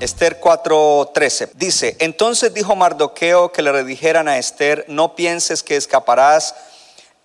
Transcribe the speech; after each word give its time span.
Esther 0.00 0.40
4:13 0.40 1.50
dice, 1.54 1.96
entonces 1.98 2.54
dijo 2.54 2.74
Mardoqueo 2.74 3.52
que 3.52 3.62
le 3.62 3.72
redijeran 3.72 4.26
a 4.28 4.38
Esther, 4.38 4.84
no 4.88 5.14
pienses 5.14 5.62
que 5.62 5.76
escaparás 5.76 6.54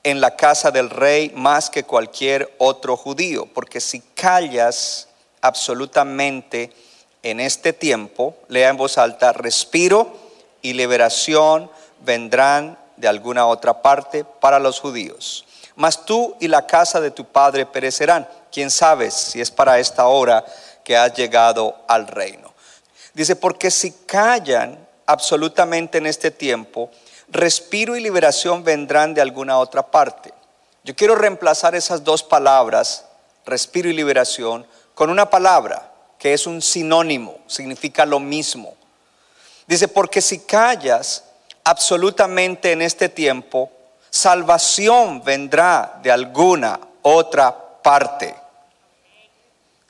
en 0.03 0.19
la 0.19 0.35
casa 0.35 0.69
del 0.69 0.89
rey 0.89 1.31
más 1.35 1.69
que 1.69 1.83
cualquier 1.83 2.53
otro 2.57 2.97
judío, 2.97 3.47
porque 3.53 3.79
si 3.79 3.99
callas 3.99 5.07
absolutamente 5.41 6.71
en 7.21 7.39
este 7.39 7.73
tiempo, 7.73 8.35
lea 8.49 8.69
en 8.69 8.77
voz 8.77 8.97
alta, 8.97 9.33
respiro 9.33 10.17
y 10.61 10.73
liberación 10.73 11.71
vendrán 12.05 12.77
de 13.03 13.09
alguna 13.09 13.47
otra 13.47 13.81
parte 13.81 14.23
para 14.23 14.59
los 14.59 14.79
judíos. 14.79 15.45
Mas 15.75 16.05
tú 16.05 16.37
y 16.39 16.47
la 16.47 16.65
casa 16.65 17.01
de 17.01 17.11
tu 17.11 17.25
padre 17.25 17.65
perecerán. 17.65 18.25
¿Quién 18.49 18.71
sabe 18.71 19.11
si 19.11 19.41
es 19.41 19.51
para 19.51 19.77
esta 19.77 20.07
hora 20.07 20.45
que 20.85 20.95
has 20.95 21.13
llegado 21.13 21.75
al 21.89 22.07
reino? 22.07 22.53
Dice, 23.13 23.35
porque 23.35 23.69
si 23.71 23.91
callan 23.91 24.87
absolutamente 25.05 25.97
en 25.97 26.05
este 26.05 26.31
tiempo, 26.31 26.89
respiro 27.27 27.97
y 27.97 27.99
liberación 27.99 28.63
vendrán 28.63 29.13
de 29.13 29.19
alguna 29.19 29.59
otra 29.59 29.83
parte. 29.91 30.33
Yo 30.85 30.95
quiero 30.95 31.15
reemplazar 31.15 31.75
esas 31.75 32.05
dos 32.05 32.23
palabras, 32.23 33.03
respiro 33.45 33.89
y 33.89 33.93
liberación, 33.93 34.65
con 34.95 35.09
una 35.09 35.29
palabra 35.29 35.91
que 36.17 36.33
es 36.33 36.47
un 36.47 36.61
sinónimo, 36.61 37.39
significa 37.47 38.05
lo 38.05 38.21
mismo. 38.21 38.75
Dice, 39.67 39.89
porque 39.89 40.21
si 40.21 40.39
callas 40.39 41.25
absolutamente 41.63 42.71
en 42.71 42.81
este 42.81 43.09
tiempo, 43.09 43.71
salvación 44.09 45.23
vendrá 45.23 45.99
de 46.01 46.11
alguna 46.11 46.79
otra 47.01 47.55
parte. 47.81 48.35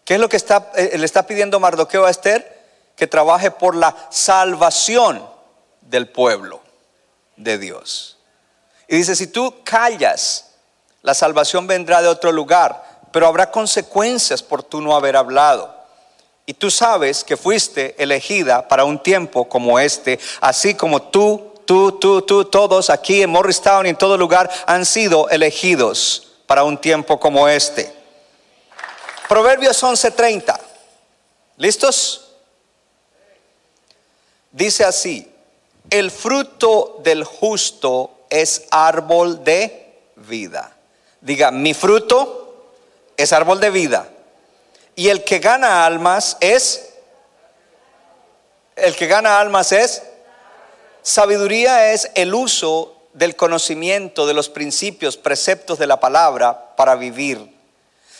¿Qué 0.06 0.16
es 0.16 0.20
lo 0.20 0.30
que 0.30 0.38
está, 0.38 0.72
eh, 0.76 0.98
le 0.98 1.06
está 1.06 1.26
pidiendo 1.26 1.60
Mardoqueo 1.60 2.06
a 2.06 2.10
Esther? 2.10 2.62
Que 2.96 3.08
trabaje 3.08 3.52
por 3.52 3.76
la 3.76 3.96
salvación 4.10 5.26
del 5.82 6.10
pueblo 6.10 6.62
de 7.38 7.58
Dios. 7.58 8.18
Y 8.88 8.98
dice, 8.98 9.16
si 9.16 9.28
tú 9.28 9.64
callas, 9.64 10.52
la 11.02 11.14
salvación 11.14 11.68
vendrá 11.68 12.02
de 12.02 12.08
otro 12.08 12.32
lugar, 12.32 12.84
pero 13.12 13.28
habrá 13.28 13.52
consecuencias 13.52 14.44
por 14.44 14.64
tú 14.64 14.82
no 14.82 14.96
haber 14.96 15.16
hablado. 15.16 15.74
Y 16.46 16.54
tú 16.54 16.70
sabes 16.70 17.24
que 17.24 17.38
fuiste 17.38 17.96
elegida 18.02 18.68
para 18.68 18.84
un 18.84 19.02
tiempo 19.02 19.48
como 19.48 19.80
este, 19.80 20.20
así 20.42 20.76
como 20.76 21.02
tú, 21.04 21.53
tú, 21.66 21.94
tú, 21.94 22.22
tú, 22.22 22.45
todos 22.45 22.89
aquí 22.89 23.21
en 23.21 23.30
Morristown 23.30 23.86
y 23.86 23.89
en 23.89 23.95
todo 23.95 24.17
lugar 24.17 24.49
han 24.65 24.86
sido 24.86 25.30
elegidos 25.30 26.33
para 26.45 26.64
un 26.64 26.77
tiempo 26.77 27.20
como 27.20 27.48
este. 27.48 27.93
Proverbios 29.27 29.82
11:30. 29.82 30.60
¿Listos? 31.58 32.32
Dice 34.52 34.83
así, 34.83 35.32
el 35.89 36.11
fruto 36.11 36.99
del 37.04 37.23
justo 37.23 38.11
es 38.30 38.65
árbol 38.71 39.43
de 39.43 39.95
vida. 40.15 40.76
Diga, 41.21 41.52
mi 41.52 41.73
fruto 41.73 42.73
es 43.17 43.33
árbol 43.33 43.59
de 43.59 43.70
vida. 43.70 44.09
Y 44.95 45.09
el 45.09 45.23
que 45.23 45.39
gana 45.39 45.86
almas 45.86 46.38
es, 46.39 46.93
el 48.76 48.95
que 48.95 49.08
gana 49.08 49.39
almas 49.39 49.71
es, 49.71 50.04
sabiduría 51.03 51.91
es 51.93 52.09
el 52.15 52.33
uso 52.33 52.95
del 53.14 53.36
conocimiento 53.36 54.25
de 54.25 54.33
los 54.33 54.49
principios, 54.49 55.17
preceptos 55.17 55.77
de 55.77 55.87
la 55.87 55.99
palabra 55.99 56.75
para 56.75 56.95
vivir. 56.95 57.53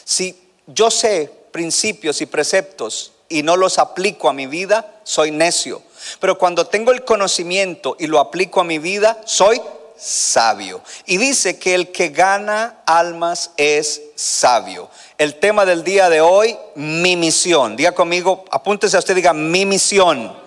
Si 0.06 0.40
yo 0.68 0.92
sé 0.92 1.32
principios 1.52 2.22
y 2.22 2.26
preceptos 2.26 3.14
y 3.30 3.44
no 3.44 3.58
los 3.58 3.80
aplico 3.80 4.30
a 4.30 4.34
mi 4.34 4.46
vida, 4.46 5.00
soy 5.04 5.32
necio. 5.32 5.82
Pero 6.20 6.38
cuando 6.38 6.68
tengo 6.68 6.92
el 6.92 7.04
conocimiento 7.04 7.96
y 8.00 8.08
lo 8.08 8.20
aplico 8.20 8.62
a 8.62 8.66
mi 8.66 8.78
vida, 8.80 9.22
soy 9.26 9.62
sabio. 9.98 10.82
Y 11.06 11.18
dice 11.18 11.58
que 11.58 11.74
el 11.74 11.92
que 11.92 12.10
gana 12.10 12.82
almas 12.86 13.52
es 13.58 14.02
sabio. 14.16 14.90
El 15.18 15.40
tema 15.40 15.66
del 15.66 15.84
día 15.84 16.10
de 16.10 16.22
hoy, 16.22 16.58
mi 16.76 17.16
misión. 17.16 17.76
Diga 17.76 17.94
conmigo, 17.94 18.46
apúntese 18.52 18.96
a 18.96 19.00
usted, 19.00 19.16
diga 19.16 19.34
mi 19.34 19.66
misión. 19.66 20.43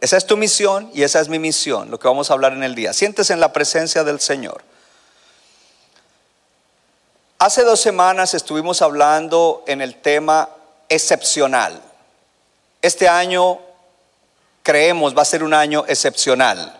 Esa 0.00 0.16
es 0.16 0.26
tu 0.26 0.36
misión 0.36 0.90
y 0.94 1.02
esa 1.02 1.20
es 1.20 1.28
mi 1.28 1.38
misión, 1.38 1.90
lo 1.90 1.98
que 1.98 2.06
vamos 2.06 2.30
a 2.30 2.34
hablar 2.34 2.52
en 2.52 2.62
el 2.62 2.74
día. 2.74 2.92
Siéntese 2.92 3.32
en 3.32 3.40
la 3.40 3.52
presencia 3.52 4.04
del 4.04 4.20
Señor. 4.20 4.62
Hace 7.38 7.62
dos 7.62 7.80
semanas 7.80 8.34
estuvimos 8.34 8.82
hablando 8.82 9.64
en 9.66 9.80
el 9.80 9.96
tema 9.96 10.48
excepcional. 10.88 11.80
Este 12.82 13.08
año 13.08 13.60
creemos 14.62 15.16
va 15.16 15.22
a 15.22 15.24
ser 15.24 15.42
un 15.42 15.54
año 15.54 15.84
excepcional. 15.88 16.74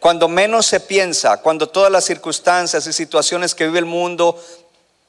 Cuando 0.00 0.28
menos 0.28 0.66
se 0.66 0.80
piensa, 0.80 1.36
cuando 1.36 1.68
todas 1.68 1.90
las 1.90 2.04
circunstancias 2.04 2.86
y 2.86 2.92
situaciones 2.92 3.54
que 3.54 3.66
vive 3.66 3.78
el 3.78 3.84
mundo 3.84 4.40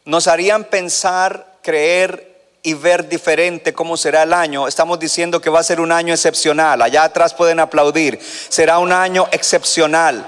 nos 0.05 0.27
harían 0.27 0.65
pensar, 0.65 1.57
creer 1.63 2.32
y 2.65 2.73
ver 2.73 3.09
diferente 3.09 3.73
cómo 3.73 3.97
será 3.97 4.23
el 4.23 4.33
año, 4.33 4.69
estamos 4.69 4.97
diciendo 4.97 5.41
que 5.41 5.49
va 5.49 5.59
a 5.59 5.63
ser 5.63 5.81
un 5.81 5.91
año 5.91 6.13
excepcional. 6.13 6.81
Allá 6.81 7.03
atrás 7.03 7.33
pueden 7.33 7.59
aplaudir. 7.59 8.19
Será 8.47 8.79
un 8.79 8.93
año 8.93 9.27
excepcional. 9.31 10.25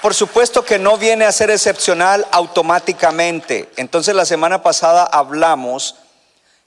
Por 0.00 0.14
supuesto 0.14 0.64
que 0.64 0.78
no 0.78 0.96
viene 0.98 1.24
a 1.24 1.32
ser 1.32 1.50
excepcional 1.50 2.26
automáticamente. 2.30 3.68
Entonces 3.76 4.14
la 4.14 4.24
semana 4.24 4.62
pasada 4.62 5.02
hablamos 5.04 5.96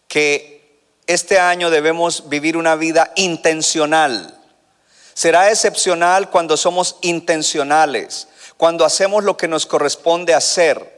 que 0.10 0.58
este 1.08 1.40
año 1.40 1.70
debemos 1.70 2.28
vivir 2.28 2.58
una 2.58 2.76
vida 2.76 3.14
intencional. 3.16 4.38
Será 5.14 5.50
excepcional 5.50 6.30
cuando 6.30 6.58
somos 6.58 6.98
intencionales, 7.02 8.28
cuando 8.58 8.84
hacemos 8.84 9.24
lo 9.24 9.38
que 9.38 9.48
nos 9.48 9.66
corresponde 9.66 10.34
hacer. 10.34 10.97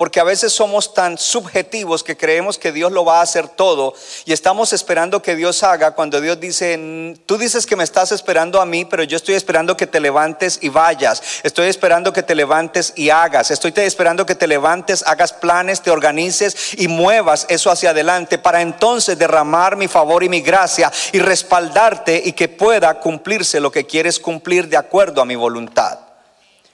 Porque 0.00 0.18
a 0.18 0.24
veces 0.24 0.54
somos 0.54 0.94
tan 0.94 1.18
subjetivos 1.18 2.02
que 2.02 2.16
creemos 2.16 2.56
que 2.56 2.72
Dios 2.72 2.90
lo 2.90 3.04
va 3.04 3.18
a 3.18 3.22
hacer 3.22 3.48
todo 3.48 3.92
y 4.24 4.32
estamos 4.32 4.72
esperando 4.72 5.20
que 5.20 5.36
Dios 5.36 5.62
haga 5.62 5.90
cuando 5.90 6.22
Dios 6.22 6.40
dice, 6.40 7.18
tú 7.26 7.36
dices 7.36 7.66
que 7.66 7.76
me 7.76 7.84
estás 7.84 8.10
esperando 8.10 8.62
a 8.62 8.64
mí, 8.64 8.86
pero 8.86 9.02
yo 9.02 9.18
estoy 9.18 9.34
esperando 9.34 9.76
que 9.76 9.86
te 9.86 10.00
levantes 10.00 10.58
y 10.62 10.70
vayas. 10.70 11.22
Estoy 11.42 11.68
esperando 11.68 12.14
que 12.14 12.22
te 12.22 12.34
levantes 12.34 12.94
y 12.96 13.10
hagas. 13.10 13.50
Estoy 13.50 13.74
esperando 13.76 14.24
que 14.24 14.34
te 14.34 14.46
levantes, 14.46 15.04
hagas 15.06 15.34
planes, 15.34 15.82
te 15.82 15.90
organices 15.90 16.78
y 16.78 16.88
muevas 16.88 17.44
eso 17.50 17.70
hacia 17.70 17.90
adelante 17.90 18.38
para 18.38 18.62
entonces 18.62 19.18
derramar 19.18 19.76
mi 19.76 19.86
favor 19.86 20.24
y 20.24 20.30
mi 20.30 20.40
gracia 20.40 20.90
y 21.12 21.18
respaldarte 21.18 22.22
y 22.24 22.32
que 22.32 22.48
pueda 22.48 22.98
cumplirse 23.00 23.60
lo 23.60 23.70
que 23.70 23.84
quieres 23.84 24.18
cumplir 24.18 24.66
de 24.66 24.78
acuerdo 24.78 25.20
a 25.20 25.26
mi 25.26 25.36
voluntad. 25.36 25.98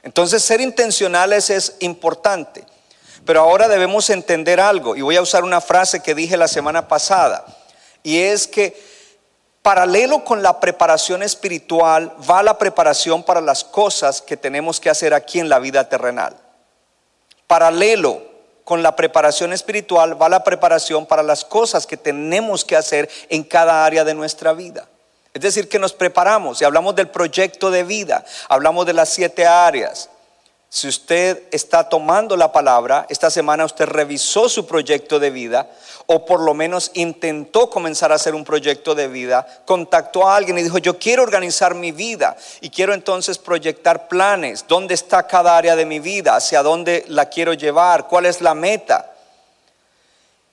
Entonces 0.05 0.45
ser 0.45 0.61
intencionales 0.61 1.51
es 1.51 1.75
importante. 1.81 2.76
Pero 3.27 3.41
ahora 3.41 3.67
debemos 3.67 4.09
entender 4.09 4.61
algo, 4.61 4.95
y 4.95 5.03
voy 5.03 5.17
a 5.17 5.23
usar 5.23 5.43
una 5.43 5.61
frase 5.61 6.01
que 6.01 6.15
dije 6.15 6.37
la 6.37 6.49
semana 6.49 6.87
pasada, 6.87 7.45
y 8.03 8.23
es 8.23 8.47
que 8.47 8.81
paralelo 9.63 10.25
con 10.25 10.45
la 10.45 10.61
preparación 10.61 11.25
espiritual 11.25 12.15
va 12.31 12.45
la 12.45 12.57
preparación 12.57 13.25
para 13.25 13.41
las 13.41 13.65
cosas 13.65 14.23
que 14.23 14.37
tenemos 14.37 14.79
que 14.79 14.91
hacer 14.91 15.13
aquí 15.13 15.41
en 15.41 15.49
la 15.49 15.59
vida 15.59 15.89
terrenal. 15.89 16.37
Paralelo 17.49 18.23
con 18.63 18.85
la 18.85 18.95
preparación 18.95 19.53
espiritual 19.53 20.21
va 20.21 20.29
la 20.29 20.45
preparación 20.45 21.05
para 21.05 21.25
las 21.25 21.45
cosas 21.45 21.85
que 21.85 21.97
tenemos 21.97 22.65
que 22.65 22.77
hacer 22.77 23.11
en 23.29 23.43
cada 23.43 23.85
área 23.85 24.05
de 24.05 24.15
nuestra 24.15 24.53
vida. 24.53 24.89
Es 25.35 25.43
decir, 25.43 25.69
que 25.69 25.81
nos 25.81 25.93
preparamos 25.93 26.63
y 26.63 26.65
hablamos 26.65 26.95
del 26.95 27.09
proyecto 27.09 27.71
de 27.73 27.83
vida, 27.83 28.25
hablamos 28.49 28.87
de 28.87 28.93
las 28.93 29.09
siete 29.09 29.47
áreas. 29.47 30.11
Si 30.69 30.89
usted 30.89 31.45
está 31.53 31.89
tomando 31.89 32.37
la 32.37 32.53
palabra, 32.53 33.07
esta 33.09 33.31
semana 33.31 33.65
usted 33.65 33.87
revisó 33.87 34.49
su 34.49 34.67
proyecto 34.67 35.19
de 35.19 35.31
vida 35.31 35.71
o 36.07 36.25
por 36.25 36.41
lo 36.41 36.55
menos 36.55 36.91
intentó 36.95 37.71
comenzar 37.71 38.13
a 38.13 38.17
hacer 38.17 38.35
un 38.35 38.45
proyecto 38.45 38.95
de 38.95 39.09
vida, 39.09 39.47
contactó 39.65 40.29
a 40.29 40.37
alguien 40.37 40.59
y 40.59 40.63
dijo, 40.63 40.79
yo 40.79 40.99
quiero 40.99 41.23
organizar 41.23 41.75
mi 41.75 41.93
vida 41.93 42.37
y 42.61 42.71
quiero 42.71 42.95
entonces 42.95 43.39
proyectar 43.39 44.09
planes, 44.09 44.67
dónde 44.69 44.95
está 44.95 45.27
cada 45.27 45.57
área 45.57 45.77
de 45.77 45.87
mi 45.87 45.99
vida, 45.99 46.37
hacia 46.37 46.63
dónde 46.63 47.05
la 47.09 47.27
quiero 47.29 47.53
llevar, 47.53 48.07
cuál 48.07 48.27
es 48.27 48.41
la 48.41 48.55
meta. 48.55 49.13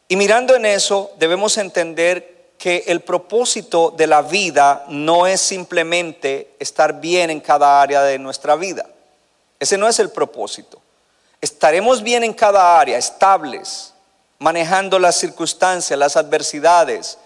Y 0.07 0.15
mirando 0.15 0.56
en 0.56 0.65
eso, 0.65 1.12
debemos 1.18 1.57
entender 1.57 2.54
que 2.57 2.86
el 2.88 3.01
propósito 3.01 3.94
de 3.95 4.07
la 4.07 4.21
vida 4.21 4.86
no 4.88 5.27
es 5.27 5.42
simplemente 5.42 6.56
estar 6.60 7.01
bien 7.01 7.30
en 7.30 7.42
cada 7.42 7.81
área 7.81 8.04
de 8.04 8.18
nuestra 8.19 8.56
vida. 8.56 8.86
Ese 9.63 9.77
no 9.77 9.88
es 9.88 9.98
el 10.00 10.10
propósito. 10.10 10.81
Estaremos 11.39 12.04
bien 12.04 12.25
en 12.25 12.33
cada 12.33 12.77
área, 12.77 12.98
estables, 12.98 13.94
manejando 14.39 15.00
las 15.00 15.15
circunstancias, 15.15 15.98
las 15.98 16.18
adversidades, 16.18 17.18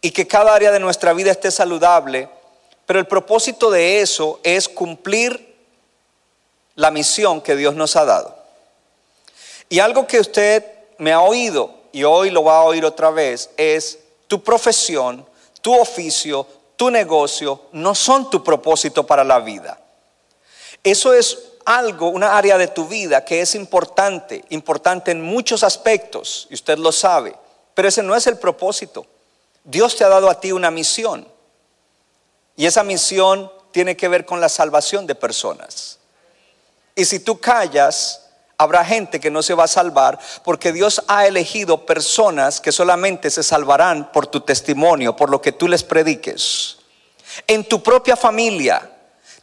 y 0.00 0.10
que 0.10 0.26
cada 0.26 0.52
área 0.52 0.72
de 0.72 0.80
nuestra 0.80 1.12
vida 1.12 1.30
esté 1.30 1.52
saludable, 1.52 2.28
pero 2.86 2.98
el 2.98 3.06
propósito 3.06 3.70
de 3.70 4.00
eso 4.00 4.40
es 4.42 4.68
cumplir 4.68 5.56
la 6.74 6.90
misión 6.90 7.40
que 7.40 7.54
Dios 7.54 7.76
nos 7.76 7.94
ha 7.94 8.04
dado. 8.04 8.36
Y 9.68 9.78
algo 9.78 10.08
que 10.08 10.18
usted 10.18 10.64
me 10.98 11.12
ha 11.12 11.20
oído 11.20 11.72
y 11.92 12.02
hoy 12.02 12.30
lo 12.30 12.42
va 12.42 12.58
a 12.58 12.64
oír 12.64 12.84
otra 12.84 13.10
vez 13.10 13.50
es 13.56 13.96
tu 14.26 14.42
profesión, 14.42 15.24
tu 15.62 15.72
oficio, 15.72 16.44
tu 16.74 16.90
negocio 16.90 17.66
no 17.70 17.94
son 17.94 18.28
tu 18.28 18.42
propósito 18.42 19.06
para 19.06 19.22
la 19.22 19.38
vida. 19.38 19.79
Eso 20.82 21.12
es 21.12 21.38
algo, 21.64 22.08
una 22.08 22.36
área 22.36 22.58
de 22.58 22.68
tu 22.68 22.88
vida 22.88 23.24
que 23.24 23.40
es 23.40 23.54
importante, 23.54 24.44
importante 24.48 25.10
en 25.10 25.20
muchos 25.20 25.62
aspectos, 25.62 26.46
y 26.50 26.54
usted 26.54 26.78
lo 26.78 26.92
sabe, 26.92 27.36
pero 27.74 27.88
ese 27.88 28.02
no 28.02 28.14
es 28.16 28.26
el 28.26 28.38
propósito. 28.38 29.06
Dios 29.64 29.96
te 29.96 30.04
ha 30.04 30.08
dado 30.08 30.30
a 30.30 30.40
ti 30.40 30.52
una 30.52 30.70
misión, 30.70 31.26
y 32.56 32.66
esa 32.66 32.82
misión 32.82 33.50
tiene 33.72 33.96
que 33.96 34.08
ver 34.08 34.24
con 34.24 34.40
la 34.40 34.48
salvación 34.48 35.06
de 35.06 35.14
personas. 35.14 35.98
Y 36.94 37.04
si 37.04 37.20
tú 37.20 37.38
callas, 37.38 38.26
habrá 38.58 38.84
gente 38.84 39.20
que 39.20 39.30
no 39.30 39.42
se 39.42 39.54
va 39.54 39.64
a 39.64 39.68
salvar 39.68 40.18
porque 40.44 40.70
Dios 40.72 41.02
ha 41.08 41.26
elegido 41.26 41.86
personas 41.86 42.60
que 42.60 42.72
solamente 42.72 43.30
se 43.30 43.42
salvarán 43.42 44.12
por 44.12 44.26
tu 44.26 44.42
testimonio, 44.42 45.16
por 45.16 45.30
lo 45.30 45.40
que 45.40 45.52
tú 45.52 45.66
les 45.66 45.82
prediques. 45.82 46.76
En 47.46 47.64
tu 47.64 47.82
propia 47.82 48.16
familia, 48.16 48.89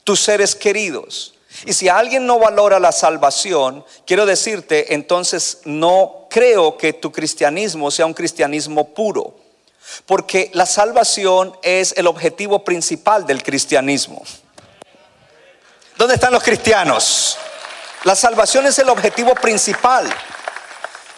tus 0.08 0.22
seres 0.22 0.56
queridos. 0.56 1.34
Y 1.66 1.74
si 1.74 1.90
alguien 1.90 2.26
no 2.26 2.40
valora 2.40 2.80
la 2.80 2.94
salvación, 2.94 3.84
quiero 4.06 4.26
decirte, 4.26 4.94
entonces 4.94 5.60
no 5.66 6.28
creo 6.30 6.78
que 6.78 6.94
tu 6.94 7.12
cristianismo 7.12 7.92
sea 7.92 8.06
un 8.06 8.14
cristianismo 8.14 8.94
puro. 8.94 9.36
Porque 10.06 10.50
la 10.54 10.66
salvación 10.66 11.58
es 11.62 11.94
el 11.98 12.08
objetivo 12.08 12.64
principal 12.64 13.26
del 13.26 13.44
cristianismo. 13.44 14.24
¿Dónde 15.98 16.16
están 16.16 16.32
los 16.32 16.44
cristianos? 16.44 17.38
La 18.06 18.16
salvación 18.16 18.66
es 18.66 18.80
el 18.80 18.88
objetivo 18.88 19.36
principal. 19.36 20.10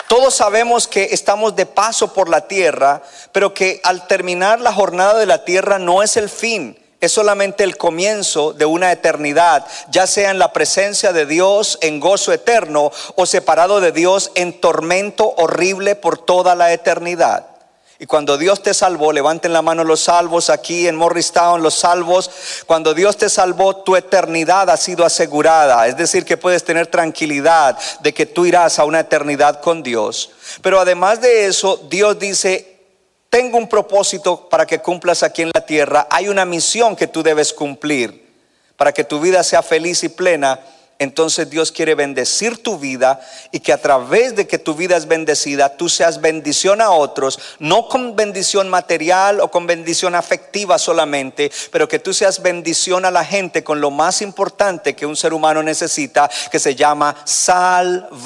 Todos 0.07 0.33
sabemos 0.33 0.87
que 0.87 1.09
estamos 1.11 1.55
de 1.55 1.67
paso 1.67 2.11
por 2.11 2.27
la 2.27 2.47
tierra, 2.47 3.03
pero 3.33 3.53
que 3.53 3.81
al 3.83 4.07
terminar 4.07 4.59
la 4.59 4.73
jornada 4.73 5.19
de 5.19 5.27
la 5.27 5.45
tierra 5.45 5.77
no 5.77 6.01
es 6.01 6.17
el 6.17 6.27
fin 6.27 6.88
es 7.01 7.11
solamente 7.11 7.63
el 7.63 7.77
comienzo 7.77 8.53
de 8.53 8.65
una 8.65 8.91
eternidad, 8.91 9.65
ya 9.89 10.05
sea 10.05 10.31
en 10.31 10.39
la 10.39 10.51
presencia 10.51 11.13
de 11.13 11.25
Dios 11.25 11.77
en 11.81 11.99
gozo 11.99 12.33
eterno 12.33 12.91
o 13.15 13.25
separado 13.25 13.79
de 13.79 13.91
Dios 13.91 14.31
en 14.35 14.59
tormento 14.59 15.33
horrible 15.37 15.95
por 15.95 16.17
toda 16.17 16.55
la 16.55 16.73
eternidad. 16.73 17.45
Y 18.01 18.05
cuando 18.05 18.37
Dios 18.37 18.63
te 18.63 18.73
salvó, 18.73 19.11
levanten 19.11 19.51
la 19.51 19.61
mano 19.61 19.83
los 19.83 19.99
salvos 19.99 20.49
aquí 20.49 20.87
en 20.87 20.95
Morristown, 20.95 21.61
los 21.61 21.73
salvos, 21.73 22.31
cuando 22.65 22.93
Dios 22.93 23.17
te 23.17 23.27
salvó, 23.27 23.75
tu 23.75 23.97
eternidad 23.97 24.69
ha 24.69 24.77
sido 24.77 25.03
asegurada. 25.03 25.85
Es 25.85 25.97
decir, 25.97 26.23
que 26.23 26.37
puedes 26.37 26.63
tener 26.63 26.87
tranquilidad 26.87 27.77
de 27.99 28.13
que 28.13 28.25
tú 28.25 28.45
irás 28.45 28.79
a 28.79 28.85
una 28.85 29.01
eternidad 29.01 29.59
con 29.59 29.83
Dios. 29.83 30.31
Pero 30.61 30.79
además 30.79 31.19
de 31.19 31.47
eso, 31.47 31.75
Dios 31.89 32.17
dice, 32.17 32.78
tengo 33.29 33.57
un 33.57 33.69
propósito 33.69 34.49
para 34.49 34.65
que 34.65 34.79
cumplas 34.79 35.23
aquí 35.23 35.43
en 35.43 35.51
la 35.53 35.65
tierra, 35.65 36.07
hay 36.09 36.27
una 36.29 36.45
misión 36.45 36.95
que 36.95 37.07
tú 37.07 37.21
debes 37.23 37.53
cumplir 37.53 38.27
para 38.75 38.91
que 38.91 39.03
tu 39.03 39.19
vida 39.19 39.43
sea 39.43 39.61
feliz 39.61 40.03
y 40.03 40.09
plena. 40.09 40.59
Entonces 41.01 41.49
Dios 41.49 41.71
quiere 41.71 41.95
bendecir 41.95 42.61
tu 42.61 42.77
vida 42.77 43.21
y 43.51 43.61
que 43.61 43.71
a 43.71 43.81
través 43.81 44.35
de 44.35 44.47
que 44.47 44.57
tu 44.57 44.73
vida 44.73 44.97
es 44.97 45.07
bendecida, 45.07 45.77
tú 45.77 45.87
seas 45.87 46.19
bendición 46.19 46.81
a 46.81 46.91
otros, 46.91 47.39
no 47.59 47.87
con 47.87 48.17
bendición 48.17 48.67
material 48.67 49.39
o 49.39 49.49
con 49.49 49.65
bendición 49.65 50.13
afectiva 50.13 50.77
solamente, 50.77 51.51
pero 51.71 51.87
que 51.87 51.99
tú 51.99 52.13
seas 52.13 52.41
bendición 52.41 53.05
a 53.05 53.11
la 53.11 53.23
gente 53.23 53.63
con 53.63 53.79
lo 53.79 53.91
más 53.91 54.21
importante 54.21 54.93
que 54.93 55.05
un 55.05 55.15
ser 55.15 55.33
humano 55.33 55.63
necesita, 55.63 56.29
que 56.51 56.59
se 56.59 56.75
llama 56.75 57.15
salvación. 57.23 58.17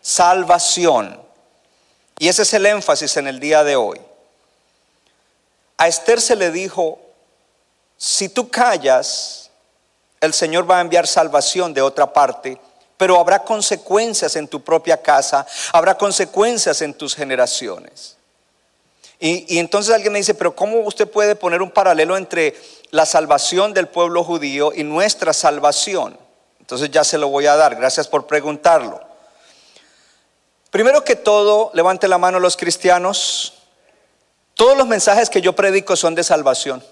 Salvación. 0.00 1.21
Y 2.22 2.28
ese 2.28 2.42
es 2.42 2.54
el 2.54 2.66
énfasis 2.66 3.16
en 3.16 3.26
el 3.26 3.40
día 3.40 3.64
de 3.64 3.74
hoy. 3.74 4.00
A 5.76 5.88
Esther 5.88 6.20
se 6.20 6.36
le 6.36 6.52
dijo, 6.52 7.00
si 7.96 8.28
tú 8.28 8.48
callas, 8.48 9.50
el 10.20 10.32
Señor 10.32 10.70
va 10.70 10.78
a 10.78 10.82
enviar 10.82 11.08
salvación 11.08 11.74
de 11.74 11.82
otra 11.82 12.12
parte, 12.12 12.60
pero 12.96 13.18
habrá 13.18 13.40
consecuencias 13.40 14.36
en 14.36 14.46
tu 14.46 14.62
propia 14.62 15.02
casa, 15.02 15.44
habrá 15.72 15.98
consecuencias 15.98 16.80
en 16.82 16.94
tus 16.94 17.16
generaciones. 17.16 18.16
Y, 19.18 19.56
y, 19.56 19.58
entonces 19.58 19.92
alguien 19.92 20.12
me 20.12 20.20
dice, 20.20 20.34
pero 20.34 20.54
¿cómo 20.54 20.78
usted 20.78 21.10
puede 21.10 21.34
poner 21.34 21.60
un 21.60 21.72
paralelo 21.72 22.16
entre 22.16 22.54
la 22.92 23.04
salvación 23.04 23.74
del 23.74 23.88
pueblo 23.88 24.22
judío 24.22 24.72
y 24.72 24.84
nuestra 24.84 25.32
salvación? 25.32 26.16
Entonces 26.60 26.88
ya 26.92 27.02
se 27.02 27.18
lo 27.18 27.26
voy 27.30 27.46
a 27.46 27.56
dar, 27.56 27.74
gracias 27.74 28.06
por 28.06 28.28
preguntarlo. 28.28 29.11
Primero 30.72 31.04
que 31.04 31.16
todo, 31.16 31.70
levante 31.74 32.08
la 32.08 32.16
mano 32.16 32.40
los 32.40 32.56
cristianos. 32.56 33.52
Todos 34.54 34.74
los 34.74 34.86
mensajes 34.86 35.28
que 35.28 35.42
yo 35.42 35.52
predico 35.52 35.96
son 35.96 36.14
de 36.14 36.24
salvación. 36.24 36.82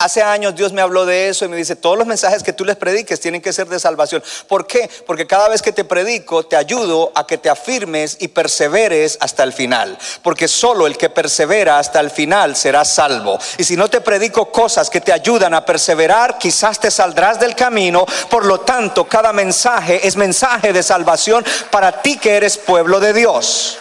Hace 0.00 0.22
años 0.22 0.54
Dios 0.54 0.72
me 0.72 0.80
habló 0.80 1.06
de 1.06 1.28
eso 1.28 1.44
y 1.44 1.48
me 1.48 1.56
dice, 1.56 1.74
todos 1.74 1.98
los 1.98 2.06
mensajes 2.06 2.44
que 2.44 2.52
tú 2.52 2.64
les 2.64 2.76
prediques 2.76 3.18
tienen 3.18 3.42
que 3.42 3.52
ser 3.52 3.66
de 3.66 3.80
salvación. 3.80 4.22
¿Por 4.46 4.64
qué? 4.64 4.88
Porque 5.04 5.26
cada 5.26 5.48
vez 5.48 5.60
que 5.60 5.72
te 5.72 5.82
predico 5.82 6.46
te 6.46 6.54
ayudo 6.54 7.10
a 7.16 7.26
que 7.26 7.36
te 7.36 7.50
afirmes 7.50 8.16
y 8.20 8.28
perseveres 8.28 9.18
hasta 9.20 9.42
el 9.42 9.52
final. 9.52 9.98
Porque 10.22 10.46
solo 10.46 10.86
el 10.86 10.96
que 10.96 11.10
persevera 11.10 11.80
hasta 11.80 11.98
el 11.98 12.12
final 12.12 12.54
será 12.54 12.84
salvo. 12.84 13.40
Y 13.56 13.64
si 13.64 13.76
no 13.76 13.90
te 13.90 14.00
predico 14.00 14.52
cosas 14.52 14.88
que 14.88 15.00
te 15.00 15.12
ayudan 15.12 15.52
a 15.52 15.64
perseverar, 15.64 16.38
quizás 16.38 16.78
te 16.78 16.92
saldrás 16.92 17.40
del 17.40 17.56
camino. 17.56 18.06
Por 18.30 18.46
lo 18.46 18.60
tanto, 18.60 19.08
cada 19.08 19.32
mensaje 19.32 20.06
es 20.06 20.14
mensaje 20.14 20.72
de 20.72 20.84
salvación 20.84 21.44
para 21.72 22.02
ti 22.02 22.18
que 22.18 22.36
eres 22.36 22.56
pueblo 22.56 23.00
de 23.00 23.14
Dios. 23.14 23.78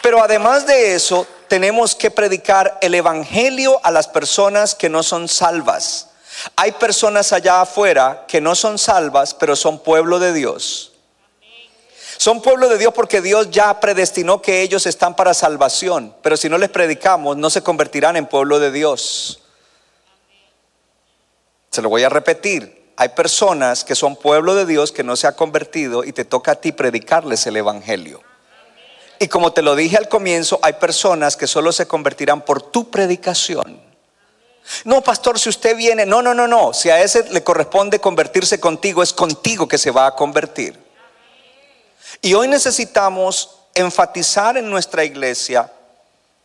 Pero 0.00 0.22
además 0.22 0.64
de 0.64 0.94
eso, 0.94 1.26
tenemos 1.50 1.96
que 1.96 2.12
predicar 2.12 2.78
el 2.80 2.94
Evangelio 2.94 3.80
a 3.82 3.90
las 3.90 4.06
personas 4.06 4.76
que 4.76 4.88
no 4.88 5.02
son 5.02 5.26
salvas. 5.26 6.10
Hay 6.54 6.70
personas 6.70 7.32
allá 7.32 7.60
afuera 7.60 8.24
que 8.28 8.40
no 8.40 8.54
son 8.54 8.78
salvas, 8.78 9.34
pero 9.34 9.56
son 9.56 9.80
pueblo 9.80 10.20
de 10.20 10.32
Dios. 10.32 10.92
Son 12.18 12.40
pueblo 12.40 12.68
de 12.68 12.78
Dios 12.78 12.94
porque 12.94 13.20
Dios 13.20 13.50
ya 13.50 13.80
predestinó 13.80 14.40
que 14.40 14.62
ellos 14.62 14.86
están 14.86 15.16
para 15.16 15.34
salvación, 15.34 16.14
pero 16.22 16.36
si 16.36 16.48
no 16.48 16.56
les 16.56 16.68
predicamos 16.68 17.36
no 17.36 17.50
se 17.50 17.62
convertirán 17.62 18.16
en 18.16 18.26
pueblo 18.26 18.60
de 18.60 18.70
Dios. 18.70 19.40
Se 21.70 21.82
lo 21.82 21.88
voy 21.88 22.04
a 22.04 22.08
repetir. 22.08 22.92
Hay 22.96 23.08
personas 23.08 23.82
que 23.82 23.96
son 23.96 24.14
pueblo 24.14 24.54
de 24.54 24.66
Dios 24.66 24.92
que 24.92 25.02
no 25.02 25.16
se 25.16 25.26
ha 25.26 25.32
convertido 25.32 26.04
y 26.04 26.12
te 26.12 26.24
toca 26.24 26.52
a 26.52 26.60
ti 26.60 26.70
predicarles 26.70 27.44
el 27.48 27.56
Evangelio. 27.56 28.29
Y 29.22 29.28
como 29.28 29.52
te 29.52 29.60
lo 29.60 29.76
dije 29.76 29.98
al 29.98 30.08
comienzo, 30.08 30.58
hay 30.62 30.72
personas 30.72 31.36
que 31.36 31.46
solo 31.46 31.72
se 31.72 31.86
convertirán 31.86 32.40
por 32.40 32.62
tu 32.62 32.90
predicación. 32.90 33.78
No, 34.84 35.02
pastor, 35.02 35.38
si 35.38 35.50
usted 35.50 35.76
viene, 35.76 36.06
no, 36.06 36.22
no, 36.22 36.32
no, 36.32 36.48
no. 36.48 36.72
Si 36.72 36.88
a 36.88 37.02
ese 37.02 37.24
le 37.30 37.44
corresponde 37.44 38.00
convertirse 38.00 38.58
contigo, 38.58 39.02
es 39.02 39.12
contigo 39.12 39.68
que 39.68 39.76
se 39.76 39.90
va 39.90 40.06
a 40.06 40.16
convertir. 40.16 40.74
Y 42.22 42.32
hoy 42.32 42.48
necesitamos 42.48 43.58
enfatizar 43.74 44.56
en 44.56 44.70
nuestra 44.70 45.04
iglesia 45.04 45.70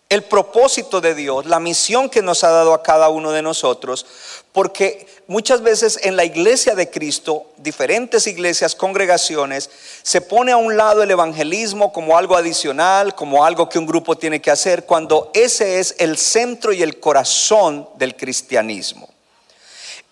el 0.10 0.24
propósito 0.24 1.02
de 1.02 1.16
Dios, 1.16 1.46
la 1.46 1.60
misión 1.60 2.10
que 2.10 2.22
nos 2.22 2.44
ha 2.44 2.50
dado 2.50 2.74
a 2.74 2.84
cada 2.84 3.10
uno 3.10 3.32
de 3.32 3.42
nosotros, 3.42 4.06
porque 4.52 5.08
muchas 5.28 5.62
veces 5.62 6.00
en 6.04 6.16
la 6.16 6.24
iglesia 6.24 6.76
de 6.76 6.90
Cristo, 6.90 7.48
diferentes 7.58 8.28
iglesias, 8.28 8.76
congregaciones, 8.76 9.70
se 10.04 10.22
pone 10.22 10.52
a 10.52 10.58
un 10.58 10.78
lado 10.78 11.02
el 11.02 11.10
evangelismo 11.10 11.92
como 11.92 12.18
algo 12.18 12.38
adicional, 12.38 13.16
como 13.16 13.44
algo 13.44 13.68
que 13.68 13.80
un 13.80 13.88
grupo 13.88 14.16
tiene 14.16 14.42
que 14.42 14.52
hacer, 14.52 14.86
cuando 14.86 15.32
ese 15.34 15.80
es 15.80 15.96
el 15.98 16.18
centro 16.18 16.72
y 16.72 16.84
el 16.84 17.00
corazón 17.00 17.90
del 17.96 18.16
cristianismo. 18.16 19.10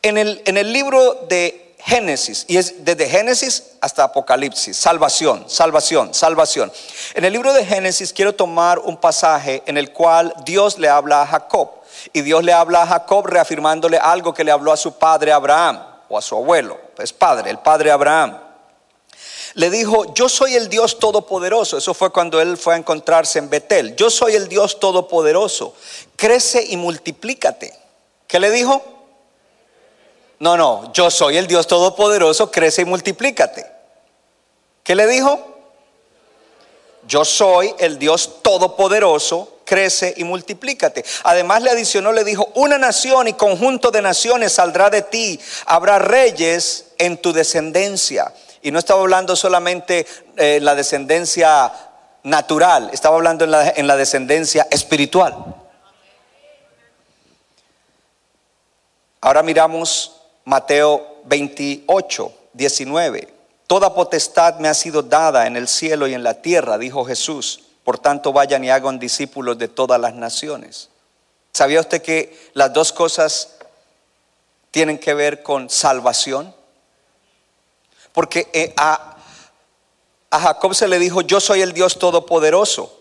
En 0.01 0.17
el, 0.17 0.41
en 0.45 0.57
el 0.57 0.73
libro 0.73 1.25
de 1.29 1.62
Génesis, 1.85 2.45
y 2.47 2.57
es 2.57 2.85
desde 2.85 3.09
Génesis 3.09 3.71
hasta 3.81 4.05
Apocalipsis, 4.05 4.77
salvación, 4.77 5.45
salvación, 5.49 6.13
salvación. 6.13 6.71
En 7.13 7.25
el 7.25 7.33
libro 7.33 7.51
de 7.53 7.65
Génesis 7.65 8.13
quiero 8.13 8.33
tomar 8.33 8.79
un 8.79 8.97
pasaje 8.97 9.63
en 9.65 9.77
el 9.77 9.91
cual 9.91 10.33
Dios 10.45 10.79
le 10.79 10.87
habla 10.87 11.21
a 11.21 11.27
Jacob. 11.27 11.69
Y 12.11 12.21
Dios 12.21 12.43
le 12.43 12.53
habla 12.53 12.83
a 12.83 12.87
Jacob 12.87 13.27
reafirmándole 13.27 13.97
algo 13.97 14.33
que 14.33 14.43
le 14.43 14.51
habló 14.51 14.71
a 14.71 14.77
su 14.77 14.97
padre 14.97 15.31
Abraham 15.31 15.83
o 16.09 16.17
a 16.17 16.21
su 16.21 16.35
abuelo, 16.35 16.79
es 16.97 17.13
padre, 17.13 17.49
el 17.49 17.59
padre 17.59 17.91
Abraham 17.91 18.39
le 19.55 19.69
dijo, 19.69 20.13
yo 20.15 20.29
soy 20.29 20.55
el 20.55 20.67
Dios 20.67 20.99
todopoderoso. 20.99 21.77
Eso 21.77 21.93
fue 21.93 22.11
cuando 22.11 22.41
él 22.41 22.57
fue 22.57 22.73
a 22.73 22.77
encontrarse 22.77 23.39
en 23.39 23.49
Betel. 23.49 23.95
Yo 23.95 24.09
soy 24.09 24.33
el 24.33 24.47
Dios 24.47 24.79
todopoderoso. 24.79 25.75
Crece 26.15 26.65
y 26.67 26.77
multiplícate. 26.77 27.73
¿Qué 28.27 28.39
le 28.39 28.49
dijo? 28.49 28.81
No, 30.43 30.57
no, 30.57 30.91
yo 30.91 31.09
soy 31.09 31.37
el 31.37 31.47
Dios 31.47 31.67
todopoderoso, 31.67 32.51
crece 32.51 32.81
y 32.81 32.85
multiplícate. 32.85 33.65
¿Qué 34.83 34.93
le 34.93 35.07
dijo? 35.07 35.39
Yo 37.07 37.23
soy 37.23 37.73
el 37.79 37.97
Dios 37.97 38.41
todopoderoso, 38.41 39.59
crece 39.63 40.13
y 40.17 40.25
multiplícate. 40.25 41.05
Además 41.23 41.61
le 41.61 41.69
adicionó, 41.69 42.11
le 42.11 42.25
dijo, 42.25 42.49
una 42.55 42.77
nación 42.77 43.29
y 43.29 43.33
conjunto 43.35 43.89
de 43.89 44.01
naciones 44.01 44.51
saldrá 44.51 44.89
de 44.89 45.03
ti, 45.03 45.39
habrá 45.65 45.97
reyes 45.97 46.87
en 46.97 47.21
tu 47.21 47.31
descendencia. 47.31 48.33
Y 48.61 48.71
no 48.71 48.79
estaba 48.79 48.99
hablando 48.99 49.37
solamente 49.37 50.05
eh, 50.35 50.59
la 50.61 50.75
descendencia 50.75 51.71
natural, 52.23 52.89
estaba 52.91 53.15
hablando 53.15 53.45
en 53.45 53.51
la, 53.51 53.69
en 53.69 53.87
la 53.87 53.95
descendencia 53.95 54.67
espiritual. 54.69 55.55
Ahora 59.21 59.41
miramos 59.41 60.12
Mateo 60.45 61.21
28, 61.25 62.33
19. 62.53 63.33
Toda 63.67 63.93
potestad 63.93 64.59
me 64.59 64.67
ha 64.67 64.73
sido 64.73 65.01
dada 65.01 65.47
en 65.47 65.55
el 65.55 65.67
cielo 65.67 66.07
y 66.07 66.13
en 66.13 66.23
la 66.23 66.41
tierra, 66.41 66.77
dijo 66.77 67.05
Jesús. 67.05 67.63
Por 67.83 67.99
tanto, 67.99 68.33
vayan 68.33 68.63
y 68.63 68.69
hagan 68.69 68.99
discípulos 68.99 69.57
de 69.57 69.67
todas 69.67 69.99
las 69.99 70.13
naciones. 70.13 70.89
¿Sabía 71.51 71.79
usted 71.79 72.01
que 72.01 72.51
las 72.53 72.73
dos 72.73 72.91
cosas 72.91 73.55
tienen 74.71 74.97
que 74.97 75.13
ver 75.13 75.43
con 75.43 75.69
salvación? 75.69 76.53
Porque 78.11 78.49
eh, 78.53 78.73
a, 78.77 79.17
a 80.29 80.39
Jacob 80.39 80.75
se 80.75 80.87
le 80.87 80.99
dijo, 80.99 81.21
yo 81.21 81.39
soy 81.39 81.61
el 81.61 81.73
Dios 81.73 81.99
todopoderoso. 81.99 82.99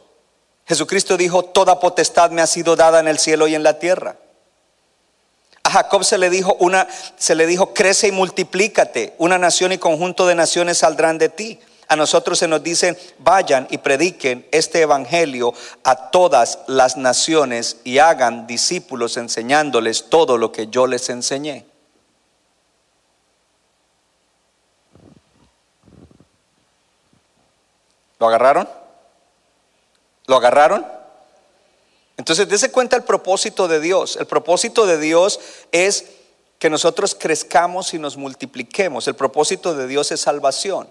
Jesucristo 0.66 1.16
dijo, 1.16 1.44
toda 1.44 1.80
potestad 1.80 2.30
me 2.30 2.42
ha 2.42 2.46
sido 2.46 2.76
dada 2.76 3.00
en 3.00 3.08
el 3.08 3.18
cielo 3.18 3.46
y 3.46 3.54
en 3.54 3.62
la 3.62 3.78
tierra. 3.78 4.16
Jacob 5.72 6.04
se 6.04 6.18
le 6.18 6.28
dijo 6.28 6.56
una 6.60 6.86
se 7.16 7.34
le 7.34 7.46
dijo 7.46 7.72
crece 7.72 8.08
y 8.08 8.12
multiplícate, 8.12 9.14
una 9.18 9.38
nación 9.38 9.72
y 9.72 9.78
conjunto 9.78 10.26
de 10.26 10.34
naciones 10.34 10.78
saldrán 10.78 11.18
de 11.18 11.28
ti. 11.28 11.58
A 11.88 11.96
nosotros 11.96 12.38
se 12.38 12.48
nos 12.48 12.62
dice, 12.62 12.96
vayan 13.18 13.66
y 13.70 13.78
prediquen 13.78 14.46
este 14.50 14.80
evangelio 14.80 15.52
a 15.84 16.10
todas 16.10 16.60
las 16.66 16.96
naciones 16.96 17.78
y 17.84 17.98
hagan 17.98 18.46
discípulos 18.46 19.16
enseñándoles 19.16 20.08
todo 20.08 20.38
lo 20.38 20.52
que 20.52 20.68
yo 20.68 20.86
les 20.86 21.10
enseñé. 21.10 21.66
¿Lo 28.18 28.28
agarraron? 28.28 28.68
¿Lo 30.26 30.36
agarraron? 30.36 31.01
Entonces, 32.22 32.48
dése 32.48 32.70
cuenta 32.70 32.94
el 32.94 33.02
propósito 33.02 33.66
de 33.66 33.80
Dios. 33.80 34.14
El 34.14 34.26
propósito 34.26 34.86
de 34.86 34.96
Dios 34.96 35.40
es 35.72 36.04
que 36.60 36.70
nosotros 36.70 37.16
crezcamos 37.18 37.94
y 37.94 37.98
nos 37.98 38.16
multipliquemos. 38.16 39.08
El 39.08 39.16
propósito 39.16 39.74
de 39.74 39.88
Dios 39.88 40.12
es 40.12 40.20
salvación. 40.20 40.88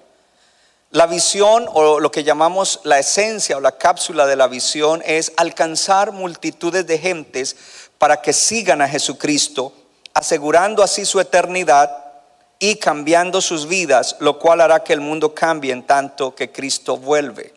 La 0.90 1.08
visión 1.08 1.70
o 1.72 2.02
lo 2.02 2.12
que 2.12 2.26
llamamos 2.26 2.82
la 2.84 3.00
esencia 3.00 3.56
o 3.56 3.62
la 3.62 3.78
cápsula 3.78 4.26
de 4.26 4.36
la 4.36 4.50
visión 4.50 5.02
es 5.06 5.32
alcanzar 5.38 6.12
multitudes 6.12 6.86
de 6.86 6.98
gentes 6.98 7.56
para 7.98 8.22
que 8.22 8.34
sigan 8.34 8.82
a 8.82 8.90
Jesucristo, 8.90 9.72
asegurando 10.14 10.84
así 10.84 11.06
su 11.06 11.22
eternidad 11.22 12.12
y 12.60 12.76
cambiando 12.76 13.40
sus 13.40 13.70
vidas, 13.70 14.18
lo 14.20 14.38
cual 14.38 14.60
hará 14.60 14.84
que 14.84 14.92
el 14.92 15.00
mundo 15.00 15.34
cambie 15.34 15.72
en 15.72 15.88
tanto 15.88 16.36
que 16.36 16.52
Cristo 16.52 16.98
vuelve. 16.98 17.54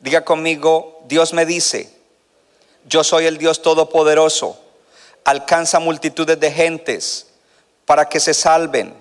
Diga 0.00 0.24
conmigo, 0.24 1.02
Dios 1.06 1.34
me 1.34 1.44
dice, 1.44 2.00
yo 2.86 3.04
soy 3.04 3.26
el 3.26 3.38
Dios 3.38 3.62
Todopoderoso, 3.62 4.58
alcanza 5.24 5.78
multitudes 5.78 6.38
de 6.38 6.50
gentes 6.50 7.28
para 7.84 8.08
que 8.08 8.20
se 8.20 8.34
salven 8.34 8.94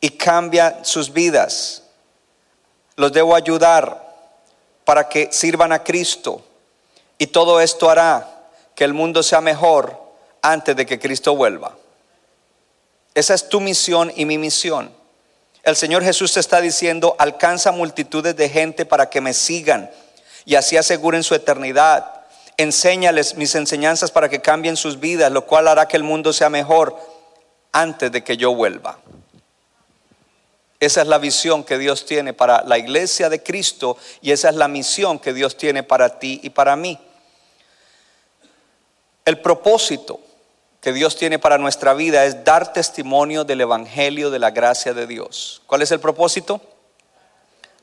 y 0.00 0.10
cambia 0.10 0.84
sus 0.84 1.12
vidas. 1.12 1.82
Los 2.96 3.12
debo 3.12 3.34
ayudar 3.34 4.04
para 4.84 5.08
que 5.08 5.28
sirvan 5.32 5.72
a 5.72 5.82
Cristo 5.82 6.42
y 7.18 7.28
todo 7.28 7.60
esto 7.60 7.90
hará 7.90 8.48
que 8.74 8.84
el 8.84 8.94
mundo 8.94 9.22
sea 9.22 9.40
mejor 9.40 9.98
antes 10.42 10.76
de 10.76 10.86
que 10.86 10.98
Cristo 10.98 11.34
vuelva. 11.34 11.76
Esa 13.14 13.34
es 13.34 13.48
tu 13.48 13.60
misión 13.60 14.12
y 14.14 14.26
mi 14.26 14.38
misión. 14.38 14.94
El 15.62 15.74
Señor 15.74 16.04
Jesús 16.04 16.36
está 16.36 16.60
diciendo, 16.60 17.16
alcanza 17.18 17.72
multitudes 17.72 18.36
de 18.36 18.48
gente 18.48 18.84
para 18.84 19.10
que 19.10 19.20
me 19.20 19.34
sigan 19.34 19.90
y 20.44 20.54
así 20.54 20.76
aseguren 20.76 21.24
su 21.24 21.34
eternidad. 21.34 22.15
Enséñales 22.56 23.36
mis 23.36 23.54
enseñanzas 23.54 24.10
para 24.10 24.28
que 24.28 24.40
cambien 24.40 24.76
sus 24.76 24.98
vidas, 24.98 25.30
lo 25.30 25.46
cual 25.46 25.68
hará 25.68 25.88
que 25.88 25.96
el 25.96 26.02
mundo 26.02 26.32
sea 26.32 26.48
mejor 26.48 26.96
antes 27.72 28.10
de 28.10 28.24
que 28.24 28.36
yo 28.36 28.54
vuelva. 28.54 28.98
Esa 30.78 31.02
es 31.02 31.08
la 31.08 31.18
visión 31.18 31.64
que 31.64 31.78
Dios 31.78 32.04
tiene 32.04 32.34
para 32.34 32.62
la 32.64 32.78
iglesia 32.78 33.28
de 33.28 33.42
Cristo 33.42 33.96
y 34.20 34.32
esa 34.32 34.50
es 34.50 34.56
la 34.56 34.68
misión 34.68 35.18
que 35.18 35.32
Dios 35.32 35.56
tiene 35.56 35.82
para 35.82 36.18
ti 36.18 36.40
y 36.42 36.50
para 36.50 36.76
mí. 36.76 36.98
El 39.24 39.40
propósito 39.40 40.20
que 40.80 40.92
Dios 40.92 41.16
tiene 41.16 41.38
para 41.38 41.58
nuestra 41.58 41.94
vida 41.94 42.26
es 42.26 42.44
dar 42.44 42.72
testimonio 42.72 43.44
del 43.44 43.62
Evangelio 43.62 44.30
de 44.30 44.38
la 44.38 44.50
gracia 44.50 44.92
de 44.94 45.06
Dios. 45.06 45.62
¿Cuál 45.66 45.82
es 45.82 45.90
el 45.90 45.98
propósito? 45.98 46.60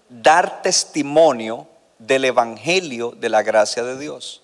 Dar 0.08 0.62
testimonio 0.62 1.68
del 1.98 2.25
Evangelio 2.25 3.12
de 3.12 3.30
la 3.30 3.42
gracia 3.42 3.84
de 3.84 3.98
Dios. 3.98 4.43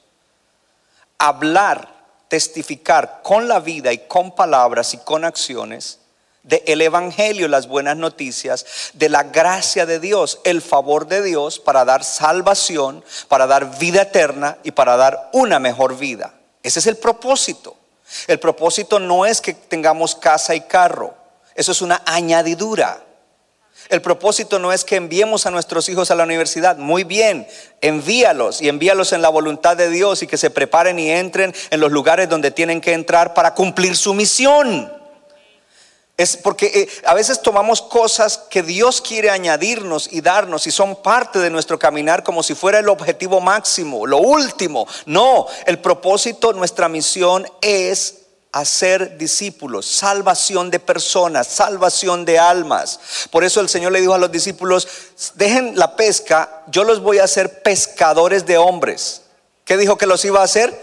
Hablar, 1.20 1.88
testificar 2.28 3.22
con 3.24 3.48
la 3.48 3.60
vida 3.60 3.94
y 3.94 4.08
con 4.08 4.34
palabras 4.34 4.94
y 4.94 4.98
con 4.98 5.26
acciones 5.26 6.00
del 6.44 6.62
el 6.66 6.82
Evangelio, 6.82 7.48
las 7.48 7.68
buenas 7.68 7.98
noticias, 7.98 8.66
de 8.94 9.10
la 9.10 9.24
gracia 9.24 9.86
de 9.86 10.00
Dios, 10.00 10.40
el 10.44 10.62
favor 10.62 11.08
de 11.08 11.22
Dios 11.22 11.60
para 11.60 11.86
dar 11.86 12.04
salvación, 12.04 13.04
para 13.28 13.46
dar 13.48 13.78
vida 13.78 14.04
eterna 14.04 14.58
y 14.64 14.72
para 14.72 14.98
dar 14.98 15.30
una 15.34 15.60
mejor 15.60 15.98
vida. 15.98 16.34
Ese 16.64 16.80
es 16.80 16.88
el 16.88 16.98
propósito. 16.98 17.76
El 18.28 18.40
propósito 18.40 19.00
no 19.00 19.26
es 19.26 19.42
que 19.42 19.54
tengamos 19.54 20.16
casa 20.16 20.56
y 20.56 20.62
carro, 20.62 21.14
eso 21.56 21.72
es 21.72 21.82
una 21.82 22.02
añadidura. 22.06 23.04
El 23.88 24.02
propósito 24.02 24.60
no 24.60 24.72
es 24.72 24.84
que 24.84 24.98
enviemos 24.98 25.46
a 25.46 25.52
nuestros 25.52 25.88
hijos 25.90 26.12
a 26.12 26.16
la 26.16 26.24
universidad. 26.24 26.78
Muy 26.78 27.04
bien, 27.04 27.48
envíalos 27.82 28.62
y 28.62 28.70
envíalos 28.70 29.14
en 29.14 29.22
la 29.22 29.30
voluntad 29.30 29.78
de 29.78 29.90
Dios 29.90 30.22
y 30.22 30.28
que 30.28 30.38
se 30.38 30.50
preparen 30.50 31.00
y 31.00 31.10
entren 31.10 31.56
en 31.70 31.80
los 31.80 31.92
lugares 31.92 32.30
donde 32.30 32.52
tienen 32.52 32.82
que 32.82 32.94
entrar 32.94 33.34
para 33.34 33.56
cumplir 33.56 33.96
su 33.96 34.14
misión. 34.14 35.00
Es 36.20 36.36
porque 36.36 36.66
eh, 36.66 36.90
a 37.06 37.14
veces 37.14 37.42
tomamos 37.42 37.82
cosas 37.82 38.38
que 38.50 38.62
Dios 38.62 39.00
quiere 39.00 39.30
añadirnos 39.30 40.10
y 40.12 40.20
darnos 40.20 40.68
y 40.68 40.72
son 40.72 40.98
parte 40.98 41.40
de 41.40 41.50
nuestro 41.50 41.80
caminar 41.80 42.24
como 42.24 42.44
si 42.44 42.56
fuera 42.56 42.80
el 42.80 42.90
objetivo 42.90 43.40
máximo, 43.40 44.06
lo 44.06 44.18
último. 44.18 44.86
No, 45.06 45.48
el 45.66 45.80
propósito, 45.80 46.52
nuestra 46.52 46.90
misión 46.90 47.48
es 47.62 48.19
hacer 48.52 49.18
discípulos, 49.18 49.86
salvación 49.86 50.72
de 50.72 50.80
personas, 50.80 51.48
salvación 51.48 52.26
de 52.26 52.40
almas. 52.40 53.00
Por 53.32 53.44
eso 53.44 53.62
el 53.62 53.70
Señor 53.70 53.92
le 53.92 54.02
dijo 54.02 54.14
a 54.14 54.18
los 54.18 54.32
discípulos, 54.32 54.88
dejen 55.36 55.78
la 55.78 55.96
pesca, 55.96 56.64
yo 56.68 56.84
los 56.84 57.02
voy 57.02 57.20
a 57.20 57.26
hacer 57.26 57.62
pescadores 57.62 58.46
de 58.46 58.58
hombres. 58.58 59.22
¿Qué 59.66 59.78
dijo 59.78 59.98
que 59.98 60.08
los 60.08 60.26
iba 60.26 60.42
a 60.42 60.46
hacer? 60.46 60.74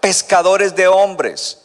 Pescadores 0.00 0.76
de 0.76 0.86
hombres. 0.86 1.58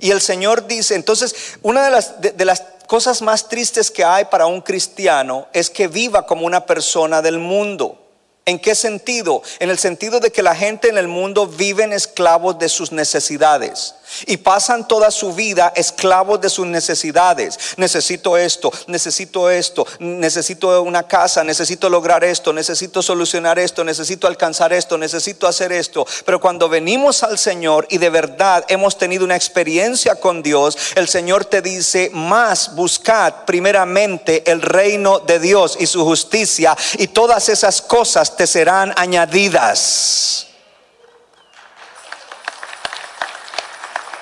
Y 0.00 0.10
el 0.10 0.20
Señor 0.20 0.66
dice, 0.66 0.96
entonces, 0.96 1.56
una 1.62 1.84
de 1.84 1.90
las, 1.92 2.20
de, 2.20 2.44
las 2.44 2.64
cosas 2.88 3.22
más 3.22 3.48
tristes 3.48 3.92
que 3.92 4.04
hay 4.04 4.24
para 4.24 4.46
un 4.46 4.60
cristiano 4.60 5.46
es 5.52 5.70
que 5.70 5.86
viva 5.86 6.26
como 6.26 6.46
una 6.46 6.66
persona 6.66 7.22
del 7.22 7.38
mundo. 7.38 8.00
¿En 8.46 8.58
qué 8.58 8.74
sentido? 8.74 9.42
En 9.60 9.70
el 9.70 9.78
sentido 9.78 10.20
de 10.20 10.30
que 10.30 10.42
la 10.42 10.54
gente 10.54 10.88
en 10.88 10.98
el 10.98 11.08
mundo 11.08 11.46
viven 11.46 11.92
esclavos 11.92 12.58
de 12.58 12.68
sus 12.68 12.92
necesidades. 12.92 13.94
Y 14.26 14.36
pasan 14.38 14.86
toda 14.88 15.10
su 15.10 15.32
vida 15.32 15.72
esclavos 15.74 16.40
de 16.40 16.50
sus 16.50 16.66
necesidades. 16.66 17.58
Necesito 17.76 18.36
esto, 18.36 18.72
necesito 18.86 19.50
esto, 19.50 19.86
necesito 19.98 20.82
una 20.82 21.04
casa, 21.04 21.44
necesito 21.44 21.88
lograr 21.88 22.24
esto, 22.24 22.52
necesito 22.52 23.02
solucionar 23.02 23.58
esto, 23.58 23.84
necesito 23.84 24.26
alcanzar 24.26 24.72
esto, 24.72 24.98
necesito 24.98 25.46
hacer 25.46 25.72
esto. 25.72 26.06
Pero 26.24 26.40
cuando 26.40 26.68
venimos 26.68 27.22
al 27.22 27.38
Señor 27.38 27.86
y 27.90 27.98
de 27.98 28.10
verdad 28.10 28.64
hemos 28.68 28.98
tenido 28.98 29.24
una 29.24 29.36
experiencia 29.36 30.16
con 30.16 30.42
Dios, 30.42 30.76
el 30.94 31.08
Señor 31.08 31.44
te 31.44 31.62
dice, 31.62 32.10
más 32.12 32.74
buscad 32.74 33.44
primeramente 33.44 34.50
el 34.50 34.62
reino 34.62 35.18
de 35.20 35.38
Dios 35.38 35.76
y 35.78 35.86
su 35.86 36.04
justicia 36.04 36.76
y 36.98 37.08
todas 37.08 37.48
esas 37.48 37.82
cosas 37.82 38.36
te 38.36 38.46
serán 38.46 38.92
añadidas. 38.96 40.46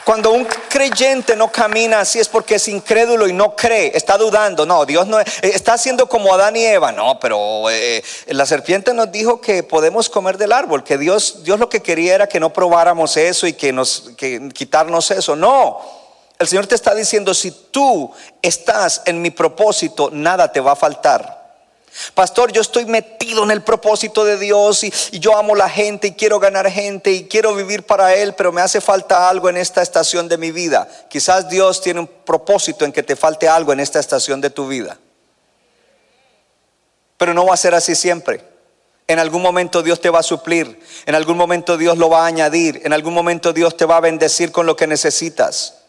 Cuando 0.05 0.33
un 0.33 0.45
creyente 0.69 1.37
no 1.37 1.53
camina 1.53 2.01
así 2.01 2.19
es 2.19 2.29
porque 2.29 2.57
es 2.57 2.67
incrédulo 2.67 3.29
y 3.29 3.33
no 3.33 3.55
cree, 3.55 3.93
está 3.95 4.19
dudando. 4.19 4.67
No, 4.67 4.85
Dios 4.85 5.07
no 5.07 5.21
eh, 5.21 5.25
está 5.43 5.75
haciendo 5.75 6.09
como 6.09 6.35
Adán 6.35 6.57
y 6.57 6.65
Eva. 6.65 6.91
No, 6.91 7.21
pero 7.21 7.71
eh, 7.71 8.03
la 8.27 8.45
serpiente 8.45 8.93
nos 8.95 9.13
dijo 9.13 9.41
que 9.41 9.63
podemos 9.63 10.09
comer 10.09 10.39
del 10.39 10.53
árbol, 10.53 10.83
que 10.83 10.99
Dios, 10.99 11.45
Dios 11.45 11.61
lo 11.61 11.69
que 11.69 11.81
quería 11.81 12.17
era 12.17 12.27
que 12.27 12.41
no 12.41 12.53
probáramos 12.53 13.17
eso 13.17 13.47
y 13.47 13.53
que 13.53 13.73
nos 13.73 14.13
que 14.17 14.49
quitarnos 14.53 15.11
eso. 15.13 15.37
No. 15.37 15.81
El 16.39 16.49
Señor 16.49 16.67
te 16.67 16.75
está 16.75 16.93
diciendo, 16.95 17.33
si 17.35 17.53
tú 17.71 18.11
estás 18.41 19.03
en 19.05 19.23
mi 19.23 19.31
propósito, 19.31 20.11
nada 20.13 20.51
te 20.51 20.61
va 20.61 20.73
a 20.73 20.77
faltar. 20.77 21.42
Pastor, 22.15 22.53
yo 22.53 22.61
estoy 22.61 22.87
metido 22.87 23.45
en 23.45 23.51
el 23.51 23.63
propósito 23.63 24.25
de 24.25 24.39
Dios 24.39 24.83
y, 24.85 24.93
yo 25.19 25.37
amo 25.37 25.55
la 25.55 25.69
gente 25.69 26.09
y 26.09 26.13
quiero 26.13 26.41
ganar 26.41 26.71
gente 26.71 27.13
y 27.13 27.25
quiero 27.25 27.55
vivir 27.55 27.85
para 27.85 28.15
Él, 28.15 28.35
pero 28.35 28.53
me 28.53 28.61
hace 28.61 28.81
falta 28.81 29.29
algo 29.29 29.49
en 29.49 29.57
esta 29.57 29.83
estación 29.83 30.29
de 30.29 30.39
mi 30.39 30.51
vida. 30.53 30.89
Quizás 31.09 31.49
Dios 31.49 31.81
tiene 31.81 32.01
un 32.01 32.07
propósito 32.07 32.85
en 32.85 32.93
que 32.93 33.03
te 33.03 33.17
falte 33.17 33.49
algo 33.49 33.73
en 33.73 33.81
esta 33.81 34.01
estación 34.01 34.41
de 34.41 34.51
tu 34.51 34.69
vida. 34.69 34.99
Pero 37.19 37.35
no 37.35 37.47
va 37.47 37.55
a 37.55 37.59
ser 37.59 37.75
así 37.75 37.95
siempre. 37.95 38.45
En 39.07 39.19
algún 39.19 39.43
momento 39.43 39.83
Dios 39.83 40.01
te 40.01 40.11
va 40.11 40.21
a 40.21 40.23
suplir, 40.25 40.81
en 41.07 41.15
algún 41.15 41.37
momento 41.37 41.77
Dios 41.77 41.99
lo 41.99 42.09
va 42.09 42.23
a 42.23 42.27
añadir, 42.27 42.81
en 42.85 42.93
algún 42.93 43.13
momento 43.13 43.53
Dios 43.53 43.77
te 43.77 43.85
va 43.85 43.99
a 43.99 44.01
bendecir 44.01 44.53
con 44.53 44.65
lo 44.65 44.77
que 44.77 44.87
necesitas. 44.87 45.83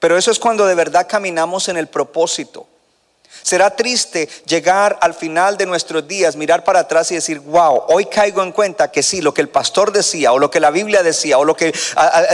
Pero 0.00 0.16
eso 0.16 0.30
es 0.30 0.38
cuando 0.38 0.66
de 0.66 0.74
verdad 0.74 1.06
caminamos 1.08 1.68
en 1.68 1.76
el 1.76 1.86
propósito. 1.86 2.66
Será 3.42 3.74
triste 3.74 4.28
llegar 4.46 4.98
al 5.00 5.14
final 5.14 5.56
de 5.56 5.66
nuestros 5.66 6.06
días, 6.06 6.36
mirar 6.36 6.64
para 6.64 6.80
atrás 6.80 7.10
y 7.12 7.14
decir, 7.14 7.40
wow, 7.40 7.84
hoy 7.88 8.06
caigo 8.06 8.42
en 8.42 8.52
cuenta 8.52 8.90
que 8.90 9.02
sí, 9.02 9.20
lo 9.20 9.32
que 9.32 9.40
el 9.40 9.48
pastor 9.48 9.92
decía, 9.92 10.32
o 10.32 10.38
lo 10.38 10.50
que 10.50 10.60
la 10.60 10.70
Biblia 10.70 11.02
decía, 11.02 11.38
o 11.38 11.44
lo 11.44 11.54
que, 11.54 11.72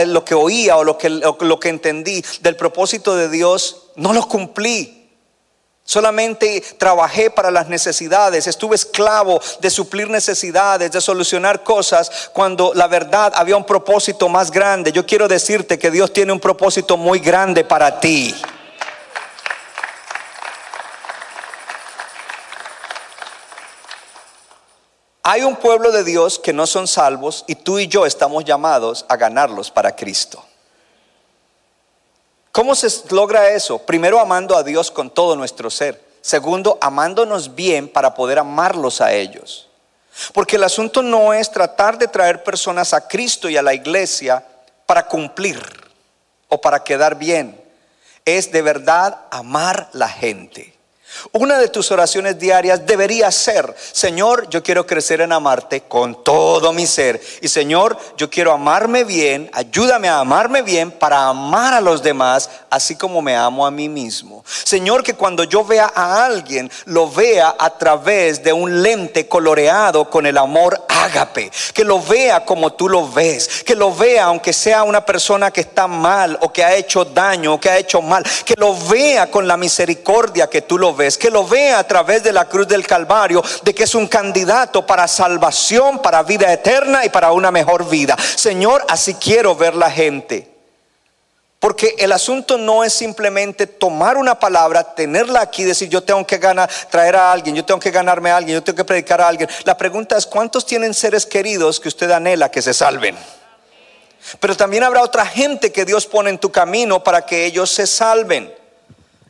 lo 0.05 0.25
que 0.25 0.35
oía, 0.35 0.77
o 0.77 0.83
lo 0.83 0.97
que, 0.97 1.09
lo 1.09 1.59
que 1.59 1.69
entendí 1.69 2.23
del 2.41 2.55
propósito 2.55 3.15
de 3.15 3.29
Dios, 3.29 3.91
no 3.95 4.13
lo 4.13 4.27
cumplí. 4.27 5.05
Solamente 5.87 6.61
trabajé 6.79 7.29
para 7.29 7.51
las 7.51 7.69
necesidades, 7.69 8.47
estuve 8.47 8.75
esclavo 8.75 9.39
de 9.61 9.69
suplir 9.69 10.09
necesidades, 10.09 10.91
de 10.91 10.99
solucionar 10.99 11.61
cosas, 11.61 12.31
cuando 12.33 12.73
la 12.73 12.87
verdad 12.87 13.31
había 13.35 13.55
un 13.55 13.65
propósito 13.65 14.27
más 14.27 14.49
grande. 14.49 14.91
Yo 14.91 15.05
quiero 15.05 15.27
decirte 15.27 15.77
que 15.77 15.91
Dios 15.91 16.11
tiene 16.11 16.33
un 16.33 16.39
propósito 16.39 16.97
muy 16.97 17.19
grande 17.19 17.63
para 17.63 17.99
ti. 17.99 18.33
Hay 25.27 25.41
un 25.41 25.55
pueblo 25.55 25.91
de 25.91 26.03
Dios 26.03 26.37
que 26.37 26.53
no 26.53 26.67
son 26.67 26.87
salvos 26.87 27.45
y 27.47 27.55
tú 27.55 27.79
y 27.79 27.87
yo 27.87 28.05
estamos 28.05 28.45
llamados 28.45 29.07
a 29.09 29.15
ganarlos 29.17 29.71
para 29.71 29.95
Cristo. 29.95 30.45
¿Cómo 32.51 32.75
se 32.75 32.87
logra 33.09 33.49
eso? 33.49 33.79
Primero 33.79 34.19
amando 34.19 34.55
a 34.55 34.61
Dios 34.61 34.91
con 34.91 35.09
todo 35.09 35.35
nuestro 35.35 35.71
ser. 35.71 35.99
Segundo, 36.21 36.77
amándonos 36.79 37.55
bien 37.55 37.87
para 37.89 38.13
poder 38.13 38.37
amarlos 38.37 39.01
a 39.01 39.13
ellos. 39.13 39.67
Porque 40.31 40.57
el 40.57 40.63
asunto 40.63 41.01
no 41.01 41.33
es 41.33 41.49
tratar 41.49 41.97
de 41.97 42.07
traer 42.07 42.43
personas 42.43 42.93
a 42.93 43.07
Cristo 43.07 43.49
y 43.49 43.57
a 43.57 43.63
la 43.63 43.73
iglesia 43.73 44.45
para 44.85 45.07
cumplir 45.07 45.59
o 46.49 46.61
para 46.61 46.83
quedar 46.83 47.15
bien. 47.15 47.59
Es 48.25 48.51
de 48.51 48.61
verdad 48.61 49.21
amar 49.31 49.89
la 49.93 50.07
gente. 50.07 50.74
Una 51.31 51.57
de 51.57 51.69
tus 51.69 51.91
oraciones 51.91 52.39
diarias 52.39 52.85
debería 52.85 53.31
ser, 53.31 53.75
Señor, 53.91 54.49
yo 54.49 54.63
quiero 54.63 54.85
crecer 54.85 55.21
en 55.21 55.31
amarte 55.31 55.81
con 55.81 56.23
todo 56.23 56.73
mi 56.73 56.87
ser. 56.87 57.21
Y 57.41 57.47
Señor, 57.47 57.97
yo 58.17 58.29
quiero 58.29 58.51
amarme 58.51 59.03
bien, 59.03 59.49
ayúdame 59.53 60.09
a 60.09 60.19
amarme 60.19 60.61
bien 60.61 60.91
para 60.91 61.27
amar 61.27 61.73
a 61.73 61.81
los 61.81 62.01
demás, 62.01 62.49
así 62.69 62.95
como 62.95 63.21
me 63.21 63.35
amo 63.35 63.65
a 63.65 63.71
mí 63.71 63.89
mismo. 63.89 64.43
Señor, 64.45 65.03
que 65.03 65.13
cuando 65.13 65.43
yo 65.43 65.63
vea 65.63 65.91
a 65.93 66.25
alguien, 66.25 66.71
lo 66.85 67.09
vea 67.09 67.55
a 67.57 67.77
través 67.77 68.43
de 68.43 68.53
un 68.53 68.81
lente 68.81 69.27
coloreado 69.27 70.09
con 70.09 70.25
el 70.25 70.37
amor 70.37 70.85
ágape. 70.87 71.51
Que 71.73 71.83
lo 71.83 72.01
vea 72.01 72.45
como 72.45 72.73
tú 72.73 72.89
lo 72.89 73.09
ves. 73.09 73.63
Que 73.63 73.75
lo 73.75 73.93
vea 73.93 74.25
aunque 74.25 74.53
sea 74.53 74.83
una 74.83 75.05
persona 75.05 75.51
que 75.51 75.61
está 75.61 75.87
mal 75.87 76.37
o 76.41 76.51
que 76.51 76.63
ha 76.63 76.75
hecho 76.75 77.05
daño 77.05 77.53
o 77.53 77.59
que 77.59 77.69
ha 77.69 77.77
hecho 77.77 78.01
mal. 78.01 78.25
Que 78.43 78.55
lo 78.57 78.75
vea 78.87 79.29
con 79.29 79.47
la 79.47 79.57
misericordia 79.57 80.47
que 80.47 80.61
tú 80.61 80.77
lo 80.77 80.95
ves. 80.95 81.04
Que 81.17 81.29
lo 81.29 81.47
vea 81.47 81.79
a 81.79 81.87
través 81.87 82.23
de 82.23 82.33
la 82.33 82.45
cruz 82.45 82.67
del 82.67 82.85
Calvario 82.85 83.43
de 83.63 83.73
que 83.73 83.83
es 83.83 83.95
un 83.95 84.07
candidato 84.07 84.85
para 84.85 85.07
salvación, 85.07 86.01
para 86.01 86.23
vida 86.23 86.51
eterna 86.51 87.05
y 87.05 87.09
para 87.09 87.31
una 87.31 87.51
mejor 87.51 87.87
vida. 87.87 88.17
Señor, 88.35 88.83
así 88.89 89.13
quiero 89.15 89.55
ver 89.55 89.75
la 89.75 89.91
gente. 89.91 90.55
Porque 91.59 91.95
el 91.97 92.11
asunto 92.11 92.57
no 92.57 92.83
es 92.83 92.93
simplemente 92.93 93.65
tomar 93.65 94.17
una 94.17 94.37
palabra, 94.37 94.83
tenerla 94.95 95.41
aquí 95.41 95.63
decir 95.63 95.89
yo 95.89 96.03
tengo 96.03 96.25
que 96.25 96.37
ganar, 96.37 96.69
traer 96.89 97.15
a 97.15 97.31
alguien, 97.31 97.55
yo 97.55 97.65
tengo 97.65 97.79
que 97.79 97.91
ganarme 97.91 98.29
a 98.29 98.37
alguien, 98.37 98.55
yo 98.55 98.63
tengo 98.63 98.77
que 98.77 98.83
predicar 98.83 99.21
a 99.21 99.27
alguien. 99.27 99.49
La 99.63 99.77
pregunta 99.77 100.17
es 100.17 100.25
cuántos 100.25 100.65
tienen 100.65 100.93
seres 100.93 101.25
queridos 101.25 101.79
que 101.79 101.87
usted 101.87 102.11
anhela 102.11 102.51
que 102.51 102.61
se 102.61 102.73
salven. 102.73 103.17
Pero 104.39 104.55
también 104.55 104.83
habrá 104.83 105.01
otra 105.01 105.25
gente 105.25 105.71
que 105.71 105.85
Dios 105.85 106.05
pone 106.05 106.29
en 106.29 106.37
tu 106.37 106.51
camino 106.51 107.03
para 107.03 107.25
que 107.25 107.45
ellos 107.45 107.71
se 107.71 107.87
salven. 107.87 108.53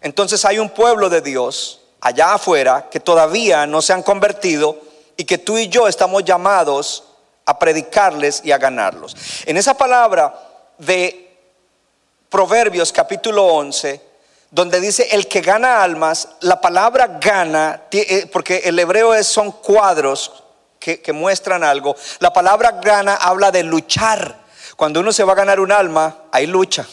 Entonces 0.05 0.45
hay 0.45 0.59
un 0.59 0.69
pueblo 0.69 1.09
de 1.09 1.19
Dios 1.19 1.79
allá 1.99 2.35
afuera 2.35 2.89
que 2.91 2.99
todavía 2.99 3.65
no 3.65 3.81
se 3.81 3.91
han 3.91 4.03
convertido 4.03 4.77
y 5.17 5.23
que 5.23 5.39
tú 5.39 5.57
y 5.57 5.67
yo 5.67 5.87
estamos 5.87 6.23
llamados 6.23 7.05
a 7.43 7.57
predicarles 7.57 8.41
y 8.43 8.51
a 8.51 8.59
ganarlos. 8.59 9.15
En 9.47 9.57
esa 9.57 9.73
palabra 9.73 10.47
de 10.77 11.35
Proverbios 12.29 12.91
capítulo 12.91 13.47
11, 13.47 13.99
donde 14.51 14.79
dice 14.79 15.07
el 15.09 15.27
que 15.27 15.41
gana 15.41 15.81
almas, 15.81 16.27
la 16.41 16.61
palabra 16.61 17.17
gana, 17.19 17.85
eh, 17.89 18.29
porque 18.31 18.57
el 18.65 18.77
hebreo 18.77 19.15
es, 19.15 19.25
son 19.25 19.53
cuadros 19.53 20.43
que, 20.77 21.01
que 21.01 21.13
muestran 21.13 21.63
algo, 21.63 21.95
la 22.19 22.31
palabra 22.31 22.79
gana 22.79 23.15
habla 23.15 23.49
de 23.49 23.63
luchar. 23.63 24.45
Cuando 24.75 24.99
uno 24.99 25.11
se 25.11 25.23
va 25.23 25.33
a 25.33 25.37
ganar 25.37 25.59
un 25.59 25.71
alma, 25.71 26.25
hay 26.31 26.45
lucha. 26.45 26.85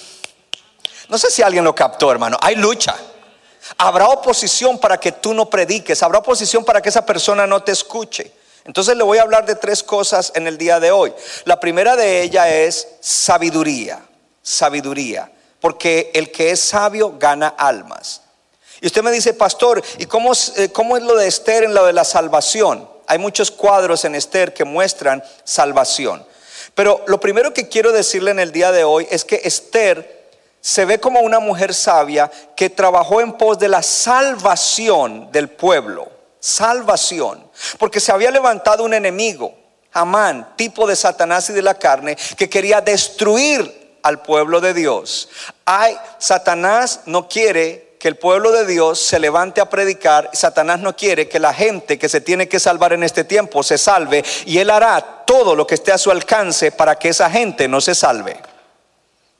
No 1.12 1.18
sé 1.18 1.30
si 1.30 1.42
alguien 1.42 1.62
lo 1.62 1.74
captó, 1.74 2.10
hermano, 2.10 2.38
hay 2.40 2.56
lucha. 2.56 2.96
Habrá 3.76 4.06
oposición 4.08 4.78
para 4.78 4.98
que 4.98 5.12
tú 5.12 5.34
no 5.34 5.50
prediques, 5.50 6.02
habrá 6.02 6.20
oposición 6.20 6.64
para 6.64 6.80
que 6.80 6.88
esa 6.88 7.04
persona 7.04 7.46
no 7.46 7.62
te 7.62 7.70
escuche. 7.70 8.32
Entonces 8.64 8.96
le 8.96 9.04
voy 9.04 9.18
a 9.18 9.22
hablar 9.22 9.44
de 9.44 9.54
tres 9.54 9.82
cosas 9.82 10.32
en 10.34 10.46
el 10.46 10.56
día 10.56 10.80
de 10.80 10.90
hoy. 10.90 11.12
La 11.44 11.60
primera 11.60 11.96
de 11.96 12.22
ellas 12.22 12.48
es 12.48 12.88
sabiduría, 13.00 14.00
sabiduría, 14.40 15.30
porque 15.60 16.10
el 16.14 16.32
que 16.32 16.50
es 16.50 16.60
sabio 16.60 17.18
gana 17.18 17.48
almas. 17.58 18.22
Y 18.80 18.86
usted 18.86 19.02
me 19.02 19.12
dice, 19.12 19.34
pastor, 19.34 19.82
¿y 19.98 20.06
cómo, 20.06 20.32
eh, 20.56 20.70
cómo 20.72 20.96
es 20.96 21.02
lo 21.02 21.14
de 21.14 21.28
Esther 21.28 21.64
en 21.64 21.74
lo 21.74 21.84
de 21.84 21.92
la 21.92 22.04
salvación? 22.04 22.88
Hay 23.06 23.18
muchos 23.18 23.50
cuadros 23.50 24.06
en 24.06 24.14
Esther 24.14 24.54
que 24.54 24.64
muestran 24.64 25.22
salvación. 25.44 26.24
Pero 26.74 27.04
lo 27.06 27.20
primero 27.20 27.52
que 27.52 27.68
quiero 27.68 27.92
decirle 27.92 28.30
en 28.30 28.38
el 28.40 28.50
día 28.50 28.72
de 28.72 28.84
hoy 28.84 29.06
es 29.10 29.26
que 29.26 29.42
Esther 29.44 30.21
se 30.62 30.84
ve 30.84 31.00
como 31.00 31.20
una 31.20 31.40
mujer 31.40 31.74
sabia 31.74 32.30
que 32.56 32.70
trabajó 32.70 33.20
en 33.20 33.32
pos 33.32 33.58
de 33.58 33.68
la 33.68 33.82
salvación 33.82 35.30
del 35.32 35.48
pueblo. 35.48 36.08
Salvación. 36.38 37.50
Porque 37.78 37.98
se 37.98 38.12
había 38.12 38.30
levantado 38.30 38.84
un 38.84 38.94
enemigo, 38.94 39.52
Amán, 39.92 40.54
tipo 40.56 40.86
de 40.86 40.94
Satanás 40.94 41.50
y 41.50 41.52
de 41.52 41.62
la 41.62 41.74
carne, 41.74 42.16
que 42.36 42.48
quería 42.48 42.80
destruir 42.80 43.98
al 44.04 44.22
pueblo 44.22 44.60
de 44.60 44.72
Dios. 44.72 45.28
Ay, 45.64 45.98
Satanás 46.18 47.00
no 47.06 47.28
quiere 47.28 47.96
que 47.98 48.06
el 48.06 48.16
pueblo 48.16 48.52
de 48.52 48.64
Dios 48.64 49.00
se 49.00 49.18
levante 49.18 49.60
a 49.60 49.68
predicar. 49.68 50.30
Satanás 50.32 50.78
no 50.78 50.96
quiere 50.96 51.28
que 51.28 51.40
la 51.40 51.52
gente 51.52 51.98
que 51.98 52.08
se 52.08 52.20
tiene 52.20 52.48
que 52.48 52.60
salvar 52.60 52.92
en 52.92 53.02
este 53.02 53.24
tiempo 53.24 53.64
se 53.64 53.78
salve. 53.78 54.24
Y 54.46 54.58
él 54.58 54.70
hará 54.70 55.24
todo 55.26 55.56
lo 55.56 55.66
que 55.66 55.74
esté 55.74 55.90
a 55.90 55.98
su 55.98 56.12
alcance 56.12 56.70
para 56.70 56.96
que 56.96 57.08
esa 57.08 57.28
gente 57.28 57.66
no 57.66 57.80
se 57.80 57.96
salve. 57.96 58.51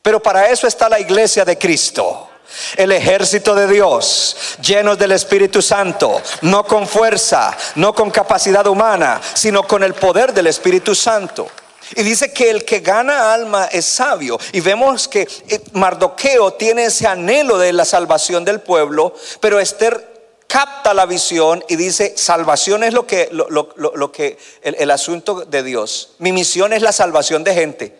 Pero 0.03 0.21
para 0.21 0.49
eso 0.51 0.67
está 0.67 0.88
la 0.88 0.99
iglesia 1.01 1.45
de 1.45 1.57
Cristo. 1.57 2.29
El 2.77 2.93
ejército 2.93 3.55
de 3.55 3.67
Dios, 3.67 4.37
llenos 4.61 4.99
del 4.99 5.12
Espíritu 5.12 5.62
Santo, 5.62 6.21
no 6.43 6.65
con 6.65 6.87
fuerza, 6.87 7.57
no 7.77 7.95
con 7.95 8.11
capacidad 8.11 8.67
humana, 8.67 9.21
sino 9.33 9.62
con 9.67 9.83
el 9.83 9.95
poder 9.95 10.35
del 10.35 10.49
Espíritu 10.49 10.95
Santo. 10.95 11.49
Y 11.95 12.03
dice 12.03 12.33
que 12.33 12.51
el 12.51 12.65
que 12.65 12.81
gana 12.81 13.33
alma 13.33 13.67
es 13.73 13.87
sabio. 13.87 14.38
Y 14.53 14.61
vemos 14.61 15.09
que 15.09 15.27
eh, 15.49 15.61
Mardoqueo 15.73 16.53
tiene 16.55 16.87
ese 16.87 17.07
anhelo 17.07 17.57
de 17.57 17.73
la 17.73 17.85
salvación 17.87 18.45
del 18.45 18.61
pueblo, 18.61 19.15
pero 19.41 19.59
Esther 19.61 20.11
capta 20.47 20.93
la 20.93 21.07
visión 21.07 21.65
y 21.69 21.77
dice, 21.77 22.12
salvación 22.17 22.83
es 22.85 22.93
lo 22.93 23.07
que, 23.07 23.29
lo, 23.33 23.49
lo- 23.49 23.73
lo- 23.77 24.12
que 24.12 24.37
el, 24.62 24.75
el 24.79 24.91
asunto 24.91 25.47
de 25.47 25.62
Dios. 25.62 26.11
Mi 26.19 26.33
misión 26.33 26.73
es 26.75 26.83
la 26.83 26.93
salvación 26.93 27.45
de 27.45 27.55
gente. 27.55 27.99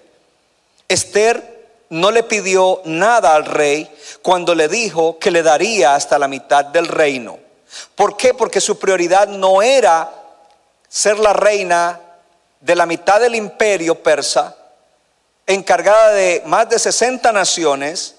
Esther 0.88 1.52
no 1.92 2.11
le 2.11 2.22
pidió 2.22 2.81
nada 2.87 3.35
al 3.35 3.44
rey 3.44 3.87
cuando 4.22 4.55
le 4.55 4.66
dijo 4.66 5.18
que 5.18 5.31
le 5.31 5.42
daría 5.42 5.94
hasta 5.94 6.18
la 6.18 6.26
mitad 6.26 6.64
del 6.64 6.88
reino. 6.88 7.38
¿Por 7.94 8.16
qué? 8.16 8.33
Porque 8.33 8.62
su 8.62 8.78
prioridad 8.78 9.28
no 9.28 9.61
era 9.61 10.11
ser 10.88 11.18
la 11.18 11.35
reina 11.35 12.00
de 12.61 12.76
la 12.76 12.87
mitad 12.87 13.20
del 13.20 13.35
imperio 13.35 14.02
persa, 14.02 14.57
encargada 15.46 16.12
de 16.12 16.42
más 16.46 16.66
de 16.70 16.78
60 16.78 17.31
naciones, 17.31 18.14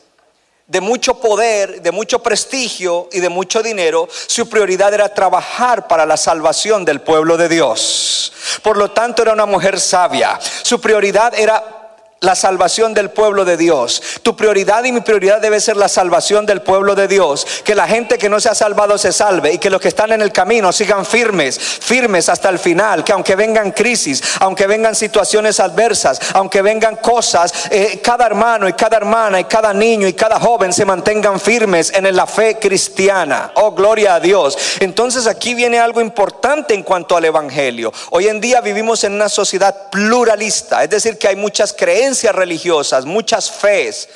de 0.67 0.79
mucho 0.79 1.15
poder, 1.15 1.81
de 1.81 1.91
mucho 1.91 2.21
prestigio 2.21 3.09
y 3.12 3.21
de 3.21 3.29
mucho 3.29 3.63
dinero, 3.63 4.07
su 4.27 4.47
prioridad 4.49 4.93
era 4.93 5.12
trabajar 5.12 5.88
para 5.88 6.05
la 6.05 6.17
salvación 6.17 6.86
del 6.86 7.01
pueblo 7.01 7.38
de 7.38 7.49
Dios. 7.49 8.33
Por 8.62 8.77
lo 8.77 8.91
tanto, 8.91 9.23
era 9.23 9.33
una 9.33 9.47
mujer 9.47 9.79
sabia. 9.79 10.39
Su 10.62 10.79
prioridad 10.79 11.33
era 11.33 11.83
la 12.23 12.36
salvación 12.36 12.93
del 12.93 13.12
pueblo 13.12 13.43
de 13.43 13.57
Dios. 13.57 14.01
Tu 14.23 14.36
prioridad 14.36 14.83
y 14.86 14.91
mi 14.91 15.01
prioridad 15.01 15.41
debe 15.41 15.59
ser 15.59 15.75
la 15.75 15.89
salvación 15.89 16.45
del 16.45 16.62
pueblo 16.62 16.95
de 16.95 17.09
Dios. 17.09 17.45
Que 17.65 17.75
la 17.75 17.86
gente 17.86 18.17
que 18.17 18.29
no 18.29 18.39
se 18.39 18.49
ha 18.49 18.55
salvado 18.55 18.97
se 18.97 19.12
salve 19.12 19.53
y 19.53 19.57
que 19.57 19.69
los 19.69 19.81
que 19.81 19.89
están 19.89 20.13
en 20.13 20.21
el 20.21 20.31
camino 20.31 20.71
sigan 20.71 21.05
firmes, 21.05 21.59
firmes 21.59 22.29
hasta 22.29 22.47
el 22.49 22.59
final. 22.59 23.03
Que 23.03 23.12
aunque 23.12 23.36
vengan 23.36 23.71
crisis, 23.71 24.23
aunque 24.39 24.67
vengan 24.67 24.95
situaciones 24.95 25.59
adversas, 25.59 26.19
aunque 26.33 26.62
vengan 26.62 26.95
cosas, 26.95 27.53
eh, 27.69 27.99
cada 28.01 28.25
hermano 28.25 28.69
y 28.69 28.73
cada 28.73 28.95
hermana 28.95 29.41
y 29.41 29.43
cada 29.43 29.73
niño 29.73 30.07
y 30.07 30.13
cada 30.13 30.39
joven 30.39 30.71
se 30.71 30.86
mantengan 30.86 31.41
firmes 31.41 31.91
en 31.93 32.15
la 32.15 32.25
fe 32.25 32.57
cristiana. 32.57 33.51
Oh, 33.55 33.71
gloria 33.71 34.15
a 34.15 34.19
Dios. 34.21 34.57
Entonces 34.79 35.27
aquí 35.27 35.53
viene 35.55 35.77
algo 35.77 35.99
importante 35.99 36.73
en 36.73 36.83
cuanto 36.83 37.17
al 37.17 37.25
Evangelio. 37.25 37.91
Hoy 38.12 38.27
en 38.27 38.39
día 38.39 38.62
vivimos 38.62 39.03
en 39.03 39.13
una 39.13 39.27
sociedad 39.27 39.89
pluralista, 39.89 40.86
es 40.86 40.89
decir, 40.89 41.17
que 41.17 41.27
hay 41.27 41.36
muchas 41.36 41.73
creencias 41.73 42.12
religiosas, 42.21 43.06
muchas 43.06 43.52
fees. 43.52 44.10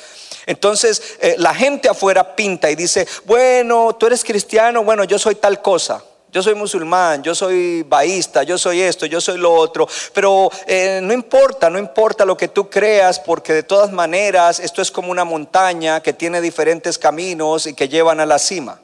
Entonces 0.46 1.16
eh, 1.20 1.34
la 1.38 1.54
gente 1.54 1.88
afuera 1.88 2.34
pinta 2.34 2.70
y 2.70 2.74
dice, 2.74 3.06
bueno, 3.24 3.96
tú 3.96 4.06
eres 4.06 4.24
cristiano, 4.24 4.82
bueno, 4.84 5.04
yo 5.04 5.18
soy 5.18 5.34
tal 5.34 5.60
cosa. 5.60 6.02
Yo 6.30 6.42
soy 6.42 6.54
musulmán, 6.54 7.22
yo 7.22 7.34
soy 7.34 7.82
baísta, 7.84 8.42
yo 8.42 8.58
soy 8.58 8.82
esto, 8.82 9.06
yo 9.06 9.18
soy 9.18 9.38
lo 9.38 9.54
otro, 9.54 9.88
pero 10.12 10.50
eh, 10.66 11.00
no 11.02 11.14
importa, 11.14 11.70
no 11.70 11.78
importa 11.78 12.26
lo 12.26 12.36
que 12.36 12.48
tú 12.48 12.68
creas, 12.68 13.18
porque 13.18 13.54
de 13.54 13.62
todas 13.62 13.92
maneras 13.92 14.60
esto 14.60 14.82
es 14.82 14.90
como 14.90 15.10
una 15.10 15.24
montaña 15.24 16.02
que 16.02 16.12
tiene 16.12 16.42
diferentes 16.42 16.98
caminos 16.98 17.66
y 17.66 17.72
que 17.72 17.88
llevan 17.88 18.20
a 18.20 18.26
la 18.26 18.38
cima. 18.38 18.78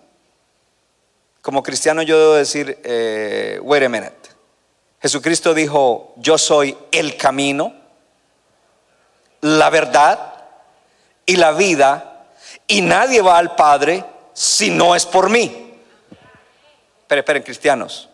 Como 1.43 1.63
cristiano 1.63 2.01
yo 2.01 2.19
debo 2.19 2.33
decir, 2.33 2.79
eh, 2.83 3.59
wait 3.63 3.85
a 3.85 3.89
minute. 3.91 4.31
Jesucristo 5.03 5.53
dijo, 5.53 6.15
yo 6.17 6.39
soy 6.39 6.75
el 6.91 7.19
camino, 7.19 7.75
la 9.45 9.69
verdad 9.69 10.33
y 11.27 11.37
la 11.37 11.53
vida, 11.53 12.25
y 12.67 12.81
nadie 12.81 13.21
va 13.21 13.37
al 13.37 13.55
Padre 13.55 14.03
si 14.33 14.71
no 14.71 14.95
es 14.95 15.05
por 15.05 15.29
mí. 15.29 15.45
Esperen, 17.03 17.19
esperen, 17.21 17.43
cristianos. 17.43 18.09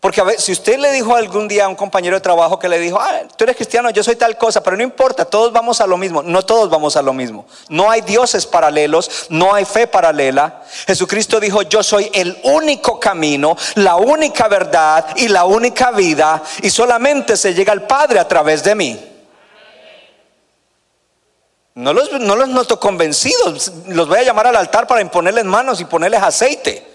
Porque 0.00 0.22
a 0.22 0.24
ver, 0.24 0.40
si 0.40 0.50
usted 0.50 0.78
le 0.78 0.90
dijo 0.92 1.14
algún 1.14 1.46
día 1.46 1.66
a 1.66 1.68
un 1.68 1.76
compañero 1.76 2.16
de 2.16 2.22
trabajo 2.22 2.58
que 2.58 2.70
le 2.70 2.78
dijo, 2.78 2.98
ah, 2.98 3.20
tú 3.36 3.44
eres 3.44 3.54
cristiano, 3.54 3.90
yo 3.90 4.02
soy 4.02 4.16
tal 4.16 4.38
cosa, 4.38 4.62
pero 4.62 4.78
no 4.78 4.82
importa, 4.82 5.26
todos 5.26 5.52
vamos 5.52 5.82
a 5.82 5.86
lo 5.86 5.98
mismo. 5.98 6.22
No 6.22 6.42
todos 6.42 6.70
vamos 6.70 6.96
a 6.96 7.02
lo 7.02 7.12
mismo. 7.12 7.46
No 7.68 7.90
hay 7.90 8.00
dioses 8.00 8.46
paralelos, 8.46 9.26
no 9.28 9.54
hay 9.54 9.66
fe 9.66 9.86
paralela. 9.86 10.62
Jesucristo 10.86 11.38
dijo, 11.38 11.60
yo 11.62 11.82
soy 11.82 12.10
el 12.14 12.40
único 12.44 12.98
camino, 12.98 13.58
la 13.74 13.96
única 13.96 14.48
verdad 14.48 15.06
y 15.16 15.28
la 15.28 15.44
única 15.44 15.90
vida, 15.90 16.42
y 16.62 16.70
solamente 16.70 17.36
se 17.36 17.52
llega 17.52 17.74
al 17.74 17.86
Padre 17.86 18.18
a 18.18 18.26
través 18.26 18.64
de 18.64 18.74
mí. 18.74 19.11
No 21.74 21.92
los, 21.92 22.12
no 22.12 22.36
los 22.36 22.48
noto 22.48 22.78
convencidos, 22.78 23.72
los 23.88 24.06
voy 24.06 24.18
a 24.18 24.22
llamar 24.22 24.46
al 24.46 24.56
altar 24.56 24.86
para 24.86 25.00
imponerles 25.00 25.44
manos 25.44 25.80
y 25.80 25.86
ponerles 25.86 26.22
aceite. 26.22 26.86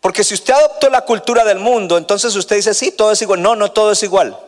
Porque 0.00 0.24
si 0.24 0.34
usted 0.34 0.54
adoptó 0.54 0.88
la 0.88 1.02
cultura 1.02 1.44
del 1.44 1.58
mundo, 1.58 1.98
entonces 1.98 2.34
usted 2.34 2.56
dice, 2.56 2.72
sí, 2.72 2.92
todo 2.92 3.12
es 3.12 3.20
igual. 3.22 3.42
No, 3.42 3.56
no 3.56 3.72
todo 3.72 3.92
es 3.92 4.02
igual. 4.02 4.38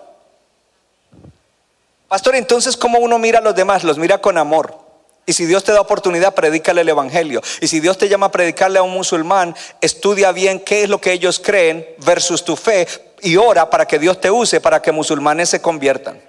Pastor, 2.08 2.36
entonces, 2.36 2.76
¿cómo 2.76 2.98
uno 2.98 3.18
mira 3.18 3.40
a 3.40 3.42
los 3.42 3.54
demás? 3.54 3.84
Los 3.84 3.98
mira 3.98 4.18
con 4.18 4.38
amor. 4.38 4.78
Y 5.26 5.34
si 5.34 5.46
Dios 5.46 5.62
te 5.62 5.72
da 5.72 5.80
oportunidad, 5.80 6.34
predícale 6.34 6.80
el 6.80 6.88
Evangelio. 6.88 7.42
Y 7.60 7.68
si 7.68 7.80
Dios 7.80 7.98
te 7.98 8.08
llama 8.08 8.26
a 8.26 8.32
predicarle 8.32 8.78
a 8.78 8.82
un 8.82 8.92
musulmán, 8.92 9.54
estudia 9.80 10.32
bien 10.32 10.60
qué 10.60 10.84
es 10.84 10.88
lo 10.88 11.00
que 11.00 11.12
ellos 11.12 11.38
creen 11.38 11.86
versus 12.04 12.44
tu 12.44 12.56
fe 12.56 12.88
y 13.20 13.36
ora 13.36 13.70
para 13.70 13.86
que 13.86 13.98
Dios 13.98 14.20
te 14.20 14.30
use 14.30 14.60
para 14.60 14.82
que 14.82 14.90
musulmanes 14.90 15.48
se 15.50 15.62
conviertan. 15.62 16.20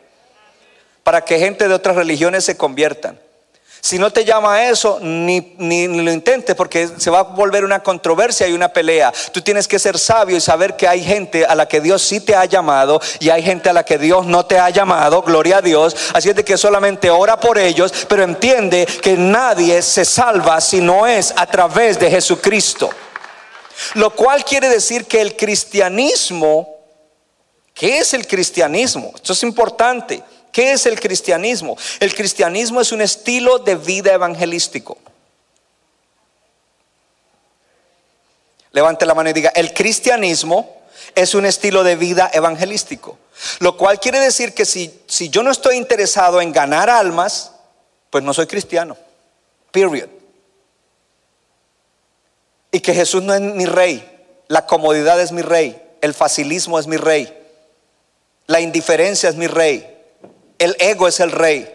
Para 1.03 1.25
que 1.25 1.39
gente 1.39 1.67
de 1.67 1.73
otras 1.73 1.95
religiones 1.95 2.45
se 2.45 2.57
conviertan. 2.57 3.19
Si 3.85 3.99
no 3.99 4.11
te 4.11 4.23
llama 4.23 4.55
a 4.55 4.69
eso, 4.69 4.97
ni, 5.01 5.55
ni, 5.57 5.89
ni 5.89 6.01
lo 6.01 6.09
intentes 6.09 6.55
porque 6.55 6.87
se 6.97 7.09
va 7.09 7.19
a 7.19 7.23
volver 7.23 7.65
una 7.65 7.83
controversia 7.83 8.47
y 8.47 8.53
una 8.53 8.71
pelea. 8.71 9.11
Tú 9.33 9.41
tienes 9.41 9.67
que 9.67 9.77
ser 9.77 9.99
sabio 9.99 10.37
y 10.37 10.39
saber 10.39 10.77
que 10.77 10.87
hay 10.87 11.03
gente 11.03 11.45
a 11.45 11.53
la 11.53 11.67
que 11.67 11.81
Dios 11.81 12.01
sí 12.01 12.21
te 12.21 12.33
ha 12.33 12.45
llamado 12.45 13.01
y 13.19 13.29
hay 13.29 13.43
gente 13.43 13.69
a 13.69 13.73
la 13.73 13.83
que 13.83 13.97
Dios 13.97 14.25
no 14.25 14.45
te 14.45 14.57
ha 14.57 14.69
llamado. 14.69 15.21
Gloria 15.21 15.57
a 15.57 15.61
Dios. 15.61 15.97
Así 16.13 16.29
es 16.29 16.35
de 16.37 16.45
que 16.45 16.57
solamente 16.57 17.09
ora 17.09 17.37
por 17.37 17.57
ellos, 17.57 17.91
pero 18.07 18.23
entiende 18.23 18.85
que 18.85 19.17
nadie 19.17 19.81
se 19.81 20.05
salva 20.05 20.61
si 20.61 20.79
no 20.79 21.05
es 21.05 21.33
a 21.35 21.45
través 21.45 21.99
de 21.99 22.09
Jesucristo. 22.09 22.89
Lo 23.95 24.11
cual 24.11 24.45
quiere 24.45 24.69
decir 24.69 25.07
que 25.07 25.19
el 25.19 25.35
cristianismo, 25.35 26.77
¿qué 27.73 27.97
es 27.97 28.13
el 28.13 28.25
cristianismo? 28.27 29.11
Esto 29.13 29.33
es 29.33 29.43
importante. 29.43 30.23
¿Qué 30.53 30.71
es 30.71 30.85
el 30.85 30.99
cristianismo? 30.99 31.75
El 31.99 32.13
cristianismo 32.13 32.79
es 32.79 32.91
un 32.91 33.01
estilo 33.01 33.57
de 33.57 33.75
vida 33.75 34.13
evangelístico. 34.13 34.99
Levante 38.71 39.05
la 39.07 39.15
mano 39.15 39.31
y 39.31 39.33
diga, 39.33 39.49
el 39.55 39.73
cristianismo 39.73 40.83
es 41.15 41.33
un 41.33 41.47
estilo 41.47 41.83
de 41.83 41.95
vida 41.95 42.29
evangelístico. 42.31 43.17
Lo 43.59 43.75
cual 43.75 43.99
quiere 43.99 44.19
decir 44.19 44.53
que 44.53 44.65
si, 44.65 45.01
si 45.07 45.29
yo 45.29 45.41
no 45.41 45.49
estoy 45.49 45.75
interesado 45.75 46.39
en 46.39 46.51
ganar 46.51 46.87
almas, 46.87 47.51
pues 48.11 48.23
no 48.23 48.31
soy 48.31 48.45
cristiano. 48.45 48.95
Period. 49.71 50.07
Y 52.71 52.79
que 52.79 52.93
Jesús 52.93 53.23
no 53.23 53.33
es 53.33 53.41
mi 53.41 53.65
rey, 53.65 54.07
la 54.47 54.67
comodidad 54.67 55.19
es 55.19 55.31
mi 55.31 55.41
rey, 55.41 55.81
el 56.01 56.13
facilismo 56.13 56.77
es 56.77 56.85
mi 56.85 56.97
rey, 56.97 57.35
la 58.45 58.59
indiferencia 58.59 59.29
es 59.29 59.35
mi 59.35 59.47
rey, 59.47 59.92
el 60.59 60.75
ego 60.79 61.07
es 61.07 61.19
el 61.19 61.31
rey. 61.31 61.69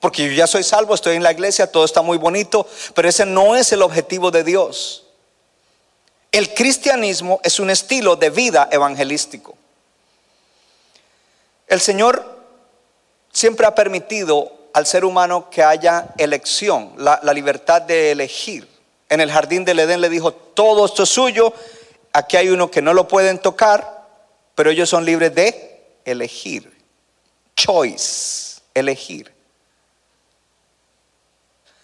Porque 0.00 0.26
yo 0.26 0.32
ya 0.32 0.46
soy 0.46 0.62
salvo, 0.62 0.94
estoy 0.94 1.16
en 1.16 1.22
la 1.22 1.32
iglesia, 1.32 1.70
todo 1.70 1.84
está 1.84 2.00
muy 2.00 2.16
bonito, 2.16 2.66
pero 2.94 3.08
ese 3.08 3.26
no 3.26 3.54
es 3.54 3.70
el 3.72 3.82
objetivo 3.82 4.30
de 4.30 4.44
Dios. 4.44 5.04
El 6.32 6.54
cristianismo 6.54 7.40
es 7.42 7.60
un 7.60 7.70
estilo 7.70 8.16
de 8.16 8.30
vida 8.30 8.68
evangelístico. 8.72 9.56
El 11.66 11.80
Señor 11.80 12.40
siempre 13.32 13.66
ha 13.66 13.74
permitido 13.74 14.52
al 14.72 14.86
ser 14.86 15.04
humano 15.04 15.50
que 15.50 15.62
haya 15.62 16.08
elección, 16.16 16.94
la, 16.96 17.20
libertad 17.34 17.82
de 17.82 18.12
elegir. 18.12 18.68
En 19.08 19.20
el 19.20 19.30
jardín 19.30 19.64
del 19.64 19.80
Edén 19.80 20.00
le 20.00 20.08
dijo, 20.08 20.32
todo 20.32 20.86
esto 20.86 21.02
es 21.02 21.08
suyo, 21.08 21.52
aquí 22.12 22.36
hay 22.36 22.48
uno 22.48 22.70
que 22.70 22.80
no 22.80 22.94
lo 22.94 23.08
pueden 23.08 23.38
tocar, 23.38 24.06
pero 24.54 24.70
ellos 24.70 24.88
son 24.88 25.04
libres 25.04 25.34
de 25.34 25.98
elegir. 26.04 26.69
Choice, 27.60 28.62
elegir. 28.72 29.30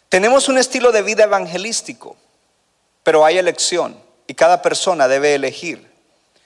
Tenemos 0.09 0.49
un 0.49 0.57
estilo 0.57 0.91
de 0.91 1.03
vida 1.03 1.25
evangelístico, 1.25 2.17
pero 3.03 3.27
hay 3.27 3.37
elección 3.37 3.95
y 4.27 4.33
cada 4.33 4.62
persona 4.62 5.07
debe 5.07 5.35
elegir. 5.35 5.93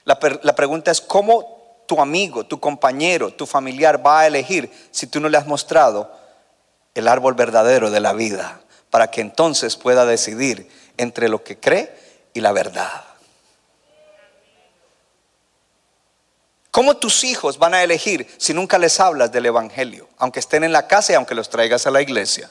La, 0.03 0.19
la 0.43 0.57
pregunta 0.57 0.91
es 0.91 1.01
cómo 1.01 1.85
tu 1.87 2.01
amigo, 2.01 2.45
tu 2.45 2.59
compañero, 2.59 3.33
tu 3.33 3.47
familiar 3.47 4.05
va 4.05 4.21
a 4.21 4.27
elegir 4.27 4.69
si 4.91 5.07
tú 5.07 5.21
no 5.21 5.29
le 5.29 5.39
has 5.39 5.47
mostrado 5.47 6.11
el 6.97 7.07
árbol 7.07 7.35
verdadero 7.35 7.93
de 7.93 8.01
la 8.01 8.13
vida 8.13 8.61
para 8.91 9.13
que 9.13 9.21
entonces 9.21 9.77
pueda 9.77 10.07
decidir 10.07 10.69
entre 10.97 11.29
lo 11.29 11.45
que 11.45 11.57
cree 11.57 11.97
y 12.35 12.41
la 12.41 12.51
verdad. 12.51 13.05
¿Cómo 16.71 16.97
tus 16.97 17.25
hijos 17.25 17.59
van 17.59 17.75
a 17.75 17.83
elegir 17.83 18.33
si 18.39 18.55
nunca 18.55 18.79
les 18.79 19.01
hablas 19.01 19.33
del 19.33 19.47
Evangelio, 19.47 20.09
aunque 20.19 20.39
estén 20.39 20.63
en 20.63 20.73
la 20.73 20.87
casa 20.87 21.13
y 21.13 21.17
aunque 21.17 21.35
los 21.35 21.51
traigas 21.51 21.87
a 21.87 21.91
la 21.91 22.01
iglesia? 22.01 22.49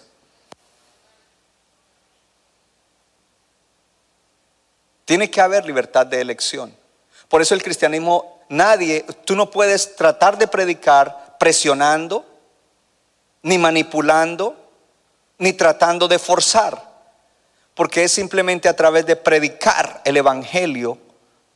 Tiene 5.06 5.32
que 5.32 5.42
haber 5.42 5.66
libertad 5.66 6.06
de 6.06 6.20
elección. 6.20 6.76
Por 7.30 7.42
eso 7.42 7.54
el 7.56 7.64
cristianismo 7.64 8.44
nadie, 8.50 9.06
tú 9.26 9.36
no 9.36 9.50
puedes 9.50 9.96
tratar 9.96 10.38
de 10.38 10.48
predicar 10.48 11.38
presionando, 11.40 12.26
ni 13.44 13.58
manipulando, 13.58 14.56
ni 15.38 15.54
tratando 15.54 16.10
de 16.10 16.20
forzar, 16.20 16.90
porque 17.74 18.04
es 18.04 18.12
simplemente 18.12 18.68
a 18.68 18.76
través 18.76 19.06
de 19.06 19.16
predicar 19.16 20.02
el 20.04 20.18
Evangelio 20.18 20.98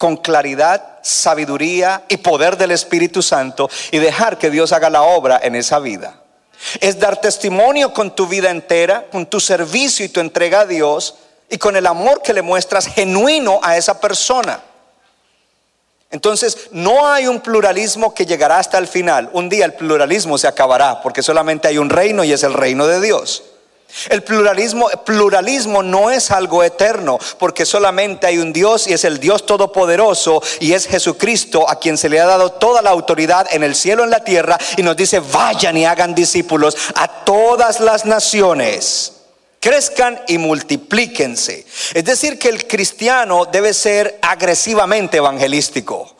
con 0.04 0.18
claridad, 0.18 1.00
sabiduría 1.02 2.04
y 2.10 2.18
poder 2.18 2.58
del 2.58 2.72
Espíritu 2.72 3.22
Santo 3.22 3.70
y 3.90 4.00
dejar 4.00 4.38
que 4.38 4.50
Dios 4.50 4.74
haga 4.74 4.90
la 4.90 5.04
obra 5.04 5.40
en 5.42 5.56
esa 5.56 5.80
vida. 5.80 6.20
Es 6.82 7.00
dar 7.00 7.22
testimonio 7.22 7.94
con 7.94 8.14
tu 8.14 8.28
vida 8.28 8.50
entera, 8.50 9.06
con 9.10 9.26
tu 9.26 9.40
servicio 9.40 10.06
y 10.06 10.10
tu 10.10 10.20
entrega 10.20 10.60
a 10.60 10.66
Dios 10.66 11.16
y 11.50 11.58
con 11.58 11.78
el 11.78 11.88
amor 11.88 12.22
que 12.22 12.34
le 12.34 12.42
muestras 12.42 12.86
genuino 12.86 13.62
a 13.64 13.78
esa 13.78 14.02
persona. 14.02 14.60
Entonces, 16.12 16.68
no 16.72 17.08
hay 17.08 17.28
un 17.28 17.40
pluralismo 17.40 18.14
que 18.14 18.26
llegará 18.26 18.58
hasta 18.58 18.80
el 18.80 18.90
final. 18.90 19.30
Un 19.32 19.48
día 19.48 19.64
el 19.64 19.74
pluralismo 19.74 20.38
se 20.38 20.50
acabará 20.50 21.02
porque 21.02 21.24
solamente 21.24 21.70
hay 21.70 21.78
un 21.78 21.90
reino 21.90 22.26
y 22.26 22.34
es 22.34 22.44
el 22.44 22.54
reino 22.54 22.88
de 22.88 23.00
Dios. 23.00 23.53
El 24.10 24.24
pluralismo, 24.24 24.90
pluralismo 25.06 25.84
no 25.84 26.10
es 26.10 26.32
algo 26.32 26.64
eterno, 26.64 27.20
porque 27.38 27.66
solamente 27.66 28.26
hay 28.26 28.40
un 28.40 28.52
Dios 28.52 28.88
y 28.88 28.94
es 28.94 29.04
el 29.04 29.20
Dios 29.20 29.46
todopoderoso 29.46 30.42
y 30.60 30.74
es 30.74 30.88
Jesucristo 30.88 31.70
a 31.70 31.80
quien 31.80 31.98
se 31.98 32.10
le 32.10 32.20
ha 32.20 32.26
dado 32.26 32.54
toda 32.54 32.82
la 32.82 32.90
autoridad 32.90 33.48
en 33.52 33.64
el 33.64 33.76
cielo 33.76 34.02
y 34.02 34.06
en 34.06 34.10
la 34.10 34.24
tierra 34.24 34.58
y 34.78 34.84
nos 34.84 34.98
dice, 34.98 35.20
vayan 35.20 35.78
y 35.78 35.86
hagan 35.86 36.16
discípulos 36.16 36.76
a 36.96 37.08
todas 37.24 37.80
las 37.80 38.06
naciones. 38.06 39.14
Crezcan 39.60 40.20
y 40.28 40.40
multiplíquense. 40.40 41.66
Es 41.94 42.04
decir, 42.04 42.38
que 42.38 42.50
el 42.50 42.68
cristiano 42.68 43.46
debe 43.46 43.74
ser 43.74 44.20
agresivamente 44.22 45.18
evangelístico. 45.18 46.16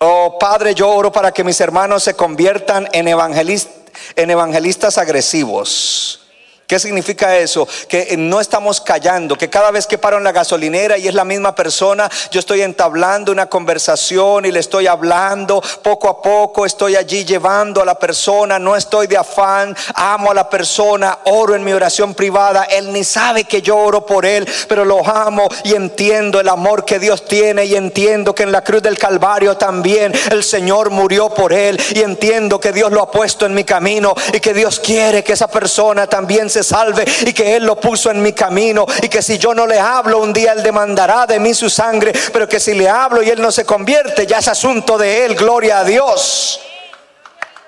Oh 0.00 0.38
Padre, 0.40 0.74
yo 0.74 0.88
oro 0.88 1.12
para 1.12 1.32
que 1.32 1.44
mis 1.44 1.60
hermanos 1.60 2.02
se 2.02 2.14
conviertan 2.14 2.88
en, 2.92 3.06
en 3.06 4.30
evangelistas 4.30 4.98
agresivos 4.98 6.23
¿Qué 6.66 6.78
significa 6.78 7.36
eso? 7.36 7.68
Que 7.88 8.16
no 8.16 8.40
estamos 8.40 8.80
callando, 8.80 9.36
que 9.36 9.50
cada 9.50 9.70
vez 9.70 9.86
que 9.86 9.98
paro 9.98 10.16
en 10.16 10.24
la 10.24 10.32
gasolinera 10.32 10.96
y 10.96 11.06
es 11.06 11.14
la 11.14 11.24
misma 11.24 11.54
persona, 11.54 12.10
yo 12.30 12.40
estoy 12.40 12.62
entablando 12.62 13.32
una 13.32 13.50
conversación 13.50 14.46
y 14.46 14.50
le 14.50 14.60
estoy 14.60 14.86
hablando, 14.86 15.62
poco 15.82 16.08
a 16.08 16.22
poco 16.22 16.64
estoy 16.64 16.96
allí 16.96 17.26
llevando 17.26 17.82
a 17.82 17.84
la 17.84 17.98
persona, 17.98 18.58
no 18.58 18.76
estoy 18.76 19.06
de 19.06 19.18
afán, 19.18 19.76
amo 19.94 20.30
a 20.30 20.34
la 20.34 20.48
persona, 20.48 21.18
oro 21.24 21.54
en 21.54 21.64
mi 21.64 21.72
oración 21.72 22.14
privada, 22.14 22.64
él 22.64 22.92
ni 22.94 23.04
sabe 23.04 23.44
que 23.44 23.60
yo 23.60 23.76
oro 23.76 24.06
por 24.06 24.24
él, 24.24 24.48
pero 24.66 24.86
lo 24.86 25.06
amo 25.06 25.48
y 25.64 25.74
entiendo 25.74 26.40
el 26.40 26.48
amor 26.48 26.86
que 26.86 26.98
Dios 26.98 27.26
tiene 27.26 27.66
y 27.66 27.74
entiendo 27.74 28.34
que 28.34 28.44
en 28.44 28.52
la 28.52 28.64
cruz 28.64 28.82
del 28.82 28.96
Calvario 28.96 29.58
también 29.58 30.12
el 30.30 30.42
Señor 30.42 30.88
murió 30.88 31.28
por 31.28 31.52
él 31.52 31.78
y 31.94 32.00
entiendo 32.00 32.58
que 32.58 32.72
Dios 32.72 32.90
lo 32.90 33.02
ha 33.02 33.10
puesto 33.10 33.44
en 33.44 33.52
mi 33.52 33.64
camino 33.64 34.14
y 34.32 34.40
que 34.40 34.54
Dios 34.54 34.80
quiere 34.80 35.22
que 35.22 35.34
esa 35.34 35.48
persona 35.48 36.06
también 36.06 36.48
se 36.54 36.62
salve 36.62 37.04
y 37.26 37.32
que 37.32 37.56
Él 37.56 37.64
lo 37.64 37.76
puso 37.76 38.10
en 38.10 38.22
mi 38.22 38.32
camino 38.32 38.86
y 39.02 39.08
que 39.08 39.22
si 39.22 39.38
yo 39.38 39.54
no 39.54 39.66
le 39.66 39.78
hablo 39.78 40.20
un 40.20 40.32
día 40.32 40.52
Él 40.52 40.62
demandará 40.62 41.26
de 41.26 41.38
mí 41.38 41.52
su 41.52 41.68
sangre, 41.68 42.12
pero 42.32 42.48
que 42.48 42.60
si 42.60 42.74
le 42.74 42.88
hablo 42.88 43.22
y 43.22 43.30
Él 43.30 43.42
no 43.42 43.50
se 43.50 43.64
convierte, 43.64 44.26
ya 44.26 44.38
es 44.38 44.48
asunto 44.48 44.96
de 44.96 45.24
Él, 45.24 45.34
gloria 45.34 45.80
a 45.80 45.84
Dios. 45.84 46.60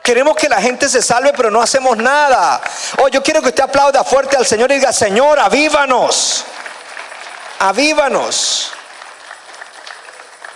Queremos 0.03 0.37
que 0.37 0.49
la 0.49 0.63
gente 0.63 0.89
se 0.89 1.03
salve, 1.03 1.33
pero 1.37 1.51
no 1.51 1.61
hacemos 1.61 1.97
nada. 1.97 2.61
Oh, 3.03 3.09
yo 3.09 3.25
quiero 3.25 3.43
que 3.43 3.49
usted 3.49 3.65
aplauda 3.65 4.05
fuerte 4.05 4.37
al 4.37 4.47
Señor 4.47 4.71
y 4.71 4.77
diga, 4.77 4.93
Señor, 4.93 5.41
avívanos. 5.41 6.45
Avívanos. 7.59 8.71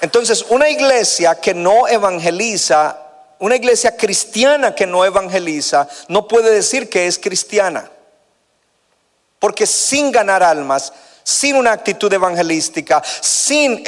Entonces, 0.00 0.44
una 0.50 0.68
iglesia 0.68 1.34
que 1.34 1.52
no 1.52 1.88
evangeliza, 1.88 2.96
una 3.40 3.56
iglesia 3.56 3.96
cristiana 3.96 4.72
que 4.72 4.86
no 4.86 5.04
evangeliza, 5.04 5.88
no 6.06 6.28
puede 6.28 6.52
decir 6.52 6.88
que 6.88 7.08
es 7.08 7.18
cristiana. 7.18 7.90
Porque 9.40 9.66
sin 9.66 10.12
ganar 10.12 10.44
almas, 10.44 10.92
sin 11.24 11.56
una 11.56 11.72
actitud 11.72 12.12
evangelística, 12.12 13.02
sin 13.20 13.82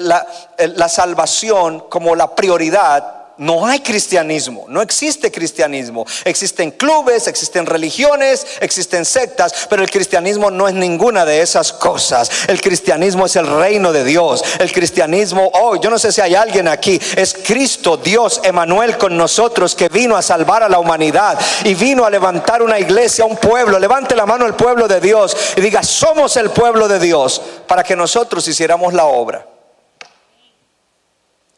la, 0.00 0.24
la 0.58 0.88
salvación 0.88 1.80
como 1.88 2.14
la 2.14 2.36
prioridad, 2.36 3.17
no 3.38 3.66
hay 3.66 3.78
cristianismo, 3.80 4.66
no 4.68 4.82
existe 4.82 5.30
cristianismo. 5.30 6.04
Existen 6.24 6.72
clubes, 6.72 7.28
existen 7.28 7.66
religiones, 7.66 8.44
existen 8.60 9.04
sectas, 9.04 9.68
pero 9.70 9.82
el 9.82 9.90
cristianismo 9.90 10.50
no 10.50 10.66
es 10.66 10.74
ninguna 10.74 11.24
de 11.24 11.40
esas 11.40 11.72
cosas. 11.72 12.30
El 12.48 12.60
cristianismo 12.60 13.26
es 13.26 13.36
el 13.36 13.46
reino 13.46 13.92
de 13.92 14.02
Dios. 14.02 14.42
El 14.58 14.72
cristianismo, 14.72 15.50
oh, 15.54 15.80
yo 15.80 15.88
no 15.88 16.00
sé 16.00 16.10
si 16.10 16.20
hay 16.20 16.34
alguien 16.34 16.66
aquí, 16.66 17.00
es 17.16 17.32
Cristo, 17.32 17.96
Dios, 17.96 18.40
Emanuel 18.42 18.98
con 18.98 19.16
nosotros, 19.16 19.76
que 19.76 19.88
vino 19.88 20.16
a 20.16 20.22
salvar 20.22 20.64
a 20.64 20.68
la 20.68 20.80
humanidad 20.80 21.38
y 21.64 21.74
vino 21.74 22.04
a 22.04 22.10
levantar 22.10 22.60
una 22.60 22.80
iglesia, 22.80 23.24
un 23.24 23.36
pueblo. 23.36 23.78
Levante 23.78 24.16
la 24.16 24.26
mano 24.26 24.46
el 24.46 24.54
pueblo 24.54 24.88
de 24.88 25.00
Dios 25.00 25.36
y 25.56 25.60
diga, 25.60 25.84
somos 25.84 26.36
el 26.36 26.50
pueblo 26.50 26.88
de 26.88 26.98
Dios, 26.98 27.40
para 27.68 27.84
que 27.84 27.94
nosotros 27.94 28.48
hiciéramos 28.48 28.94
la 28.94 29.04
obra. 29.04 29.46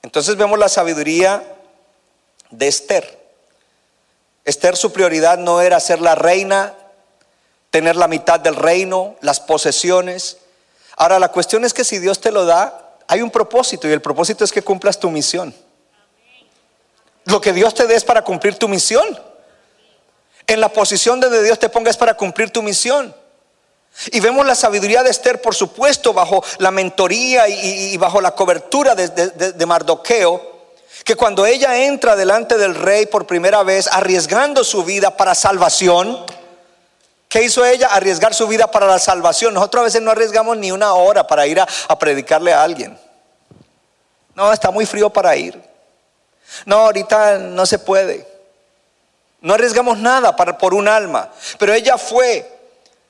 Entonces 0.03 0.37
vemos 0.37 0.59
la 0.59 0.69
sabiduría 0.69 1.43
de 2.51 2.69
Esther. 2.69 3.19
Esther 4.45 4.77
su 4.77 4.93
prioridad 4.93 5.39
no 5.39 5.61
era 5.61 5.79
ser 5.81 6.01
la 6.01 6.15
reina, 6.15 6.75
tener 7.71 7.97
la 7.97 8.09
mitad 8.09 8.41
del 8.41 8.57
reino, 8.57 9.17
las 9.21 9.41
posesiones. 9.41 10.39
Ahora 10.97 11.19
la 11.19 11.29
cuestión 11.29 11.65
es 11.65 11.73
que 11.73 11.85
si 11.85 11.99
Dios 11.99 12.21
te 12.21 12.33
lo 12.33 12.45
da, 12.45 12.97
hay 13.07 13.23
un 13.23 13.31
propósito 13.31 13.89
y 13.89 13.93
el 13.93 14.03
propósito 14.03 14.45
es 14.45 14.53
que 14.53 14.63
cumplas 14.63 14.99
tu 14.99 15.11
misión. 15.11 15.55
Lo 17.25 17.41
que 17.41 17.53
Dios 17.53 17.75
te 17.75 17.87
dé 17.87 17.95
es 17.95 18.05
para 18.05 18.23
cumplir 18.23 18.57
tu 18.57 18.69
misión. 18.69 19.05
En 20.47 20.61
la 20.61 20.69
posición 20.69 21.21
donde 21.21 21.43
Dios 21.45 21.59
te 21.59 21.69
ponga 21.69 21.91
es 21.91 21.97
para 21.97 22.15
cumplir 22.15 22.51
tu 22.51 22.63
misión. 22.63 23.15
Y 24.13 24.21
vemos 24.21 24.47
la 24.47 24.55
sabiduría 24.55 25.03
de 25.03 25.11
Esther, 25.11 25.41
por 25.41 25.55
supuesto, 25.55 26.13
bajo 26.13 26.43
la 26.59 26.71
mentoría 26.71 27.49
y, 27.49 27.97
bajo 27.99 28.21
la 28.21 28.35
cobertura 28.35 28.95
de, 28.95 29.09
de 29.09 29.67
Mardoqueo 29.67 30.60
que 31.05 31.17
cuando 31.17 31.47
ella 31.47 31.85
entra 31.85 32.17
delante 32.17 32.59
del 32.59 32.75
rey 32.75 33.07
por 33.07 33.27
primera 33.27 33.63
vez, 33.63 33.89
arriesgando 33.91 34.65
su 34.65 34.85
vida 34.85 35.17
para 35.17 35.35
salvación, 35.35 36.27
¿qué 37.29 37.43
hizo 37.43 37.65
ella? 37.65 37.89
Arriesgar 37.89 38.35
su 38.35 38.47
vida 38.47 38.71
para 38.71 38.87
la 38.87 38.99
salvación. 38.99 39.55
Nosotros 39.55 39.81
a 39.81 39.85
veces 39.85 40.03
no 40.03 40.11
arriesgamos 40.11 40.57
ni 40.57 40.73
una 40.73 40.95
hora 40.95 41.27
para 41.27 41.47
ir 41.47 41.61
a, 41.61 41.99
predicarle 41.99 42.53
a 42.53 42.63
alguien. 42.63 42.99
No, 44.35 44.53
está 44.53 44.71
muy 44.71 44.87
frío 44.87 45.11
para 45.11 45.35
ir. 45.37 45.61
No, 46.67 46.77
ahorita 46.77 47.39
no 47.39 47.65
se 47.67 47.79
puede. 47.79 48.27
No 49.41 49.55
arriesgamos 49.55 49.99
nada 49.99 50.37
para, 50.37 50.59
por 50.59 50.75
un 50.75 50.87
alma. 50.87 51.31
Pero 51.59 51.73
ella 51.73 51.97
fue 51.97 52.60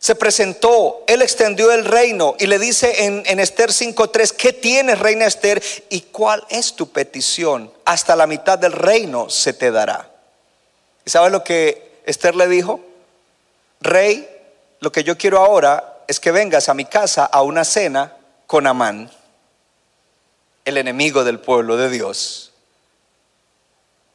se 0.01 0.15
presentó, 0.15 1.05
él 1.07 1.21
extendió 1.21 1.71
el 1.73 1.85
reino 1.85 2.35
y 2.39 2.47
le 2.47 2.59
dice 2.59 3.05
en, 3.05 3.23
en 3.27 3.39
Esther 3.39 3.69
5.3, 3.69 4.33
¿qué 4.33 4.55
tienes, 4.55 4.99
reina 4.99 5.27
Esther? 5.27 5.63
¿Y 5.91 6.01
cuál 6.01 6.43
es 6.49 6.75
tu 6.75 6.91
petición? 6.91 7.71
Hasta 7.85 8.17
la 8.17 8.27
mitad 8.27 8.59
del 8.59 8.73
reino 8.73 9.29
se 9.29 9.53
te 9.53 9.71
dará. 9.71 10.11
¿Y 11.05 11.11
sabes 11.11 11.31
lo 11.31 11.45
que 11.45 12.01
Esther 12.07 12.35
le 12.35 12.49
dijo? 12.49 12.81
Rey, 13.83 14.27
lo 14.81 14.91
que 14.91 15.05
yo 15.05 15.19
quiero 15.19 15.39
ahora 15.39 15.99
es 16.09 16.19
que 16.19 16.31
vengas 16.31 16.71
a 16.71 16.75
mi 16.75 16.87
casa 16.87 17.27
a 17.27 17.43
una 17.43 17.63
cena 17.63 18.17
con 18.47 18.67
Amán, 18.67 19.11
el 20.65 20.79
enemigo 20.79 21.25
del 21.25 21.41
pueblo 21.41 21.77
de 21.77 21.91
Dios. 21.91 22.53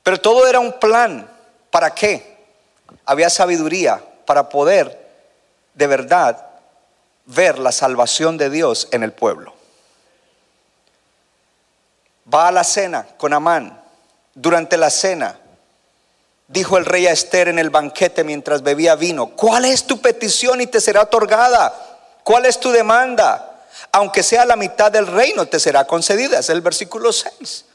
Pero 0.01 0.19
todo 0.19 0.47
era 0.47 0.59
un 0.59 0.73
plan. 0.79 1.29
¿Para 1.69 1.93
qué? 1.93 2.37
Había 3.05 3.29
sabiduría 3.29 4.03
para 4.25 4.49
poder 4.49 5.04
de 5.75 5.88
verdad 5.88 6.45
ver 7.25 7.59
la 7.59 7.71
salvación 7.71 8.38
de 8.38 8.49
Dios 8.49 8.88
en 8.91 9.03
el 9.03 9.11
pueblo. 9.11 9.53
Va 12.33 12.47
a 12.47 12.51
la 12.51 12.63
cena 12.63 13.07
con 13.17 13.33
Amán. 13.33 13.81
Durante 14.33 14.77
la 14.77 14.89
cena, 14.89 15.39
dijo 16.47 16.77
el 16.77 16.85
rey 16.85 17.07
a 17.07 17.11
Esther 17.11 17.47
en 17.47 17.59
el 17.59 17.69
banquete 17.69 18.23
mientras 18.23 18.63
bebía 18.63 18.95
vino, 18.95 19.27
¿cuál 19.27 19.65
es 19.65 19.85
tu 19.85 20.01
petición 20.01 20.59
y 20.61 20.67
te 20.67 20.81
será 20.81 21.03
otorgada? 21.03 21.73
¿Cuál 22.23 22.45
es 22.45 22.59
tu 22.59 22.71
demanda? 22.71 23.63
Aunque 23.91 24.23
sea 24.23 24.45
la 24.45 24.55
mitad 24.55 24.91
del 24.91 25.07
reino, 25.07 25.45
te 25.45 25.59
será 25.59 25.85
concedida. 25.85 26.39
Es 26.39 26.49
el 26.49 26.61
versículo 26.61 27.13
6. 27.13 27.65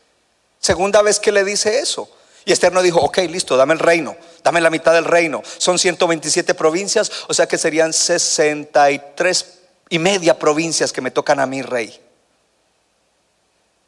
Segunda 0.59 1.01
vez 1.03 1.19
que 1.19 1.33
le 1.33 1.45
dice 1.45 1.79
eso. 1.79 2.11
Y 2.45 2.53
Esther 2.53 2.73
no 2.73 2.83
dijo, 2.83 3.01
ok, 3.01 3.19
listo, 3.29 3.57
dame 3.57 3.75
el 3.75 3.79
reino, 3.79 4.17
dame 4.43 4.61
la 4.61 4.71
mitad 4.71 4.93
del 4.93 5.05
reino. 5.05 5.43
Son 5.59 5.79
127 5.79 6.55
provincias, 6.55 7.11
o 7.29 7.35
sea 7.35 7.47
que 7.47 7.59
serían 7.59 7.93
63 7.93 9.59
y 9.91 9.99
media 9.99 10.39
provincias 10.39 10.93
que 10.93 11.01
me 11.01 11.11
tocan 11.11 11.41
a 11.41 11.47
mí, 11.47 11.63
rey. 11.63 12.01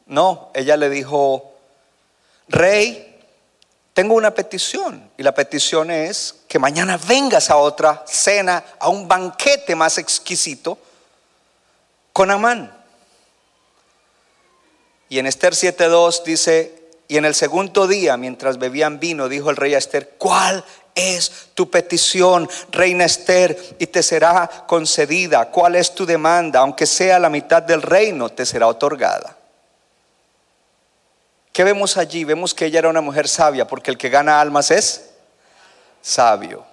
No, 0.05 0.51
ella 0.53 0.77
le 0.77 0.89
dijo, 0.89 1.53
rey, 2.49 3.21
tengo 3.93 4.15
una 4.15 4.31
petición. 4.31 5.09
Y 5.17 5.23
la 5.23 5.33
petición 5.33 5.91
es 5.91 6.35
que 6.47 6.59
mañana 6.59 6.97
vengas 6.97 7.49
a 7.49 7.57
otra 7.57 8.03
cena, 8.07 8.63
a 8.79 8.89
un 8.89 9.07
banquete 9.07 9.75
más 9.75 9.97
exquisito 9.97 10.77
con 12.11 12.29
Amán. 12.31 12.71
Y 15.09 15.19
en 15.19 15.27
Esther 15.27 15.53
7.2 15.53 16.23
dice, 16.23 16.82
y 17.07 17.17
en 17.17 17.25
el 17.25 17.35
segundo 17.35 17.87
día, 17.87 18.17
mientras 18.17 18.57
bebían 18.57 18.99
vino, 18.99 19.27
dijo 19.27 19.49
el 19.49 19.55
rey 19.55 19.75
a 19.75 19.77
Esther, 19.77 20.15
¿cuál 20.17 20.63
es 20.95 21.49
tu 21.53 21.69
petición, 21.69 22.49
reina 22.71 23.05
Esther? 23.05 23.57
Y 23.79 23.87
te 23.87 24.01
será 24.01 24.49
concedida. 24.67 25.49
¿Cuál 25.51 25.75
es 25.75 25.93
tu 25.93 26.05
demanda? 26.05 26.59
Aunque 26.59 26.85
sea 26.85 27.19
la 27.19 27.29
mitad 27.29 27.61
del 27.61 27.81
reino, 27.81 28.29
te 28.29 28.45
será 28.45 28.67
otorgada. 28.67 29.37
¿Qué 31.51 31.63
vemos 31.63 31.97
allí? 31.97 32.23
Vemos 32.23 32.53
que 32.53 32.65
ella 32.65 32.79
era 32.79 32.89
una 32.89 33.01
mujer 33.01 33.27
sabia, 33.27 33.67
porque 33.67 33.91
el 33.91 33.97
que 33.97 34.09
gana 34.09 34.41
almas 34.41 34.71
es 34.71 35.11
sabio. 36.01 36.65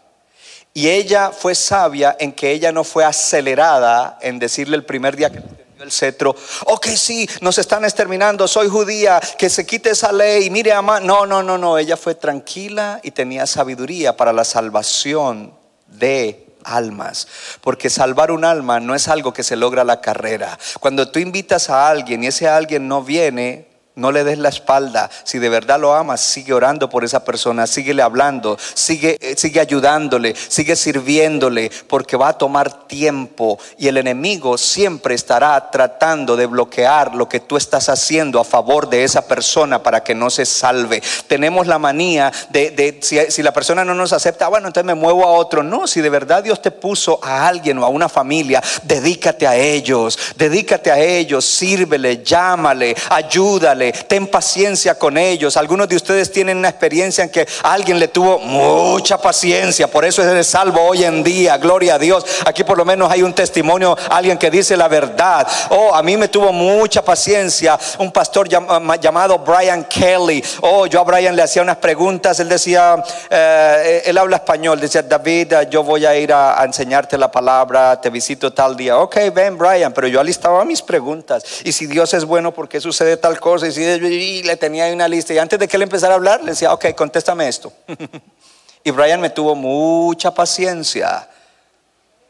Y 0.73 0.88
ella 0.88 1.33
fue 1.33 1.55
sabia 1.55 2.16
en 2.19 2.33
que 2.33 2.51
ella 2.51 2.73
no 2.73 2.85
fue 2.85 3.05
acelerada 3.05 4.19
en 4.23 4.38
decirle 4.38 4.77
el 4.77 4.85
primer 4.85 5.16
día 5.16 5.31
que 5.31 5.43
el 5.81 5.93
cetro, 5.93 6.37
ok, 6.66 6.88
sí, 6.88 7.29
nos 7.40 7.57
están 7.57 7.85
exterminando, 7.85 8.47
soy 8.47 8.69
judía, 8.69 9.19
que 9.38 9.49
se 9.49 9.64
quite 9.64 9.90
esa 9.90 10.12
ley, 10.12 10.51
mire, 10.51 10.73
ama. 10.73 11.01
No, 11.01 11.25
no, 11.25 11.43
no, 11.43 11.57
no, 11.57 11.79
ella 11.79 11.97
fue 11.97 12.14
tranquila 12.14 13.01
y 13.03 13.12
tenía 13.12 13.47
sabiduría 13.47 14.14
para 14.16 14.33
la 14.33 14.45
salvación 14.45 15.55
de 15.87 16.47
almas, 16.64 17.27
porque 17.62 17.88
salvar 17.88 18.31
un 18.31 18.45
alma 18.45 18.79
no 18.79 18.95
es 18.95 19.09
algo 19.09 19.33
que 19.33 19.43
se 19.43 19.57
logra 19.57 19.83
a 19.83 19.87
la 19.87 20.03
carrera. 20.03 20.59
Cuando 20.81 21.11
tú 21.11 21.19
invitas 21.19 21.71
a 21.71 21.88
alguien 21.88 22.25
y 22.25 22.27
ese 22.27 22.47
alguien 22.47 22.87
no 22.87 23.03
viene, 23.03 23.69
no 24.00 24.10
le 24.10 24.24
des 24.24 24.38
la 24.38 24.48
espalda. 24.48 25.10
Si 25.24 25.38
de 25.38 25.48
verdad 25.48 25.78
lo 25.78 25.94
amas, 25.94 26.20
sigue 26.22 26.54
orando 26.54 26.88
por 26.88 27.04
esa 27.04 27.22
persona, 27.22 27.66
síguele 27.66 28.02
hablando, 28.02 28.58
sigue, 28.74 29.18
eh, 29.20 29.34
sigue 29.36 29.60
ayudándole, 29.60 30.34
sigue 30.34 30.74
sirviéndole, 30.74 31.70
porque 31.86 32.16
va 32.16 32.28
a 32.28 32.38
tomar 32.38 32.86
tiempo 32.88 33.58
y 33.78 33.88
el 33.88 33.98
enemigo 33.98 34.56
siempre 34.56 35.14
estará 35.14 35.70
tratando 35.70 36.34
de 36.34 36.46
bloquear 36.46 37.14
lo 37.14 37.28
que 37.28 37.40
tú 37.40 37.56
estás 37.56 37.88
haciendo 37.90 38.40
a 38.40 38.44
favor 38.44 38.88
de 38.88 39.04
esa 39.04 39.28
persona 39.28 39.82
para 39.82 40.02
que 40.02 40.14
no 40.14 40.30
se 40.30 40.46
salve. 40.46 41.02
Tenemos 41.28 41.66
la 41.66 41.78
manía 41.78 42.32
de, 42.48 42.98
si, 43.02 43.18
si 43.30 43.42
la 43.42 43.52
persona 43.52 43.84
no 43.84 43.94
nos 43.94 44.14
acepta, 44.14 44.48
bueno, 44.48 44.68
entonces 44.68 44.86
me 44.86 44.94
muevo 44.94 45.24
a 45.24 45.32
otro. 45.32 45.62
No, 45.62 45.86
si 45.86 46.00
de 46.00 46.08
verdad 46.08 46.42
Dios 46.42 46.62
te 46.62 46.70
puso 46.70 47.20
a 47.22 47.46
alguien 47.46 47.76
o 47.78 47.84
a 47.84 47.88
una 47.88 48.08
familia, 48.08 48.62
dedícate 48.84 49.46
a 49.46 49.56
ellos, 49.56 50.18
dedícate 50.36 50.90
a 50.90 50.98
ellos, 50.98 51.44
sírvele, 51.44 52.22
llámale, 52.24 52.96
ayúdale 53.10 53.89
ten 53.92 54.26
paciencia 54.26 54.94
con 54.96 55.16
ellos. 55.16 55.57
Algunos 55.57 55.88
de 55.88 55.96
ustedes 55.96 56.31
tienen 56.33 56.59
una 56.59 56.68
experiencia 56.68 57.24
en 57.24 57.31
que 57.31 57.46
alguien 57.62 57.98
le 57.98 58.09
tuvo 58.09 58.38
mucha 58.38 59.18
paciencia, 59.18 59.88
por 59.88 60.05
eso 60.05 60.22
es 60.22 60.46
salvo 60.46 60.83
hoy 60.83 61.05
en 61.05 61.22
día, 61.22 61.57
gloria 61.59 61.94
a 61.94 61.98
Dios. 61.98 62.24
Aquí 62.44 62.64
por 62.64 62.79
lo 62.79 62.85
menos 62.85 63.11
hay 63.11 63.22
un 63.22 63.33
testimonio, 63.33 63.96
alguien 64.11 64.38
que 64.38 64.50
dice 64.50 64.76
la 64.76 64.88
verdad. 64.88 65.46
Oh, 65.70 65.94
a 65.94 66.03
mí 66.03 66.16
me 66.16 66.29
tuvo 66.29 66.53
mucha 66.53 67.03
paciencia 67.03 67.79
un 67.98 68.11
pastor 68.11 68.48
llamado 68.48 69.38
Brian 69.38 69.85
Kelly. 69.85 70.42
Oh, 70.62 70.87
yo 70.87 71.00
a 71.00 71.05
Brian 71.05 71.37
le 71.37 71.42
hacía 71.42 71.62
unas 71.62 71.76
preguntas, 71.76 72.40
él 72.40 72.48
decía, 72.48 73.03
eh, 73.29 74.03
él 74.07 74.18
habla 74.18 74.37
español, 74.37 74.81
decía, 74.81 75.03
David, 75.03 75.55
yo 75.70 75.83
voy 75.83 76.07
a 76.07 76.16
ir 76.16 76.33
a, 76.33 76.62
enseñarte 76.64 77.16
la 77.18 77.31
palabra, 77.31 78.00
te 78.00 78.11
visito 78.11 78.53
tal 78.53 78.76
día. 78.76 78.98
Ok, 78.98 79.16
ven 79.35 79.57
Brian, 79.57 79.92
pero 79.92 80.07
yo 80.07 80.20
alistaba 80.20 80.64
mis 80.64 80.83
preguntas. 80.83 81.44
Y 81.64 81.72
si 81.72 81.87
Dios 81.87 82.12
es 82.14 82.24
bueno, 82.24 82.53
¿por 82.53 82.68
qué 82.68 82.81
sucede 82.81 83.16
tal 83.16 83.40
cosa? 83.40 83.66
Y 83.66 83.72
y 83.83 84.43
le 84.43 84.57
tenía 84.57 84.85
ahí 84.85 84.93
una 84.93 85.09
lista. 85.09 85.35
Y 85.35 85.38
antes 85.38 85.59
de 85.59 85.69
que 85.69 85.77
él 85.77 85.83
empezara 85.83 86.14
a 86.14 86.16
hablar, 86.16 86.43
le 86.43 86.53
decía, 86.53 86.73
ok, 86.73 86.95
contéstame 86.95 87.49
esto. 87.49 87.73
y 88.85 88.90
Brian 88.90 89.21
me 89.21 89.31
tuvo 89.31 89.55
mucha 89.55 90.33
paciencia. 90.33 91.29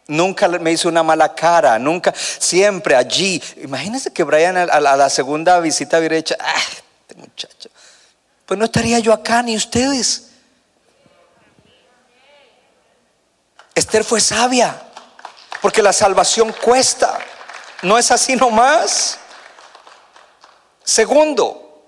Nunca 0.07 0.49
me 0.49 0.73
hizo 0.73 0.89
una 0.89 1.03
mala 1.05 1.35
cara, 1.35 1.79
nunca, 1.79 2.13
siempre 2.17 2.97
allí. 2.97 3.41
Imagínense 3.63 4.13
que 4.13 4.25
Brian 4.25 4.57
a, 4.57 4.81
la 4.81 5.09
segunda 5.09 5.61
visita 5.61 5.99
hubiera 5.99 6.17
dicho, 6.17 6.35
ah, 6.41 6.55
este 7.03 7.15
muchacho, 7.15 7.71
pues 8.45 8.59
no 8.59 8.65
estaría 8.65 8.99
yo 8.99 9.13
acá 9.13 9.41
ni 9.43 9.57
ustedes. 9.57 10.31
Esther 13.73 14.03
fue 14.03 14.21
sabia, 14.21 14.83
porque 15.63 15.81
la 15.81 15.93
salvación 15.93 16.53
cuesta, 16.61 17.17
no 17.83 17.97
es 17.97 18.11
así 18.11 18.35
nomás. 18.35 19.20
Segundo, 20.85 21.85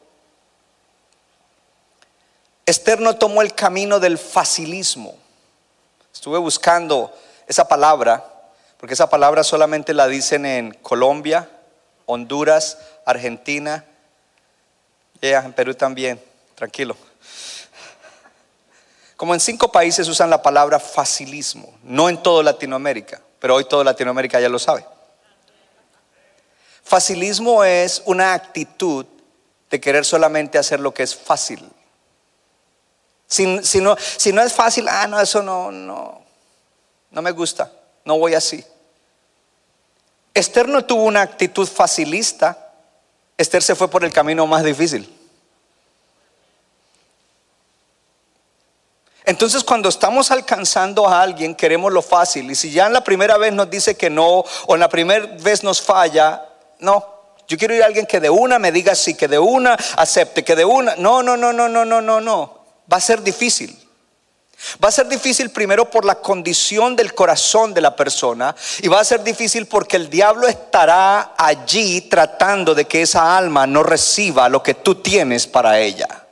Esther 2.66 3.00
no 3.00 3.16
tomó 3.16 3.42
el 3.42 3.54
camino 3.54 3.98
del 3.98 4.18
facilismo. 4.18 5.16
Estuve 6.12 6.38
buscando 6.38 7.12
esa 7.46 7.66
palabra, 7.66 8.24
porque 8.78 8.94
esa 8.94 9.10
palabra 9.10 9.42
solamente 9.42 9.94
la 9.94 10.06
dicen 10.06 10.46
en 10.46 10.72
Colombia, 10.74 11.48
Honduras, 12.06 12.78
Argentina, 13.04 13.84
y 15.20 15.28
en 15.28 15.52
Perú 15.52 15.74
también, 15.74 16.20
tranquilo. 16.54 16.96
Como 19.16 19.34
en 19.34 19.40
cinco 19.40 19.70
países 19.70 20.08
usan 20.08 20.30
la 20.30 20.42
palabra 20.42 20.80
facilismo, 20.80 21.72
no 21.84 22.08
en 22.08 22.20
toda 22.22 22.42
Latinoamérica, 22.42 23.20
pero 23.38 23.54
hoy 23.54 23.64
toda 23.64 23.84
Latinoamérica 23.84 24.40
ya 24.40 24.48
lo 24.48 24.58
sabe. 24.58 24.84
Facilismo 26.92 27.64
es 27.64 28.02
una 28.04 28.34
actitud 28.34 29.06
de 29.70 29.80
querer 29.80 30.04
solamente 30.04 30.58
hacer 30.58 30.78
lo 30.78 30.92
que 30.92 31.02
es 31.02 31.16
fácil. 31.16 31.66
Si, 33.26 33.46
no, 33.46 33.96
no 33.96 34.42
es 34.42 34.52
fácil, 34.52 34.86
ah, 34.90 35.06
no, 35.06 35.18
eso 35.18 35.42
no, 35.42 35.72
no, 35.72 36.22
no 37.10 37.22
me 37.22 37.30
gusta, 37.30 37.72
no 38.04 38.18
voy 38.18 38.34
así. 38.34 38.62
Esther 40.34 40.68
no 40.68 40.84
tuvo 40.84 41.04
una 41.04 41.22
actitud 41.22 41.66
facilista, 41.66 42.74
Esther 43.38 43.62
se 43.62 43.74
fue 43.74 43.88
por 43.88 44.04
el 44.04 44.12
camino 44.12 44.46
más 44.46 44.62
difícil. 44.62 45.10
Entonces 49.24 49.64
cuando 49.64 49.88
estamos 49.88 50.30
alcanzando 50.30 51.08
a 51.08 51.22
alguien 51.22 51.54
queremos 51.54 51.90
lo 51.90 52.02
fácil 52.02 52.50
y 52.50 52.54
si 52.54 52.70
ya 52.70 52.86
en 52.86 52.92
la 52.92 53.02
primera 53.02 53.38
vez 53.38 53.54
nos 53.54 53.70
dice 53.70 53.96
que 53.96 54.10
no 54.10 54.44
o 54.66 54.74
en 54.74 54.80
la 54.80 54.90
primera 54.90 55.24
vez 55.24 55.64
nos 55.64 55.80
falla, 55.80 56.50
no, 56.82 57.12
yo 57.48 57.58
quiero 57.58 57.74
ir 57.74 57.82
a 57.82 57.86
alguien 57.86 58.06
que 58.06 58.20
de 58.20 58.30
una 58.30 58.58
me 58.58 58.72
diga 58.72 58.94
sí, 58.94 59.14
que 59.14 59.28
de 59.28 59.38
una 59.38 59.76
acepte, 59.96 60.44
que 60.44 60.56
de 60.56 60.64
una. 60.64 60.96
No, 60.96 61.22
no, 61.22 61.36
no, 61.36 61.52
no, 61.52 61.68
no, 61.68 61.84
no, 61.84 62.00
no, 62.00 62.20
no. 62.20 62.64
Va 62.92 62.96
a 62.96 63.00
ser 63.00 63.22
difícil. 63.22 63.78
Va 64.82 64.88
a 64.88 64.92
ser 64.92 65.08
difícil 65.08 65.50
primero 65.50 65.90
por 65.90 66.04
la 66.04 66.14
condición 66.14 66.94
del 66.94 67.14
corazón 67.14 67.74
de 67.74 67.80
la 67.80 67.96
persona 67.96 68.54
y 68.80 68.86
va 68.86 69.00
a 69.00 69.04
ser 69.04 69.24
difícil 69.24 69.66
porque 69.66 69.96
el 69.96 70.08
diablo 70.08 70.46
estará 70.46 71.34
allí 71.36 72.02
tratando 72.02 72.74
de 72.74 72.84
que 72.84 73.02
esa 73.02 73.36
alma 73.36 73.66
no 73.66 73.82
reciba 73.82 74.48
lo 74.48 74.62
que 74.62 74.74
tú 74.74 74.94
tienes 75.02 75.48
para 75.48 75.80
ella. 75.80 76.26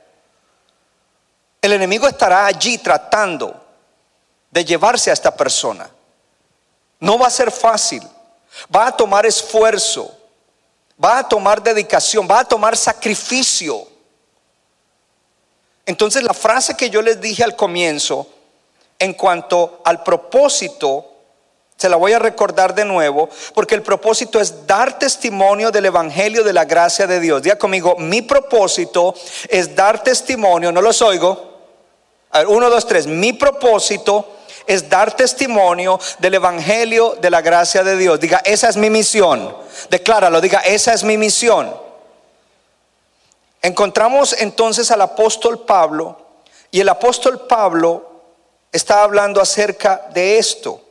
El 1.61 1.73
enemigo 1.73 2.07
estará 2.07 2.45
allí 2.45 2.77
tratando 2.77 3.53
de 4.49 4.63
llevarse 4.63 5.09
a 5.09 5.13
esta 5.13 5.35
persona. 5.35 5.89
No 6.99 7.19
va 7.19 7.27
a 7.27 7.31
ser 7.31 7.51
fácil, 7.51 8.01
va 8.73 8.87
a 8.87 8.95
tomar 8.95 9.25
esfuerzo 9.25 10.17
va 11.03 11.19
a 11.19 11.27
tomar 11.27 11.63
dedicación, 11.63 12.27
va 12.29 12.41
a 12.41 12.45
tomar 12.45 12.77
sacrificio. 12.77 13.87
Entonces 15.85 16.23
la 16.23 16.33
frase 16.33 16.75
que 16.75 16.89
yo 16.89 17.01
les 17.01 17.19
dije 17.19 17.43
al 17.43 17.55
comienzo 17.55 18.27
en 18.99 19.13
cuanto 19.13 19.81
al 19.83 20.03
propósito, 20.03 21.07
se 21.75 21.89
la 21.89 21.95
voy 21.95 22.13
a 22.13 22.19
recordar 22.19 22.75
de 22.75 22.85
nuevo, 22.85 23.27
porque 23.55 23.73
el 23.73 23.81
propósito 23.81 24.39
es 24.39 24.67
dar 24.67 24.99
testimonio 24.99 25.71
del 25.71 25.87
Evangelio 25.87 26.43
de 26.43 26.53
la 26.53 26.65
gracia 26.65 27.07
de 27.07 27.19
Dios. 27.19 27.41
Diga 27.41 27.57
conmigo, 27.57 27.95
mi 27.97 28.21
propósito 28.21 29.15
es 29.49 29.75
dar 29.75 30.03
testimonio, 30.03 30.71
no 30.71 30.81
los 30.81 31.01
oigo. 31.01 31.49
A 32.29 32.39
ver, 32.39 32.47
uno, 32.47 32.69
dos, 32.69 32.85
tres, 32.85 33.07
mi 33.07 33.33
propósito 33.33 34.27
es 34.67 34.89
dar 34.89 35.15
testimonio 35.15 35.99
del 36.19 36.35
Evangelio 36.35 37.15
de 37.19 37.29
la 37.29 37.41
gracia 37.41 37.83
de 37.83 37.97
Dios. 37.97 38.19
Diga, 38.19 38.41
esa 38.45 38.69
es 38.69 38.77
mi 38.77 38.89
misión. 38.89 39.55
Decláralo, 39.89 40.41
diga, 40.41 40.59
esa 40.59 40.93
es 40.93 41.03
mi 41.03 41.17
misión. 41.17 41.73
Encontramos 43.61 44.33
entonces 44.33 44.89
al 44.91 45.01
apóstol 45.01 45.59
Pablo 45.65 46.17
y 46.71 46.79
el 46.79 46.89
apóstol 46.89 47.45
Pablo 47.47 48.09
está 48.71 49.03
hablando 49.03 49.41
acerca 49.41 50.07
de 50.13 50.37
esto. 50.37 50.81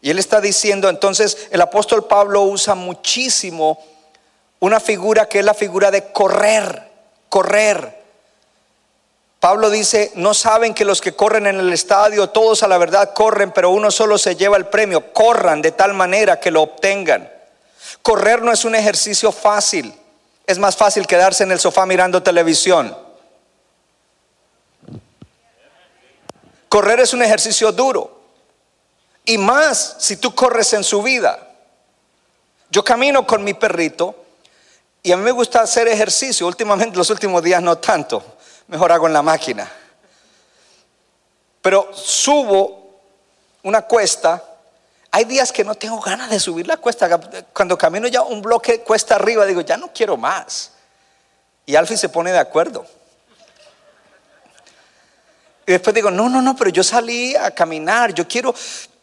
Y 0.00 0.10
él 0.10 0.18
está 0.18 0.40
diciendo, 0.40 0.88
entonces 0.88 1.48
el 1.50 1.60
apóstol 1.60 2.06
Pablo 2.06 2.42
usa 2.42 2.74
muchísimo 2.74 3.78
una 4.58 4.80
figura 4.80 5.28
que 5.28 5.40
es 5.40 5.44
la 5.44 5.54
figura 5.54 5.90
de 5.90 6.12
correr, 6.12 6.90
correr. 7.28 8.01
Pablo 9.42 9.70
dice, 9.70 10.12
no 10.14 10.34
saben 10.34 10.72
que 10.72 10.84
los 10.84 11.00
que 11.00 11.16
corren 11.16 11.48
en 11.48 11.58
el 11.58 11.72
estadio, 11.72 12.30
todos 12.30 12.62
a 12.62 12.68
la 12.68 12.78
verdad 12.78 13.12
corren, 13.12 13.50
pero 13.50 13.70
uno 13.70 13.90
solo 13.90 14.16
se 14.16 14.36
lleva 14.36 14.56
el 14.56 14.66
premio. 14.66 15.12
Corran 15.12 15.60
de 15.60 15.72
tal 15.72 15.94
manera 15.94 16.38
que 16.38 16.52
lo 16.52 16.62
obtengan. 16.62 17.28
Correr 18.02 18.40
no 18.40 18.52
es 18.52 18.64
un 18.64 18.76
ejercicio 18.76 19.32
fácil. 19.32 19.92
Es 20.46 20.60
más 20.60 20.76
fácil 20.76 21.08
quedarse 21.08 21.42
en 21.42 21.50
el 21.50 21.58
sofá 21.58 21.86
mirando 21.86 22.22
televisión. 22.22 22.96
Correr 26.68 27.00
es 27.00 27.12
un 27.12 27.24
ejercicio 27.24 27.72
duro. 27.72 28.20
Y 29.24 29.38
más 29.38 29.96
si 29.98 30.18
tú 30.18 30.36
corres 30.36 30.72
en 30.72 30.84
su 30.84 31.02
vida. 31.02 31.50
Yo 32.70 32.84
camino 32.84 33.26
con 33.26 33.42
mi 33.42 33.54
perrito 33.54 34.24
Y 35.02 35.10
a 35.10 35.16
mí 35.16 35.24
me 35.24 35.32
gusta 35.32 35.62
hacer 35.62 35.88
ejercicio. 35.88 36.46
Últimamente, 36.46 36.96
los 36.96 37.10
últimos 37.10 37.42
días 37.42 37.60
no 37.60 37.78
tanto. 37.78 38.36
Mejor 38.72 38.90
hago 38.90 39.06
en 39.06 39.12
la 39.12 39.20
máquina. 39.20 39.70
Pero 41.60 41.90
subo 41.92 43.02
una 43.64 43.82
cuesta. 43.82 44.42
Hay 45.10 45.26
días 45.26 45.52
que 45.52 45.62
no 45.62 45.74
tengo 45.74 46.00
ganas 46.00 46.30
de 46.30 46.40
subir 46.40 46.66
la 46.66 46.78
cuesta. 46.78 47.20
Cuando 47.52 47.76
camino 47.76 48.08
ya 48.08 48.22
un 48.22 48.40
bloque 48.40 48.80
cuesta 48.80 49.16
arriba, 49.16 49.44
digo, 49.44 49.60
ya 49.60 49.76
no 49.76 49.92
quiero 49.92 50.16
más. 50.16 50.72
Y 51.66 51.76
Alfie 51.76 51.98
se 51.98 52.08
pone 52.08 52.32
de 52.32 52.38
acuerdo. 52.38 52.86
Y 55.66 55.72
después 55.72 55.92
digo, 55.94 56.10
no, 56.10 56.30
no, 56.30 56.40
no, 56.40 56.56
pero 56.56 56.70
yo 56.70 56.82
salí 56.82 57.36
a 57.36 57.50
caminar, 57.50 58.14
yo 58.14 58.26
quiero, 58.26 58.54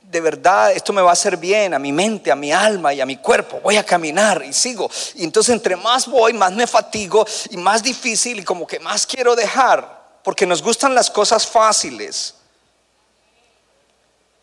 de 0.10 0.22
verdad, 0.22 0.72
esto 0.72 0.92
me 0.92 1.04
va 1.04 1.12
a 1.12 1.14
hacer 1.14 1.38
bien 1.38 1.72
a 1.76 1.80
mi 1.80 1.92
mente, 1.92 2.32
a 2.32 2.36
mi 2.36 2.52
alma 2.52 2.92
y 2.92 3.00
a 3.00 3.06
mi 3.06 3.18
cuerpo. 3.18 3.60
Voy 3.62 3.78
a 3.78 3.86
caminar 3.86 4.44
y 4.44 4.54
sigo. 4.54 4.90
Y 5.14 5.24
entonces 5.24 5.54
entre 5.54 5.76
más 5.76 6.08
voy, 6.08 6.34
más 6.34 6.52
me 6.52 6.66
fatigo 6.66 7.28
y 7.52 7.58
más 7.58 7.84
difícil 7.84 8.40
y 8.40 8.44
como 8.44 8.66
que 8.66 8.80
más 8.80 9.06
quiero 9.06 9.36
dejar, 9.36 10.18
porque 10.24 10.48
nos 10.48 10.64
gustan 10.64 10.96
las 10.96 11.12
cosas 11.12 11.46
fáciles. 11.46 12.34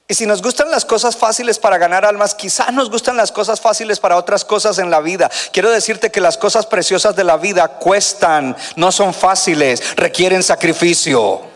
Y 0.07 0.15
si 0.15 0.25
nos 0.25 0.41
gustan 0.41 0.71
las 0.71 0.85
cosas 0.85 1.17
fáciles 1.17 1.59
para 1.59 1.79
ganar 1.79 2.05
almas, 2.05 2.37
quizás 2.37 2.73
nos 2.73 2.89
gustan 2.89 3.17
las 3.17 3.33
cosas 3.33 3.61
fáciles 3.61 3.99
para 3.99 4.17
otras 4.17 4.45
cosas 4.45 4.79
en 4.79 4.89
la 4.89 5.01
vida. 5.01 5.29
Quiero 5.53 5.69
decirte 5.69 6.13
que 6.13 6.21
las 6.21 6.39
cosas 6.39 6.65
preciosas 6.67 7.17
de 7.17 7.25
la 7.25 7.39
vida 7.39 7.67
cuestan, 7.67 8.57
no 8.77 8.93
son 8.93 9.13
fáciles, 9.13 9.97
requieren 9.97 10.45
sacrificio. 10.45 11.56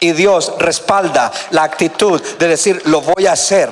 Y 0.00 0.12
Dios 0.12 0.52
respalda 0.58 1.32
la 1.50 1.64
actitud 1.64 2.20
de 2.20 2.48
decir, 2.48 2.82
lo 2.86 3.00
voy 3.00 3.26
a 3.26 3.32
hacer. 3.32 3.70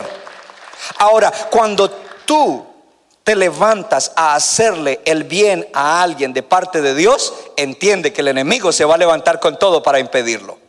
Ahora, 0.98 1.32
cuando 1.50 1.90
tú 2.24 2.64
te 3.22 3.34
levantas 3.34 4.12
a 4.14 4.34
hacerle 4.34 5.00
el 5.04 5.24
bien 5.24 5.66
a 5.72 6.02
alguien 6.02 6.32
de 6.32 6.42
parte 6.42 6.80
de 6.80 6.94
Dios, 6.94 7.34
entiende 7.56 8.12
que 8.12 8.20
el 8.20 8.28
enemigo 8.28 8.70
se 8.70 8.84
va 8.84 8.94
a 8.94 8.98
levantar 8.98 9.40
con 9.40 9.58
todo 9.58 9.82
para 9.82 9.98
impedirlo. 9.98 10.65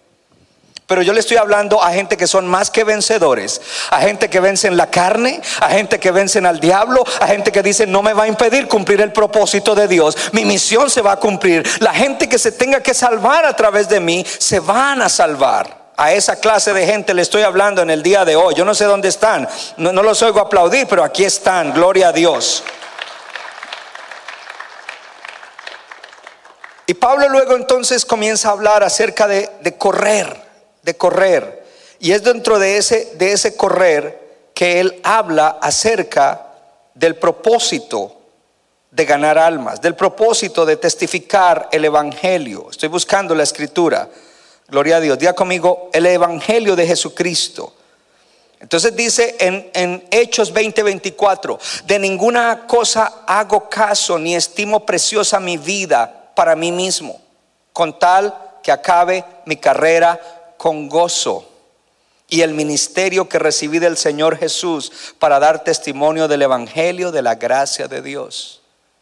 Pero 0.87 1.01
yo 1.01 1.11
le 1.11 1.19
estoy 1.19 1.35
hablando 1.35 1.83
a 1.83 1.91
gente 1.91 2.15
que 2.15 2.27
son 2.27 2.47
más 2.47 2.71
que 2.71 2.85
vencedores, 2.85 3.59
a 3.91 3.99
gente 3.99 4.29
que 4.29 4.39
vencen 4.39 4.77
la 4.77 4.89
carne, 4.89 5.41
a 5.59 5.67
gente 5.67 5.99
que 5.99 6.11
vencen 6.11 6.45
al 6.45 6.61
diablo, 6.61 7.03
a 7.19 7.27
gente 7.27 7.51
que 7.51 7.61
dice 7.61 7.85
no 7.85 8.01
me 8.01 8.13
va 8.13 8.23
a 8.23 8.27
impedir 8.29 8.69
cumplir 8.69 9.01
el 9.01 9.11
propósito 9.11 9.75
de 9.75 9.89
Dios, 9.89 10.15
mi 10.31 10.45
misión 10.45 10.89
se 10.89 11.01
va 11.01 11.11
a 11.11 11.19
cumplir. 11.19 11.67
La 11.81 11.93
gente 11.93 12.29
que 12.29 12.39
se 12.39 12.53
tenga 12.53 12.79
que 12.79 12.93
salvar 12.93 13.45
a 13.45 13.53
través 13.53 13.89
de 13.89 13.99
mí, 13.99 14.25
se 14.25 14.61
van 14.61 15.01
a 15.01 15.09
salvar. 15.09 15.87
A 15.97 16.13
esa 16.13 16.37
clase 16.37 16.71
de 16.73 16.85
gente 16.85 17.13
le 17.13 17.23
estoy 17.23 17.41
hablando 17.41 17.81
en 17.81 17.89
el 17.89 18.01
día 18.01 18.23
de 18.23 18.37
hoy. 18.37 18.53
Yo 18.55 18.63
no 18.63 18.73
sé 18.73 18.85
dónde 18.85 19.09
están, 19.09 19.45
no, 19.75 19.91
los 19.91 20.21
oigo 20.21 20.39
aplaudir, 20.39 20.87
pero 20.87 21.03
aquí 21.03 21.25
están, 21.25 21.73
gloria 21.73 22.09
a 22.09 22.13
Dios. 22.13 22.63
Y 26.85 26.93
Pablo 26.93 27.27
luego 27.27 27.57
entonces 27.57 28.05
comienza 28.05 28.47
a 28.47 28.51
hablar 28.53 28.85
acerca 28.85 29.27
de 29.27 29.75
correr 29.77 30.46
de 30.87 30.95
correr. 30.95 31.65
Y 31.99 32.13
es 32.13 32.23
dentro 32.23 32.57
de 32.57 32.77
ese, 32.77 33.15
de 33.15 33.33
ese 33.33 33.57
correr 33.57 34.49
que 34.53 34.79
él 34.79 35.01
habla 35.03 35.57
acerca 35.61 36.47
del 36.93 37.17
propósito 37.17 38.15
de 38.89 39.03
ganar 39.03 39.37
almas, 39.37 39.81
del 39.81 39.95
propósito 39.95 40.65
de 40.65 40.77
testificar 40.77 41.67
el 41.73 41.83
Evangelio. 41.83 42.67
Estoy 42.71 42.87
buscando 42.87 43.35
la 43.35 43.43
escritura. 43.43 44.07
Gloria 44.69 44.95
a 44.95 44.99
Dios. 45.01 45.19
Diga 45.19 45.33
conmigo 45.33 45.89
el 45.91 46.05
Evangelio 46.05 46.73
de 46.77 46.87
Jesucristo. 46.87 47.73
Entonces 48.61 48.95
dice 48.95 49.35
en, 49.41 49.69
en 49.73 50.07
Hechos 50.09 50.53
20:24, 50.53 51.83
de 51.85 51.99
ninguna 51.99 52.65
cosa 52.65 53.23
hago 53.27 53.67
caso 53.67 54.17
ni 54.17 54.35
estimo 54.35 54.85
preciosa 54.85 55.41
mi 55.41 55.57
vida 55.57 56.31
para 56.33 56.55
mí 56.55 56.71
mismo, 56.71 57.19
con 57.73 57.99
tal 57.99 58.33
que 58.63 58.71
acabe 58.71 59.23
mi 59.45 59.57
carrera 59.57 60.36
con 60.57 60.89
gozo 60.89 61.47
y 62.29 62.41
el 62.41 62.53
ministerio 62.53 63.29
que 63.29 63.39
recibí 63.39 63.79
del 63.79 63.97
Señor 63.97 64.37
Jesús 64.37 64.91
para 65.19 65.39
dar 65.39 65.63
testimonio 65.63 66.27
del 66.27 66.41
Evangelio 66.41 67.11
de 67.11 67.21
la 67.21 67.35
gracia 67.35 67.87
de 67.87 68.01
Dios. 68.01 68.56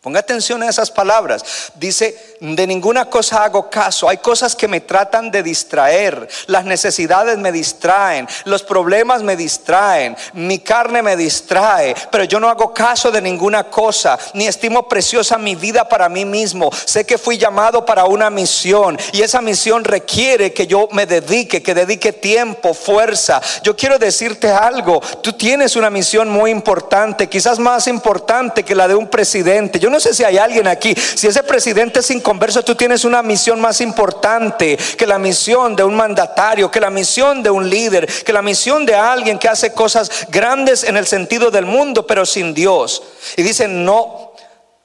Ponga 0.05 0.19
atención 0.19 0.61
a 0.61 0.69
esas 0.69 0.91
palabras. 0.91 1.71
Dice, 1.73 2.35
de 2.39 2.67
ninguna 2.67 3.09
cosa 3.09 3.43
hago 3.43 3.71
caso. 3.71 4.07
Hay 4.07 4.17
cosas 4.17 4.55
que 4.55 4.67
me 4.67 4.81
tratan 4.81 5.31
de 5.31 5.41
distraer. 5.41 6.27
Las 6.45 6.63
necesidades 6.63 7.39
me 7.39 7.51
distraen. 7.51 8.27
Los 8.43 8.61
problemas 8.61 9.23
me 9.23 9.35
distraen. 9.35 10.15
Mi 10.33 10.59
carne 10.59 11.01
me 11.01 11.17
distrae. 11.17 11.95
Pero 12.11 12.23
yo 12.25 12.39
no 12.39 12.49
hago 12.49 12.71
caso 12.71 13.09
de 13.09 13.19
ninguna 13.19 13.63
cosa. 13.63 14.15
Ni 14.35 14.45
estimo 14.45 14.87
preciosa 14.87 15.39
mi 15.39 15.55
vida 15.55 15.89
para 15.89 16.07
mí 16.07 16.23
mismo. 16.23 16.69
Sé 16.85 17.03
que 17.03 17.17
fui 17.17 17.39
llamado 17.39 17.83
para 17.83 18.05
una 18.05 18.29
misión. 18.29 18.99
Y 19.11 19.23
esa 19.23 19.41
misión 19.41 19.83
requiere 19.83 20.53
que 20.53 20.67
yo 20.67 20.87
me 20.91 21.07
dedique, 21.07 21.63
que 21.63 21.73
dedique 21.73 22.13
tiempo, 22.13 22.75
fuerza. 22.75 23.41
Yo 23.63 23.75
quiero 23.75 23.97
decirte 23.97 24.51
algo. 24.51 25.01
Tú 25.23 25.33
tienes 25.33 25.75
una 25.75 25.89
misión 25.89 26.29
muy 26.29 26.51
importante. 26.51 27.27
Quizás 27.27 27.57
más 27.57 27.87
importante 27.87 28.61
que 28.61 28.75
la 28.75 28.87
de 28.87 28.93
un 28.93 29.07
presidente. 29.07 29.79
Yo 29.79 29.89
no 29.89 29.94
sé 29.99 30.13
si 30.13 30.23
hay 30.23 30.37
alguien 30.37 30.67
aquí. 30.67 30.93
Si 30.95 31.27
ese 31.27 31.43
presidente 31.43 31.99
es 31.99 32.11
inconverso, 32.11 32.63
tú 32.63 32.75
tienes 32.75 33.05
una 33.05 33.21
misión 33.21 33.59
más 33.61 33.81
importante 33.81 34.77
que 34.97 35.07
la 35.07 35.19
misión 35.19 35.75
de 35.75 35.83
un 35.83 35.95
mandatario, 35.95 36.71
que 36.71 36.79
la 36.79 36.89
misión 36.89 37.43
de 37.43 37.49
un 37.49 37.69
líder, 37.69 38.05
que 38.05 38.33
la 38.33 38.41
misión 38.41 38.85
de 38.85 38.95
alguien 38.95 39.39
que 39.39 39.49
hace 39.49 39.73
cosas 39.73 40.27
grandes 40.29 40.83
en 40.83 40.97
el 40.97 41.07
sentido 41.07 41.51
del 41.51 41.65
mundo, 41.65 42.05
pero 42.07 42.25
sin 42.25 42.53
Dios. 42.53 43.03
Y 43.37 43.43
dice, 43.43 43.67
no, 43.67 44.33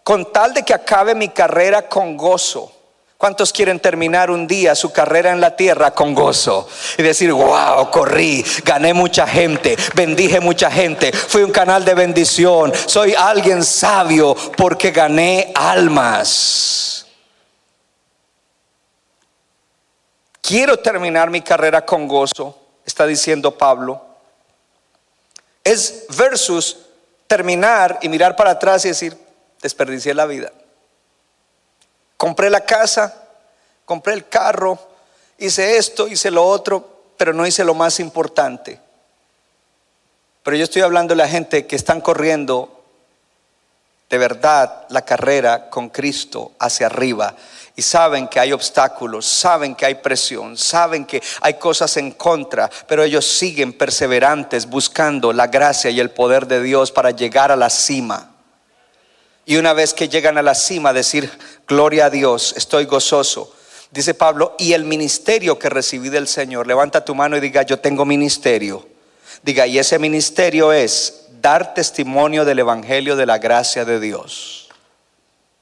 con 0.03 0.33
tal 0.33 0.55
de 0.55 0.63
que 0.63 0.75
acabe 0.75 1.15
mi 1.15 1.29
carrera 1.29 1.89
con 1.89 2.17
gozo. 2.17 2.80
¿Cuántos 3.21 3.53
quieren 3.53 3.81
terminar 3.81 4.31
un 4.31 4.47
día 4.47 4.75
su 4.75 4.93
carrera 4.93 5.31
en 5.31 5.43
la 5.43 5.55
tierra 5.55 5.91
con 5.91 6.15
gozo? 6.15 6.67
Y 6.97 7.03
decir, 7.03 7.31
wow, 7.31 7.91
corrí, 7.91 8.43
gané 8.65 8.95
mucha 8.95 9.27
gente, 9.27 9.77
bendije 9.95 10.41
mucha 10.41 10.71
gente, 10.71 11.13
fui 11.13 11.43
un 11.43 11.51
canal 11.51 11.85
de 11.85 11.93
bendición, 11.93 12.73
soy 12.87 13.13
alguien 13.13 13.63
sabio 13.63 14.35
porque 14.57 14.91
gané 14.91 15.53
almas. 15.55 17.05
Quiero 20.41 20.79
terminar 20.79 21.29
mi 21.29 21.43
carrera 21.43 21.85
con 21.85 22.09
gozo, 22.09 22.59
está 22.87 23.07
diciendo 23.07 23.51
Pablo. 23.51 24.03
Es 25.63 26.07
versus 26.17 26.79
terminar 27.27 27.99
y 28.01 28.09
mirar 28.09 28.35
para 28.35 28.53
atrás 28.53 28.83
y 28.87 28.89
decir, 28.89 29.15
desperdicié 29.61 30.15
la 30.15 30.25
vida. 30.25 30.51
Compré 32.21 32.51
la 32.51 32.61
casa, 32.67 33.15
compré 33.87 34.13
el 34.13 34.29
carro, 34.29 34.79
hice 35.39 35.79
esto, 35.79 36.07
hice 36.07 36.31
lo 36.31 36.45
otro, 36.45 37.15
pero 37.17 37.33
no 37.33 37.47
hice 37.47 37.65
lo 37.65 37.73
más 37.73 37.99
importante. 37.99 38.79
Pero 40.43 40.55
yo 40.55 40.65
estoy 40.65 40.83
hablando 40.83 41.13
de 41.13 41.17
la 41.17 41.29
gente 41.29 41.67
que 41.67 41.77
están 41.77 42.03
corriendo 42.03 42.85
de 44.11 44.19
verdad 44.19 44.85
la 44.91 45.01
carrera 45.01 45.71
con 45.71 45.89
Cristo 45.89 46.53
hacia 46.59 46.89
arriba 46.89 47.35
y 47.75 47.81
saben 47.81 48.29
que 48.29 48.39
hay 48.39 48.53
obstáculos, 48.53 49.25
saben 49.25 49.75
que 49.75 49.87
hay 49.87 49.95
presión, 49.95 50.59
saben 50.59 51.07
que 51.07 51.23
hay 51.41 51.55
cosas 51.55 51.97
en 51.97 52.11
contra, 52.11 52.69
pero 52.87 53.03
ellos 53.03 53.27
siguen 53.27 53.73
perseverantes 53.73 54.67
buscando 54.67 55.33
la 55.33 55.47
gracia 55.47 55.89
y 55.89 55.99
el 55.99 56.11
poder 56.11 56.47
de 56.47 56.63
Dios 56.63 56.93
para 56.93 57.13
llegar 57.13 57.51
a 57.51 57.57
la 57.57 57.71
cima. 57.71 58.31
Y 59.51 59.57
una 59.57 59.73
vez 59.73 59.95
que 59.95 60.09
llegan 60.09 60.39
a 60.39 60.43
la 60.43 60.55
cima, 60.55 60.93
decir, 60.93 61.29
gloria 61.67 62.05
a 62.05 62.11
Dios, 62.11 62.55
estoy 62.57 62.85
gozoso. 62.85 63.53
Dice 63.91 64.15
Pablo, 64.15 64.55
y 64.61 64.75
el 64.75 64.85
ministerio 64.85 65.59
que 65.59 65.69
recibí 65.69 66.09
del 66.09 66.29
Señor, 66.29 66.69
levanta 66.69 67.05
tu 67.05 67.17
mano 67.17 67.37
y 67.37 67.41
diga, 67.41 67.63
yo 67.63 67.81
tengo 67.81 68.05
ministerio. 68.05 68.87
Diga, 69.43 69.67
y 69.67 69.81
ese 69.81 69.99
ministerio 69.99 70.73
es 70.73 71.25
dar 71.41 71.75
testimonio 71.75 72.45
del 72.45 72.61
Evangelio 72.61 73.17
de 73.17 73.27
la 73.27 73.39
gracia 73.39 73.85
de 73.85 73.99
Dios. 73.99 74.69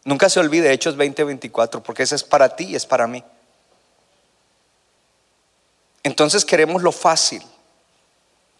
Nunca 0.04 0.28
se 0.28 0.38
olvide 0.38 0.70
Hechos 0.70 0.98
20:24, 0.98 1.80
porque 1.80 2.02
ese 2.02 2.16
es 2.16 2.24
para 2.24 2.54
ti 2.54 2.64
y 2.64 2.76
es 2.76 2.84
para 2.84 3.06
mí. 3.06 3.24
Entonces 6.02 6.44
queremos 6.44 6.82
lo 6.82 6.92
fácil, 6.92 7.42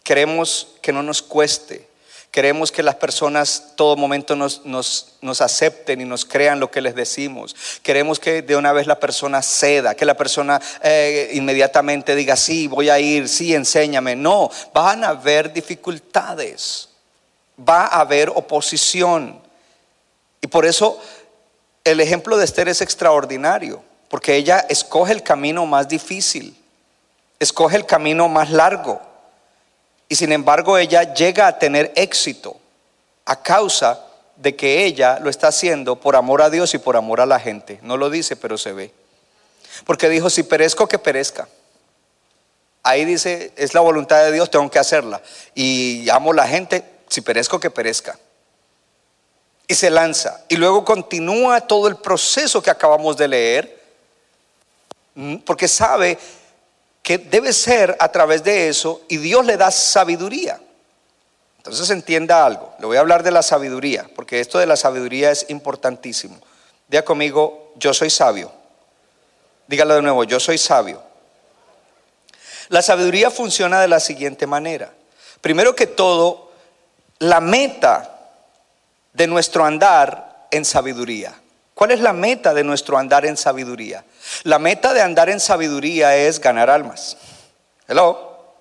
queremos 0.02 0.68
que 0.80 0.90
no 0.90 1.02
nos 1.02 1.20
cueste, 1.20 1.86
Queremos 2.30 2.70
que 2.70 2.82
las 2.82 2.96
personas 2.96 3.72
todo 3.74 3.96
momento 3.96 4.36
nos, 4.36 4.60
acepten 5.40 6.02
y 6.02 6.04
nos 6.04 6.26
crean 6.26 6.60
lo 6.60 6.70
que 6.70 6.82
les 6.82 6.94
decimos. 6.94 7.56
Queremos 7.82 8.20
que 8.20 8.42
de 8.42 8.54
una 8.54 8.72
vez 8.72 8.86
la 8.86 9.00
persona 9.00 9.40
ceda, 9.40 9.94
que 9.94 10.04
la 10.04 10.16
persona 10.16 10.60
eh, 10.82 11.30
inmediatamente 11.32 12.14
diga, 12.14 12.36
sí, 12.36 12.68
voy 12.68 12.90
a 12.90 13.00
ir, 13.00 13.28
sí, 13.28 13.54
enséñame. 13.54 14.14
No, 14.14 14.50
van 14.74 15.04
a 15.04 15.08
haber 15.08 15.52
dificultades, 15.52 16.90
va 17.66 17.86
a 17.86 18.00
haber 18.00 18.28
oposición. 18.28 19.40
Y 20.42 20.48
por 20.48 20.66
eso 20.66 21.00
el 21.82 21.98
ejemplo 21.98 22.36
de 22.36 22.44
Esther 22.44 22.68
es 22.68 22.82
extraordinario, 22.82 23.82
porque 24.10 24.36
ella 24.36 24.66
escoge 24.68 25.14
el 25.14 25.22
camino 25.22 25.64
más 25.64 25.88
difícil, 25.88 26.54
escoge 27.40 27.76
el 27.76 27.86
camino 27.86 28.28
más 28.28 28.50
largo 28.50 29.07
y 30.08 30.16
sin 30.16 30.32
embargo 30.32 30.78
ella 30.78 31.14
llega 31.14 31.46
a 31.46 31.58
tener 31.58 31.92
éxito 31.94 32.56
a 33.24 33.42
causa 33.42 34.04
de 34.36 34.56
que 34.56 34.84
ella 34.84 35.18
lo 35.20 35.28
está 35.28 35.48
haciendo 35.48 35.96
por 35.96 36.16
amor 36.16 36.42
a 36.42 36.50
Dios 36.50 36.72
y 36.74 36.78
por 36.78 36.96
amor 36.96 37.20
a 37.20 37.26
la 37.26 37.40
gente. 37.40 37.78
No 37.82 37.96
lo 37.96 38.08
dice, 38.08 38.36
pero 38.36 38.56
se 38.56 38.72
ve. 38.72 38.92
Porque 39.84 40.08
dijo, 40.08 40.30
si 40.30 40.44
perezco, 40.44 40.86
que 40.86 40.98
perezca. 40.98 41.48
Ahí 42.82 43.04
dice, 43.04 43.52
es 43.56 43.74
la 43.74 43.80
voluntad 43.80 44.22
de 44.24 44.32
Dios, 44.32 44.50
tengo 44.50 44.70
que 44.70 44.78
hacerla. 44.78 45.20
Y 45.54 46.08
amo 46.08 46.32
a 46.32 46.36
la 46.36 46.48
gente, 46.48 46.84
si 47.08 47.20
perezco, 47.20 47.60
que 47.60 47.70
perezca. 47.70 48.18
Y 49.66 49.74
se 49.74 49.90
lanza. 49.90 50.44
Y 50.48 50.56
luego 50.56 50.84
continúa 50.84 51.60
todo 51.60 51.88
el 51.88 51.96
proceso 51.96 52.62
que 52.62 52.70
acabamos 52.70 53.16
de 53.16 53.28
leer, 53.28 53.82
porque 55.44 55.68
sabe 55.68 56.16
que 57.08 57.16
debe 57.16 57.54
ser 57.54 57.96
a 58.00 58.12
través 58.12 58.44
de 58.44 58.68
eso 58.68 59.00
y 59.08 59.16
Dios 59.16 59.46
le 59.46 59.56
da 59.56 59.70
sabiduría. 59.70 60.60
Entonces 61.56 61.88
entienda 61.88 62.44
algo. 62.44 62.74
Le 62.80 62.84
voy 62.84 62.98
a 62.98 63.00
hablar 63.00 63.22
de 63.22 63.30
la 63.30 63.42
sabiduría, 63.42 64.06
porque 64.14 64.40
esto 64.40 64.58
de 64.58 64.66
la 64.66 64.76
sabiduría 64.76 65.30
es 65.30 65.46
importantísimo. 65.48 66.38
Diga 66.86 67.06
conmigo, 67.06 67.72
yo 67.76 67.94
soy 67.94 68.10
sabio. 68.10 68.52
Dígalo 69.68 69.94
de 69.94 70.02
nuevo, 70.02 70.24
yo 70.24 70.38
soy 70.38 70.58
sabio. 70.58 71.02
La 72.68 72.82
sabiduría 72.82 73.30
funciona 73.30 73.80
de 73.80 73.88
la 73.88 74.00
siguiente 74.00 74.46
manera. 74.46 74.92
Primero 75.40 75.74
que 75.74 75.86
todo, 75.86 76.52
la 77.20 77.40
meta 77.40 78.18
de 79.14 79.26
nuestro 79.26 79.64
andar 79.64 80.46
en 80.50 80.62
sabiduría. 80.66 81.34
¿Cuál 81.78 81.92
es 81.92 82.00
la 82.00 82.12
meta 82.12 82.54
de 82.54 82.64
nuestro 82.64 82.98
andar 82.98 83.24
en 83.24 83.36
sabiduría? 83.36 84.04
La 84.42 84.58
meta 84.58 84.92
de 84.92 85.00
andar 85.00 85.30
en 85.30 85.38
sabiduría 85.38 86.16
es 86.16 86.40
ganar 86.40 86.68
almas. 86.68 87.16
Hello. 87.86 88.56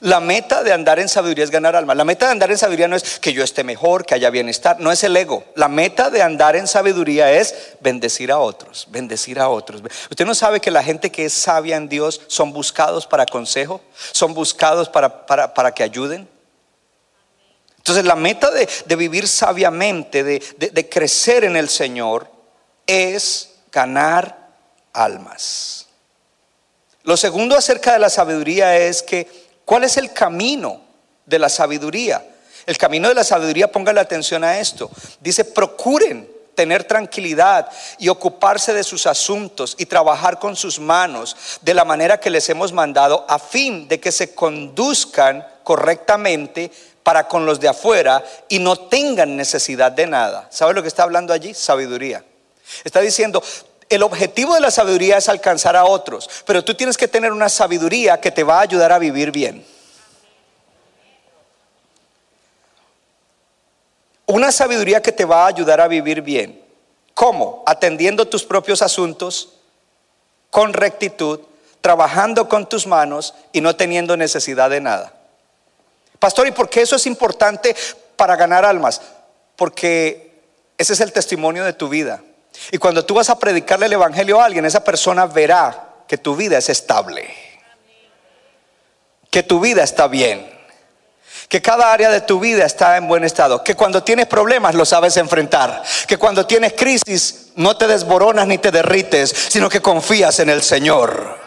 La 0.00 0.18
meta 0.18 0.64
de 0.64 0.72
andar 0.72 0.98
en 0.98 1.08
sabiduría 1.08 1.44
es 1.44 1.52
ganar 1.52 1.76
almas. 1.76 1.96
La 1.96 2.04
meta 2.04 2.26
de 2.26 2.32
andar 2.32 2.50
en 2.50 2.58
sabiduría 2.58 2.88
no 2.88 2.96
es 2.96 3.20
que 3.20 3.32
yo 3.32 3.44
esté 3.44 3.62
mejor, 3.62 4.04
que 4.04 4.16
haya 4.16 4.28
bienestar, 4.30 4.80
no 4.80 4.90
es 4.90 5.04
el 5.04 5.16
ego. 5.16 5.44
La 5.54 5.68
meta 5.68 6.10
de 6.10 6.20
andar 6.20 6.56
en 6.56 6.66
sabiduría 6.66 7.30
es 7.30 7.76
bendecir 7.78 8.32
a 8.32 8.40
otros, 8.40 8.88
bendecir 8.90 9.38
a 9.38 9.48
otros. 9.48 9.80
Usted 10.10 10.26
no 10.26 10.34
sabe 10.34 10.58
que 10.58 10.72
la 10.72 10.82
gente 10.82 11.12
que 11.12 11.26
es 11.26 11.32
sabia 11.32 11.76
en 11.76 11.88
Dios 11.88 12.22
son 12.26 12.52
buscados 12.52 13.06
para 13.06 13.24
consejo, 13.24 13.80
son 14.10 14.34
buscados 14.34 14.88
para, 14.88 15.26
para, 15.26 15.72
que 15.72 15.84
ayuden. 15.84 16.28
Entonces 17.86 18.04
la 18.04 18.16
meta 18.16 18.50
de, 18.50 18.96
vivir 18.96 19.28
sabiamente, 19.28 20.24
de, 20.24 20.40
de 20.58 20.88
crecer 20.88 21.44
en 21.44 21.56
el 21.56 21.68
Señor, 21.68 22.30
es 22.86 23.54
ganar 23.70 24.50
almas. 24.92 25.86
Lo 27.02 27.16
segundo 27.16 27.56
acerca 27.56 27.92
de 27.92 28.00
la 28.00 28.10
sabiduría 28.10 28.76
es 28.76 29.02
que 29.02 29.46
¿Cuál 29.66 29.82
es 29.82 29.96
el 29.96 30.12
camino 30.12 30.80
de 31.26 31.40
la 31.40 31.48
sabiduría? 31.48 32.24
El 32.66 32.78
camino 32.78 33.08
de 33.08 33.16
la 33.16 33.24
sabiduría, 33.24 33.70
póngale 33.70 34.00
atención 34.00 34.44
a 34.44 34.60
esto. 34.60 34.88
Dice, 35.20 35.44
procuren 35.44 36.30
tener 36.54 36.84
tranquilidad 36.84 37.68
y 37.98 38.08
ocuparse 38.08 38.72
de 38.72 38.84
sus 38.84 39.08
asuntos 39.08 39.74
y 39.76 39.86
trabajar 39.86 40.38
con 40.38 40.54
sus 40.54 40.78
manos 40.78 41.36
de 41.62 41.74
la 41.74 41.84
manera 41.84 42.20
que 42.20 42.30
les 42.30 42.48
hemos 42.48 42.72
mandado 42.72 43.26
a 43.28 43.40
fin 43.40 43.88
de 43.88 43.98
que 43.98 44.12
se 44.12 44.36
conduzcan 44.36 45.44
correctamente 45.64 46.70
para 47.06 47.28
con 47.28 47.46
los 47.46 47.60
de 47.60 47.68
afuera 47.68 48.24
y 48.48 48.58
no 48.58 48.74
tengan 48.74 49.36
necesidad 49.36 49.92
de 49.92 50.08
nada. 50.08 50.48
¿Sabe 50.50 50.74
lo 50.74 50.82
que 50.82 50.88
está 50.88 51.04
hablando 51.04 51.32
allí? 51.32 51.54
Sabiduría. 51.54 52.24
Está 52.82 53.00
diciendo, 53.00 53.40
el 53.88 54.02
objetivo 54.02 54.56
de 54.56 54.60
la 54.60 54.72
sabiduría 54.72 55.16
es 55.16 55.28
alcanzar 55.28 55.76
a 55.76 55.84
otros, 55.84 56.28
pero 56.44 56.64
tú 56.64 56.74
tienes 56.74 56.96
que 56.96 57.06
tener 57.06 57.30
una 57.30 57.48
sabiduría 57.48 58.20
que 58.20 58.32
te 58.32 58.42
va 58.42 58.58
a 58.58 58.62
ayudar 58.62 58.90
a 58.90 58.98
vivir 58.98 59.30
bien. 59.30 59.64
Una 64.26 64.50
sabiduría 64.50 65.00
que 65.00 65.12
te 65.12 65.24
va 65.24 65.44
a 65.44 65.46
ayudar 65.46 65.80
a 65.80 65.86
vivir 65.86 66.22
bien. 66.22 66.60
¿Cómo? 67.14 67.62
Atendiendo 67.66 68.26
tus 68.26 68.42
propios 68.42 68.82
asuntos 68.82 69.50
con 70.50 70.72
rectitud, 70.72 71.38
trabajando 71.80 72.48
con 72.48 72.68
tus 72.68 72.84
manos 72.84 73.32
y 73.52 73.60
no 73.60 73.76
teniendo 73.76 74.16
necesidad 74.16 74.70
de 74.70 74.80
nada. 74.80 75.12
Pastor, 76.18 76.46
¿y 76.46 76.52
por 76.52 76.68
qué 76.68 76.82
eso 76.82 76.96
es 76.96 77.06
importante 77.06 77.74
para 78.16 78.36
ganar 78.36 78.64
almas? 78.64 79.00
Porque 79.56 80.40
ese 80.78 80.92
es 80.92 81.00
el 81.00 81.12
testimonio 81.12 81.64
de 81.64 81.72
tu 81.72 81.88
vida. 81.88 82.22
Y 82.70 82.78
cuando 82.78 83.04
tú 83.04 83.14
vas 83.14 83.30
a 83.30 83.38
predicarle 83.38 83.86
el 83.86 83.92
Evangelio 83.92 84.40
a 84.40 84.44
alguien, 84.44 84.64
esa 84.64 84.82
persona 84.82 85.26
verá 85.26 85.88
que 86.06 86.18
tu 86.18 86.36
vida 86.36 86.58
es 86.58 86.68
estable, 86.68 87.28
que 89.30 89.42
tu 89.42 89.60
vida 89.60 89.82
está 89.82 90.08
bien, 90.08 90.48
que 91.48 91.62
cada 91.62 91.92
área 91.92 92.10
de 92.10 92.20
tu 92.20 92.40
vida 92.40 92.64
está 92.64 92.96
en 92.96 93.08
buen 93.08 93.24
estado, 93.24 93.62
que 93.62 93.74
cuando 93.74 94.02
tienes 94.02 94.26
problemas 94.26 94.74
lo 94.74 94.84
sabes 94.84 95.16
enfrentar, 95.16 95.82
que 96.06 96.16
cuando 96.16 96.46
tienes 96.46 96.72
crisis 96.72 97.52
no 97.56 97.76
te 97.76 97.86
desboronas 97.86 98.46
ni 98.46 98.58
te 98.58 98.70
derrites, 98.70 99.34
sino 99.48 99.68
que 99.68 99.82
confías 99.82 100.40
en 100.40 100.50
el 100.50 100.62
Señor. 100.62 101.45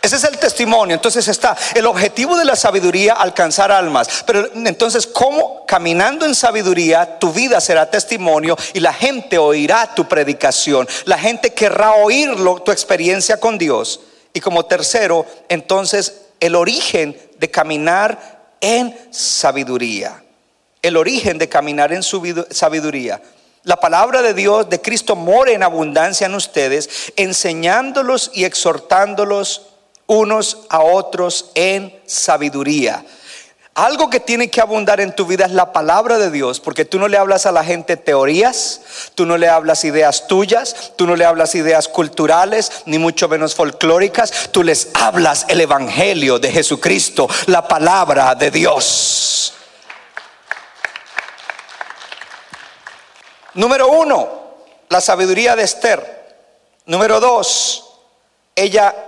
Ese 0.00 0.16
es 0.16 0.24
el 0.24 0.38
testimonio. 0.38 0.94
Entonces 0.94 1.26
está 1.28 1.56
el 1.74 1.86
objetivo 1.86 2.36
de 2.36 2.44
la 2.44 2.56
sabiduría, 2.56 3.14
alcanzar 3.14 3.72
almas. 3.72 4.08
Pero 4.26 4.48
entonces, 4.54 5.06
¿cómo 5.06 5.66
caminando 5.66 6.24
en 6.24 6.34
sabiduría 6.34 7.18
tu 7.18 7.32
vida 7.32 7.60
será 7.60 7.90
testimonio 7.90 8.56
y 8.74 8.80
la 8.80 8.92
gente 8.92 9.38
oirá 9.38 9.94
tu 9.94 10.06
predicación? 10.06 10.88
La 11.04 11.18
gente 11.18 11.52
querrá 11.52 11.94
oírlo, 11.94 12.62
tu 12.62 12.70
experiencia 12.70 13.38
con 13.38 13.58
Dios. 13.58 14.00
Y 14.32 14.40
como 14.40 14.66
tercero, 14.66 15.26
entonces, 15.48 16.22
el 16.38 16.54
origen 16.54 17.18
de 17.38 17.50
caminar 17.50 18.54
en 18.60 18.96
sabiduría. 19.10 20.22
El 20.80 20.96
origen 20.96 21.38
de 21.38 21.48
caminar 21.48 21.92
en 21.92 22.02
sabiduría. 22.02 23.20
La 23.64 23.80
palabra 23.80 24.22
de 24.22 24.32
Dios, 24.32 24.70
de 24.70 24.80
Cristo, 24.80 25.16
mora 25.16 25.50
en 25.50 25.64
abundancia 25.64 26.26
en 26.26 26.34
ustedes, 26.34 27.12
enseñándolos 27.16 28.30
y 28.32 28.44
exhortándolos 28.44 29.62
unos 30.08 30.66
a 30.68 30.80
otros 30.80 31.52
en 31.54 32.02
sabiduría. 32.06 33.04
Algo 33.74 34.10
que 34.10 34.18
tiene 34.18 34.50
que 34.50 34.60
abundar 34.60 35.00
en 35.00 35.14
tu 35.14 35.24
vida 35.24 35.44
es 35.44 35.52
la 35.52 35.72
palabra 35.72 36.18
de 36.18 36.32
Dios, 36.32 36.58
porque 36.58 36.84
tú 36.84 36.98
no 36.98 37.06
le 37.06 37.16
hablas 37.16 37.46
a 37.46 37.52
la 37.52 37.62
gente 37.62 37.96
teorías, 37.96 38.80
tú 39.14 39.24
no 39.24 39.36
le 39.36 39.48
hablas 39.48 39.84
ideas 39.84 40.26
tuyas, 40.26 40.94
tú 40.96 41.06
no 41.06 41.14
le 41.14 41.24
hablas 41.24 41.54
ideas 41.54 41.86
culturales, 41.86 42.82
ni 42.86 42.98
mucho 42.98 43.28
menos 43.28 43.54
folclóricas, 43.54 44.50
tú 44.50 44.64
les 44.64 44.88
hablas 44.94 45.46
el 45.48 45.60
Evangelio 45.60 46.40
de 46.40 46.50
Jesucristo, 46.50 47.28
la 47.46 47.68
palabra 47.68 48.34
de 48.34 48.50
Dios. 48.50 49.54
Número 53.54 53.88
uno, 53.88 54.28
la 54.88 55.00
sabiduría 55.00 55.54
de 55.54 55.62
Esther. 55.62 56.18
Número 56.86 57.20
dos, 57.20 57.84
ella 58.56 59.07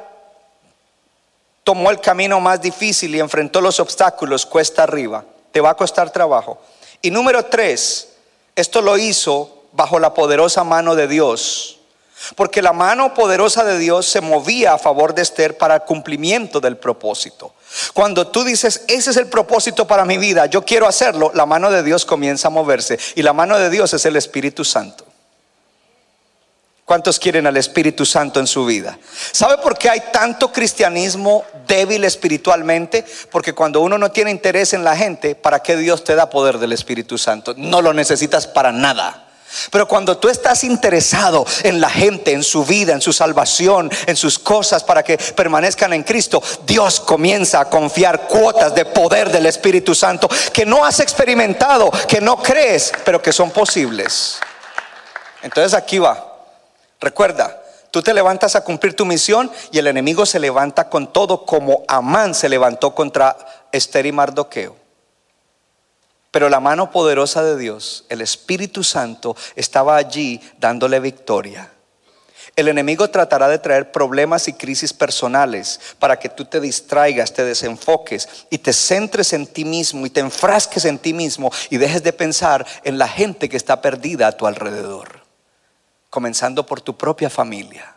tomó 1.71 1.93
el 1.93 2.01
camino 2.01 2.41
más 2.41 2.61
difícil 2.61 3.15
y 3.15 3.21
enfrentó 3.21 3.61
los 3.61 3.79
obstáculos 3.79 4.45
cuesta 4.45 4.83
arriba. 4.83 5.25
Te 5.53 5.61
va 5.61 5.71
a 5.71 5.77
costar 5.77 6.11
trabajo. 6.11 6.61
Y 7.01 7.13
número 7.13 7.45
tres, 7.45 8.09
esto 8.57 8.83
lo 8.83 8.99
hizo 8.99 9.67
bajo 9.71 10.01
la 10.01 10.13
poderosa 10.13 10.65
mano 10.65 10.97
de 10.97 11.07
Dios. 11.07 11.79
Porque 12.35 12.61
la 12.61 12.73
mano 12.73 13.15
poderosa 13.15 13.63
de 13.63 13.79
Dios 13.79 14.07
se 14.07 14.21
movía 14.21 14.73
a 14.75 14.79
favor 14.79 15.15
de 15.15 15.23
Esther 15.23 15.57
para 15.59 15.77
el 15.77 15.83
cumplimiento 15.83 16.59
del 16.59 16.77
propósito. 16.77 17.55
Cuando 17.95 18.27
tú 18.27 18.43
dices, 18.43 18.83
ese 18.89 19.11
es 19.11 19.17
el 19.17 19.29
propósito 19.29 19.87
para 19.87 20.05
mi 20.05 20.19
vida, 20.19 20.47
yo 20.47 20.65
quiero 20.65 20.89
hacerlo, 20.89 21.31
la 21.35 21.47
mano 21.47 21.71
de 21.71 21.85
Dios 21.85 22.05
comienza 22.05 22.49
a 22.49 22.51
moverse. 22.51 22.99
Y 23.15 23.23
la 23.23 23.33
mano 23.33 23.57
de 23.57 23.71
Dios 23.71 23.95
es 23.95 24.05
el 24.07 24.17
Espíritu 24.17 24.65
Santo. 24.65 25.05
¿Cuántos 26.91 27.21
quieren 27.21 27.47
al 27.47 27.57
Espíritu 27.57 28.05
Santo 28.05 28.41
en 28.41 28.49
su 28.49 28.67
vida? 28.67 28.99
¿Sabe 29.31 29.59
por 29.59 29.79
qué 29.79 29.89
hay 29.89 30.03
tanto 30.13 30.51
cristianismo 30.51 31.45
débil 31.69 32.03
espiritualmente? 32.03 33.05
Porque 33.31 33.53
cuando 33.53 33.81
uno 33.81 33.97
no 33.97 34.11
tiene 34.11 34.33
interés 34.33 34.73
en 34.73 34.83
la 34.83 34.97
gente, 34.97 35.37
¿para 35.37 35.61
qué 35.61 35.77
Dios 35.77 36.03
te 36.03 36.17
da 36.17 36.29
poder 36.29 36.59
del 36.59 36.73
Espíritu 36.73 37.17
Santo? 37.17 37.55
No 37.57 37.81
lo 37.81 37.95
necesitas 37.95 38.49
para 38.49 38.73
nada. 38.73 39.29
Pero 39.71 39.87
cuando 39.87 40.19
tú 40.19 40.29
estás 40.29 40.65
interesado 40.65 41.47
en 41.63 41.81
la 41.81 41.91
gente, 41.91 42.33
en 42.33 42.43
su 42.43 42.65
vida, 42.65 42.93
en 42.93 43.01
su 43.01 43.13
salvación, 43.13 43.89
en 44.07 44.17
sus 44.17 44.41
cosas 44.41 44.83
para 44.83 45.05
que 45.05 45.17
permanezcan 45.17 45.93
en 45.93 46.03
Cristo, 46.03 46.43
Dios 46.67 46.99
comienza 46.99 47.61
a 47.61 47.71
confiar 47.71 48.27
cuotas 48.27 48.75
de 48.75 48.85
poder 48.85 49.31
del 49.31 49.47
Espíritu 49.47 49.95
Santo 49.95 50.29
que 50.53 50.67
no 50.67 50.85
has 50.85 50.99
experimentado, 50.99 51.89
que 52.09 52.21
no 52.21 52.43
crees, 52.43 52.93
pero 53.05 53.23
que 53.23 53.33
son 53.33 53.53
posibles. 53.53 54.41
Entonces 55.41 55.73
aquí 55.73 56.01
va. 56.01 56.30
Recuerda, 57.01 57.63
tú 57.91 58.03
te 58.03 58.15
levantas 58.15 58.57
a 58.57 58.63
cumplir 58.63 58.95
tu 58.95 59.07
misión 59.07 59.51
y 59.73 59.79
el 59.79 59.87
enemigo 59.87 60.27
se 60.27 60.39
levanta 60.39 60.89
con 60.89 61.13
todo 61.13 61.47
como 61.47 61.83
Amán 61.89 62.35
se 62.35 62.49
levantó 62.49 62.95
contra 62.95 63.37
Esther 63.73 64.07
y 64.07 64.13
Mardoqueo. 64.13 64.77
Pero 66.31 66.49
la 66.49 66.61
mano 66.61 66.91
poderosa 66.93 67.43
de 67.43 67.57
Dios, 67.57 68.05
el 68.09 68.21
Espíritu 68.21 68.85
Santo, 68.85 69.37
estaba 69.57 69.97
allí 69.97 70.41
dándole 70.59 71.01
victoria. 71.01 71.73
El 72.55 72.69
enemigo 72.69 73.09
tratará 73.09 73.49
de 73.49 73.59
traer 73.59 73.91
problemas 73.91 74.47
y 74.49 74.53
crisis 74.53 74.93
personales 74.93 75.81
para 75.99 76.19
que 76.19 76.29
tú 76.29 76.45
te 76.45 76.61
distraigas, 76.61 77.33
te 77.33 77.45
desenfoques 77.45 78.29
y 78.51 78.59
te 78.59 78.73
centres 78.73 79.33
en 79.33 79.47
ti 79.47 79.65
mismo 79.65 80.05
y 80.05 80.11
te 80.11 80.21
enfrasques 80.21 80.85
en 80.85 80.99
ti 80.99 81.13
mismo 81.15 81.51
y 81.71 81.79
dejes 81.79 82.03
de 82.03 82.13
pensar 82.13 82.67
en 82.85 82.99
la 82.99 83.09
gente 83.09 83.49
que 83.49 83.57
está 83.57 83.81
perdida 83.81 84.29
a 84.29 84.33
tu 84.33 84.47
alrededor. 84.47 85.20
Comenzando 86.11 86.67
por 86.67 86.81
tu 86.81 86.97
propia 86.97 87.31
familia, 87.31 87.97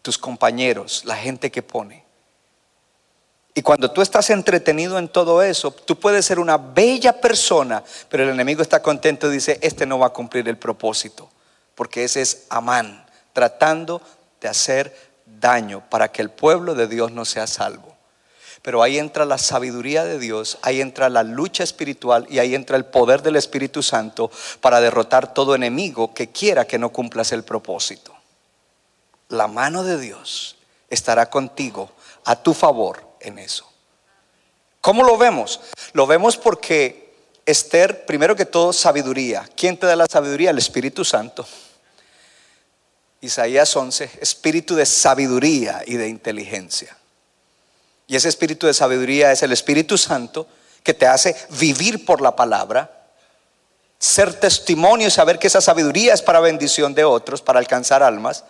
tus 0.00 0.18
compañeros, 0.18 1.04
la 1.04 1.16
gente 1.16 1.50
que 1.50 1.62
pone. 1.62 2.04
Y 3.54 3.62
cuando 3.62 3.90
tú 3.90 4.00
estás 4.00 4.30
entretenido 4.30 4.98
en 4.98 5.08
todo 5.08 5.42
eso, 5.42 5.70
tú 5.70 6.00
puedes 6.00 6.24
ser 6.24 6.38
una 6.38 6.56
bella 6.56 7.20
persona, 7.20 7.84
pero 8.08 8.22
el 8.22 8.30
enemigo 8.30 8.62
está 8.62 8.80
contento 8.82 9.28
y 9.28 9.34
dice, 9.34 9.58
este 9.60 9.84
no 9.84 9.98
va 9.98 10.06
a 10.06 10.12
cumplir 10.12 10.48
el 10.48 10.56
propósito, 10.56 11.30
porque 11.74 12.04
ese 12.04 12.22
es 12.22 12.46
Amán, 12.48 13.04
tratando 13.34 14.00
de 14.40 14.48
hacer 14.48 15.12
daño 15.26 15.82
para 15.90 16.10
que 16.10 16.22
el 16.22 16.30
pueblo 16.30 16.74
de 16.74 16.86
Dios 16.86 17.12
no 17.12 17.26
sea 17.26 17.46
salvo. 17.46 17.91
Pero 18.62 18.82
ahí 18.82 18.98
entra 18.98 19.24
la 19.24 19.38
sabiduría 19.38 20.04
de 20.04 20.18
Dios, 20.18 20.58
ahí 20.62 20.80
entra 20.80 21.08
la 21.08 21.24
lucha 21.24 21.64
espiritual 21.64 22.26
y 22.30 22.38
ahí 22.38 22.54
entra 22.54 22.76
el 22.76 22.84
poder 22.84 23.20
del 23.22 23.36
Espíritu 23.36 23.82
Santo 23.82 24.30
para 24.60 24.80
derrotar 24.80 25.34
todo 25.34 25.54
enemigo 25.56 26.14
que 26.14 26.30
quiera 26.30 26.64
que 26.64 26.78
no 26.78 26.90
cumplas 26.90 27.32
el 27.32 27.42
propósito. 27.42 28.14
La 29.28 29.48
mano 29.48 29.82
de 29.82 29.98
Dios 29.98 30.56
estará 30.88 31.28
contigo 31.28 31.90
a 32.24 32.36
tu 32.36 32.54
favor 32.54 33.02
en 33.20 33.38
eso. 33.38 33.68
¿Cómo 34.80 35.02
lo 35.02 35.16
vemos? 35.16 35.60
Lo 35.92 36.06
vemos 36.06 36.36
porque 36.36 37.14
Esther, 37.44 38.06
primero 38.06 38.36
que 38.36 38.46
todo, 38.46 38.72
sabiduría. 38.72 39.48
¿Quién 39.56 39.76
te 39.76 39.86
da 39.86 39.96
la 39.96 40.06
sabiduría? 40.06 40.50
El 40.50 40.58
Espíritu 40.58 41.04
Santo. 41.04 41.46
Isaías 43.20 43.74
11, 43.76 44.10
espíritu 44.20 44.74
de 44.74 44.84
sabiduría 44.84 45.82
y 45.86 45.94
de 45.94 46.08
inteligencia. 46.08 46.96
Y 48.06 48.16
ese 48.16 48.28
espíritu 48.28 48.66
de 48.66 48.74
sabiduría 48.74 49.32
es 49.32 49.42
el 49.42 49.52
Espíritu 49.52 49.96
Santo 49.96 50.46
que 50.82 50.94
te 50.94 51.06
hace 51.06 51.36
vivir 51.50 52.04
por 52.04 52.20
la 52.20 52.34
palabra, 52.34 52.90
ser 53.98 54.34
testimonio 54.34 55.08
y 55.08 55.10
saber 55.10 55.38
que 55.38 55.46
esa 55.46 55.60
sabiduría 55.60 56.12
es 56.12 56.22
para 56.22 56.40
bendición 56.40 56.94
de 56.94 57.04
otros, 57.04 57.40
para 57.40 57.58
alcanzar 57.58 58.02
almas 58.02 58.44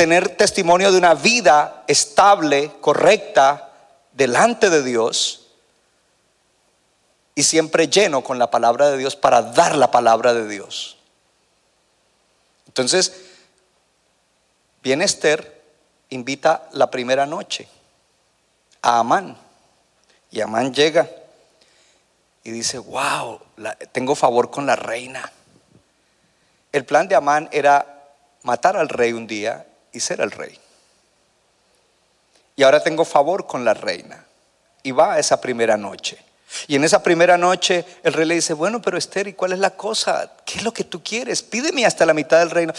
tener 0.00 0.34
testimonio 0.34 0.90
de 0.92 0.96
una 0.96 1.12
vida 1.12 1.84
estable, 1.86 2.72
correcta, 2.80 3.68
delante 4.12 4.70
de 4.70 4.82
Dios 4.82 5.48
y 7.34 7.42
siempre 7.42 7.86
lleno 7.86 8.24
con 8.24 8.38
la 8.38 8.50
palabra 8.50 8.90
de 8.90 8.96
Dios 8.96 9.14
para 9.14 9.42
dar 9.42 9.76
la 9.76 9.90
palabra 9.90 10.32
de 10.32 10.48
Dios. 10.48 10.96
Entonces, 12.66 13.12
viene 14.82 15.04
Esther, 15.04 15.62
invita 16.08 16.66
la 16.72 16.90
primera 16.90 17.26
noche 17.26 17.68
a 18.82 18.98
Amán 18.98 19.36
y 20.30 20.40
Amán 20.40 20.72
llega 20.72 21.08
y 22.44 22.50
dice, 22.50 22.78
wow, 22.78 23.40
tengo 23.92 24.14
favor 24.14 24.50
con 24.50 24.66
la 24.66 24.76
reina. 24.76 25.30
El 26.72 26.84
plan 26.84 27.08
de 27.08 27.16
Amán 27.16 27.48
era 27.52 28.04
matar 28.42 28.76
al 28.76 28.88
rey 28.88 29.12
un 29.12 29.26
día 29.26 29.66
y 29.92 30.00
ser 30.00 30.20
el 30.20 30.30
rey. 30.30 30.58
Y 32.56 32.62
ahora 32.62 32.82
tengo 32.82 33.04
favor 33.04 33.46
con 33.46 33.64
la 33.64 33.74
reina. 33.74 34.24
Y 34.82 34.92
va 34.92 35.14
a 35.14 35.18
esa 35.18 35.40
primera 35.40 35.76
noche. 35.76 36.18
Y 36.66 36.76
en 36.76 36.84
esa 36.84 37.02
primera 37.02 37.36
noche 37.36 37.84
el 38.02 38.12
rey 38.12 38.26
le 38.26 38.34
dice, 38.36 38.54
bueno, 38.54 38.80
pero 38.80 38.96
Esther, 38.96 39.28
¿y 39.28 39.34
cuál 39.34 39.52
es 39.52 39.58
la 39.58 39.70
cosa? 39.70 40.30
¿Qué 40.44 40.58
es 40.58 40.64
lo 40.64 40.72
que 40.72 40.84
tú 40.84 41.02
quieres? 41.02 41.42
Pídeme 41.42 41.84
hasta 41.84 42.06
la 42.06 42.14
mitad 42.14 42.38
del 42.38 42.50
reino. 42.50 42.72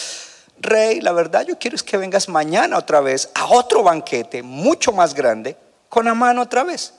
Rey, 0.59 1.01
la 1.01 1.11
verdad 1.11 1.45
yo 1.45 1.57
quiero 1.59 1.75
es 1.75 1.83
que 1.83 1.97
vengas 1.97 2.29
mañana 2.29 2.77
otra 2.77 3.01
vez 3.01 3.29
a 3.33 3.47
otro 3.47 3.83
banquete 3.83 4.43
mucho 4.43 4.91
más 4.91 5.13
grande 5.13 5.57
con 5.91 6.07
Amán 6.07 6.39
otra 6.39 6.63
vez. 6.63 6.93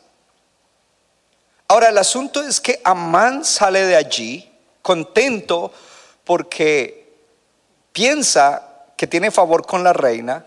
Ahora 1.66 1.88
el 1.88 1.97
asunto 1.97 2.43
es 2.43 2.61
que 2.61 2.78
Amán 2.84 3.43
sale 3.43 3.86
de 3.86 3.97
allí 3.97 4.53
contento 4.82 5.72
porque 6.24 7.11
piensa 7.90 8.84
que 8.95 9.07
tiene 9.07 9.30
favor 9.30 9.64
con 9.64 9.82
la 9.82 9.95
reina. 9.95 10.45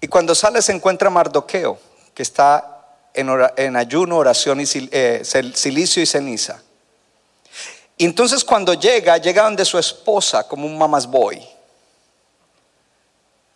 Y 0.00 0.08
cuando 0.08 0.34
sale 0.34 0.62
se 0.62 0.72
encuentra 0.72 1.10
Mardoqueo, 1.10 1.78
que 2.14 2.22
está 2.22 2.96
en, 3.12 3.76
ayuno, 3.76 4.16
oración, 4.16 4.62
y 4.62 4.64
eh, 4.90 5.20
silicio 5.54 6.02
y 6.02 6.06
ceniza. 6.06 6.62
Y 7.98 8.06
entonces 8.06 8.42
cuando 8.42 8.72
llega, 8.72 9.18
llega 9.18 9.42
donde 9.42 9.66
su 9.66 9.78
esposa 9.78 10.48
como 10.48 10.66
un 10.66 10.78
mamas 10.78 11.06
boy. 11.06 11.46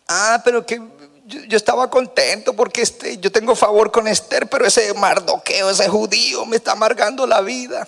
Ah, 0.07 0.39
pero 0.45 0.63
que 0.63 0.79
yo, 1.25 1.57
estaba 1.57 1.89
contento 1.89 2.53
porque 2.53 2.81
este, 2.81 3.17
yo 3.17 3.31
tengo 3.31 3.55
favor 3.55 3.91
con 3.91 4.07
Esther, 4.07 4.47
pero 4.47 4.65
ese 4.65 4.93
Mardoqueo, 4.93 5.69
ese 5.69 5.87
judío, 5.87 6.45
me 6.45 6.57
está 6.57 6.73
amargando 6.73 7.25
la 7.25 7.41
vida. 7.41 7.87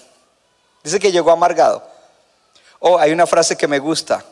Dice 0.84 1.00
que 1.00 1.12
llegó 1.12 1.32
amargado. 1.32 1.84
Oh, 2.80 3.00
hay 3.00 3.12
una 3.12 3.26
frase 3.26 3.56
que 3.56 3.68
me 3.68 3.80
gusta. 3.80 4.24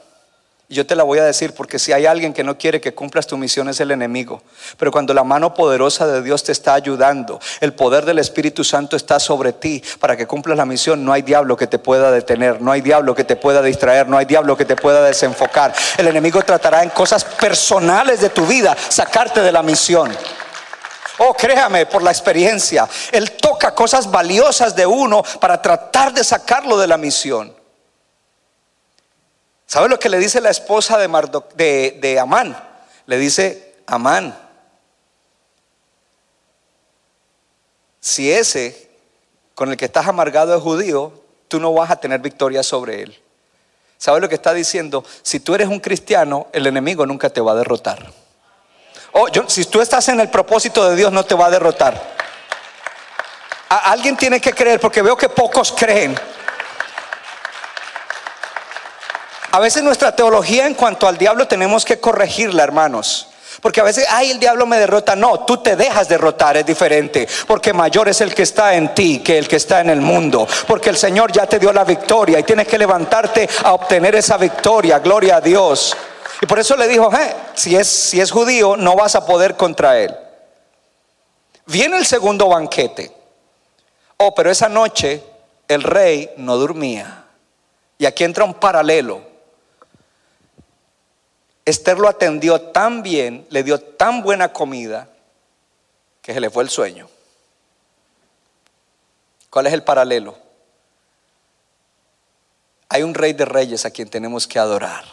Yo 0.70 0.88
te 0.88 0.96
la 0.96 1.04
voy 1.04 1.20
a 1.20 1.24
decir 1.24 1.54
porque 1.54 1.78
si 1.78 1.92
hay 1.92 2.06
alguien 2.06 2.34
que 2.34 2.44
no 2.44 2.58
quiere 2.58 2.82
que 2.82 2.94
cumplas 2.96 3.28
tu 3.28 3.38
misión 3.38 3.68
es 3.70 3.80
el 3.80 3.92
enemigo. 3.92 4.42
Pero 4.78 4.92
cuando 4.92 5.14
la 5.14 5.24
mano 5.24 5.54
poderosa 5.54 6.08
de 6.08 6.22
Dios 6.24 6.44
te 6.44 6.52
está 6.52 6.74
ayudando, 6.74 7.40
el 7.60 7.74
poder 7.74 8.06
del 8.06 8.18
Espíritu 8.18 8.64
Santo 8.64 8.96
está 8.96 9.20
sobre 9.20 9.54
ti 9.54 9.84
para 10.00 10.16
que 10.16 10.26
cumplas 10.26 10.58
la 10.58 10.66
misión, 10.66 11.04
no 11.04 11.14
hay 11.14 11.22
diablo 11.22 11.58
que 11.58 11.68
te 11.68 11.80
pueda 11.80 12.12
detener, 12.12 12.62
no 12.62 12.72
hay 12.72 12.82
diablo 12.82 13.14
que 13.14 13.24
te 13.24 13.36
pueda 13.36 13.62
distraer, 13.62 14.08
no 14.08 14.18
hay 14.18 14.26
diablo 14.26 14.58
que 14.58 14.66
te 14.66 14.76
pueda 14.76 15.04
desenfocar. 15.04 15.74
El 15.98 16.08
enemigo 16.08 16.42
tratará 16.42 16.82
en 16.82 16.90
cosas 16.90 17.24
personales 17.26 18.22
de 18.22 18.30
tu 18.30 18.46
vida 18.48 18.76
sacarte 18.90 19.42
de 19.42 19.52
la 19.52 19.62
misión. 19.62 20.12
Oh, 21.20 21.34
créame 21.34 21.86
por 21.86 22.02
la 22.02 22.12
experiencia. 22.12 22.88
Él 23.12 23.34
toca 23.34 23.76
cosas 23.76 24.10
valiosas 24.10 24.76
de 24.76 24.86
uno 24.86 25.24
para 25.40 25.62
tratar 25.62 26.14
de 26.14 26.24
sacarlo 26.24 26.78
de 26.78 26.88
la 26.88 26.98
misión. 26.98 27.63
¿Sabe 29.74 29.90
lo 29.90 29.98
que 29.98 30.08
le 30.08 30.20
dice 30.20 30.40
la 30.40 30.52
esposa 30.52 31.00
de, 31.00 32.20
Amán? 32.20 32.56
Le 33.08 33.18
dice, 33.18 33.74
Amán, 33.88 34.38
si 38.00 38.32
ese 38.32 38.92
con 39.56 39.72
el 39.72 39.78
que 39.78 39.86
estás 39.86 40.06
amargado 40.06 40.56
es 40.56 40.62
judío, 40.62 41.12
tú 41.48 41.60
no 41.60 41.74
vas 41.74 41.90
a 41.90 41.96
tener 41.96 42.20
victoria 42.20 42.62
sobre 42.62 43.02
él. 43.02 43.20
¿Sabe 43.98 44.22
lo 44.22 44.30
que 44.30 44.36
está 44.36 44.54
diciendo? 44.54 45.04
Si 45.24 45.40
tú 45.40 45.56
eres 45.56 45.68
un 45.70 45.80
cristiano, 45.80 46.46
el 46.54 46.68
enemigo 46.68 47.08
nunca 47.08 47.32
te 47.32 47.42
va 47.42 47.54
a 47.54 47.56
derrotar. 47.56 48.14
Oh, 49.14 49.26
si 49.48 49.66
tú 49.66 49.82
estás 49.82 50.08
en 50.10 50.20
el 50.20 50.30
propósito 50.30 50.88
de 50.88 50.96
Dios, 50.96 51.12
no 51.12 51.26
te 51.26 51.34
va 51.34 51.48
a 51.48 51.50
derrotar. 51.50 52.00
alguien 53.70 54.16
tiene 54.18 54.40
que 54.40 54.54
creer, 54.54 54.80
porque 54.80 55.02
veo 55.02 55.18
que 55.18 55.30
pocos 55.30 55.72
creen. 55.72 56.16
A 59.54 59.60
veces 59.60 59.84
nuestra 59.84 60.16
teología 60.16 60.66
en 60.66 60.74
cuanto 60.74 61.08
al 61.08 61.20
diablo 61.20 61.48
tenemos 61.48 61.86
que 61.86 62.00
corregirla, 62.00 62.64
hermanos. 62.64 63.28
Porque 63.62 63.82
a 63.82 63.84
veces, 63.84 64.08
ay, 64.10 64.32
el 64.32 64.40
diablo 64.40 64.66
me 64.66 64.80
derrota. 64.80 65.16
No, 65.16 65.42
tú 65.42 65.58
te 65.58 65.76
dejas 65.76 66.10
derrotar, 66.10 66.58
es 66.58 66.66
diferente. 66.66 67.28
Porque 67.46 67.72
mayor 67.72 68.10
es 68.10 68.20
el 68.22 68.34
que 68.34 68.42
está 68.42 68.74
en 68.74 68.96
ti 68.96 69.20
que 69.20 69.38
el 69.38 69.48
que 69.48 69.58
está 69.58 69.82
en 69.82 69.92
el 69.92 70.02
mundo. 70.02 70.48
Porque 70.66 70.90
el 70.90 70.98
Señor 70.98 71.32
ya 71.32 71.46
te 71.46 71.60
dio 71.60 71.72
la 71.72 71.84
victoria 71.84 72.40
y 72.40 72.44
tienes 72.44 72.68
que 72.68 72.80
levantarte 72.80 73.48
a 73.64 73.74
obtener 73.74 74.16
esa 74.16 74.38
victoria. 74.38 74.98
Gloria 74.98 75.36
a 75.36 75.42
Dios. 75.42 75.96
Y 76.42 76.48
por 76.48 76.58
eso 76.58 76.76
le 76.76 76.88
dijo, 76.88 77.14
eh, 77.16 77.36
si, 77.54 77.76
es, 77.76 77.88
si 77.88 78.20
es 78.20 78.32
judío, 78.32 78.76
no 78.76 78.96
vas 78.96 79.14
a 79.14 79.24
poder 79.24 79.56
contra 79.56 80.00
él. 80.00 80.18
Viene 81.68 81.98
el 81.98 82.08
segundo 82.08 82.48
banquete. 82.48 83.12
Oh, 84.18 84.34
pero 84.34 84.50
esa 84.50 84.68
noche 84.68 85.24
el 85.68 85.84
rey 85.84 86.32
no 86.38 86.58
dormía. 86.58 87.26
Y 88.00 88.08
aquí 88.08 88.24
entra 88.24 88.46
un 88.46 88.56
paralelo. 88.56 89.33
Esther 91.66 91.98
lo 91.98 92.10
atendió 92.10 92.60
tan 92.60 93.04
bien, 93.04 93.48
le 93.50 93.64
dio 93.64 93.80
tan 93.80 94.22
buena 94.22 94.52
comida, 94.52 95.10
que 96.22 96.34
se 96.34 96.40
le 96.40 96.50
fue 96.50 96.64
el 96.64 96.70
sueño. 96.70 97.10
¿Cuál 99.50 99.68
es 99.68 99.74
el 99.74 99.84
paralelo? 99.84 100.38
Hay 102.90 103.04
un 103.04 103.14
rey 103.14 103.34
de 103.34 103.46
reyes 103.46 103.86
a 103.86 103.92
quien 103.92 104.10
tenemos 104.10 104.48
que 104.48 104.60
adorar. 104.60 105.06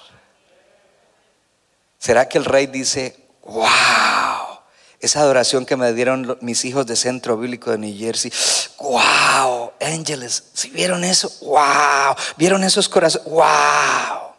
¿Será 1.98 2.28
que 2.28 2.38
el 2.38 2.44
rey 2.44 2.66
dice, 2.66 3.16
wow, 3.42 4.60
esa 5.00 5.20
adoración 5.20 5.66
que 5.66 5.76
me 5.76 5.92
dieron 5.92 6.38
mis 6.40 6.64
hijos 6.64 6.86
de 6.86 6.96
Centro 6.96 7.36
Bíblico 7.36 7.70
de 7.70 7.78
New 7.78 7.96
Jersey, 7.96 8.32
wow, 8.78 9.72
ángeles, 9.80 10.44
si 10.54 10.70
vieron 10.70 11.04
eso, 11.04 11.30
wow, 11.42 12.14
vieron 12.36 12.64
esos 12.64 12.88
corazones, 12.88 13.28
wow. 13.28 14.29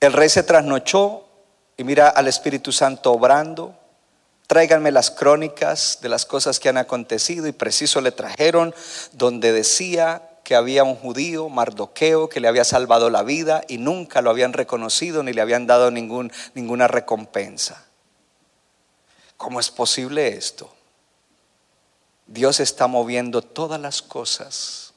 El 0.00 0.12
rey 0.12 0.28
se 0.28 0.42
trasnochó 0.42 1.26
y 1.76 1.84
mira 1.84 2.08
al 2.08 2.28
Espíritu 2.28 2.72
Santo 2.72 3.12
obrando. 3.12 3.74
Tráiganme 4.46 4.92
las 4.92 5.10
crónicas 5.10 5.98
de 6.02 6.08
las 6.08 6.26
cosas 6.26 6.60
que 6.60 6.68
han 6.68 6.76
acontecido 6.76 7.46
y 7.46 7.52
preciso 7.52 8.00
le 8.00 8.12
trajeron 8.12 8.74
donde 9.12 9.52
decía 9.52 10.30
que 10.44 10.54
había 10.54 10.84
un 10.84 10.94
judío, 10.94 11.48
Mardoqueo, 11.48 12.28
que 12.28 12.38
le 12.38 12.46
había 12.46 12.64
salvado 12.64 13.10
la 13.10 13.24
vida 13.24 13.62
y 13.66 13.78
nunca 13.78 14.22
lo 14.22 14.30
habían 14.30 14.52
reconocido 14.52 15.24
ni 15.24 15.32
le 15.32 15.40
habían 15.40 15.66
dado 15.66 15.90
ningún, 15.90 16.30
ninguna 16.54 16.86
recompensa. 16.86 17.84
¿Cómo 19.36 19.58
es 19.58 19.70
posible 19.70 20.28
esto? 20.28 20.72
Dios 22.26 22.60
está 22.60 22.86
moviendo 22.86 23.42
todas 23.42 23.80
las 23.80 24.02
cosas 24.02 24.92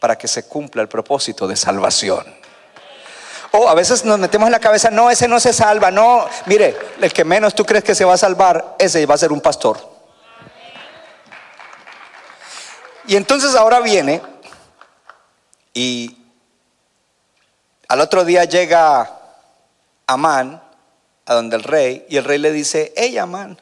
para 0.00 0.18
que 0.18 0.26
se 0.26 0.44
cumpla 0.48 0.82
el 0.82 0.88
propósito 0.88 1.46
de 1.46 1.56
salvación. 1.56 2.39
O 3.52 3.68
a 3.68 3.74
veces 3.74 4.04
nos 4.04 4.18
metemos 4.18 4.46
en 4.46 4.52
la 4.52 4.60
cabeza, 4.60 4.90
no, 4.90 5.10
ese 5.10 5.26
no 5.26 5.40
se 5.40 5.52
salva, 5.52 5.90
no, 5.90 6.26
mire, 6.46 6.76
el 7.00 7.12
que 7.12 7.24
menos 7.24 7.54
tú 7.54 7.64
crees 7.64 7.82
que 7.82 7.94
se 7.94 8.04
va 8.04 8.14
a 8.14 8.18
salvar, 8.18 8.76
ese 8.78 9.04
va 9.06 9.14
a 9.14 9.18
ser 9.18 9.32
un 9.32 9.40
pastor. 9.40 9.90
Y 13.06 13.16
entonces 13.16 13.56
ahora 13.56 13.80
viene 13.80 14.22
y 15.74 16.16
al 17.88 18.00
otro 18.00 18.24
día 18.24 18.44
llega 18.44 19.18
Amán 20.06 20.62
a 21.26 21.34
donde 21.34 21.56
el 21.56 21.64
rey 21.64 22.06
y 22.08 22.18
el 22.18 22.24
rey 22.24 22.38
le 22.38 22.52
dice, 22.52 22.92
hey 22.96 23.18
Amán, 23.18 23.60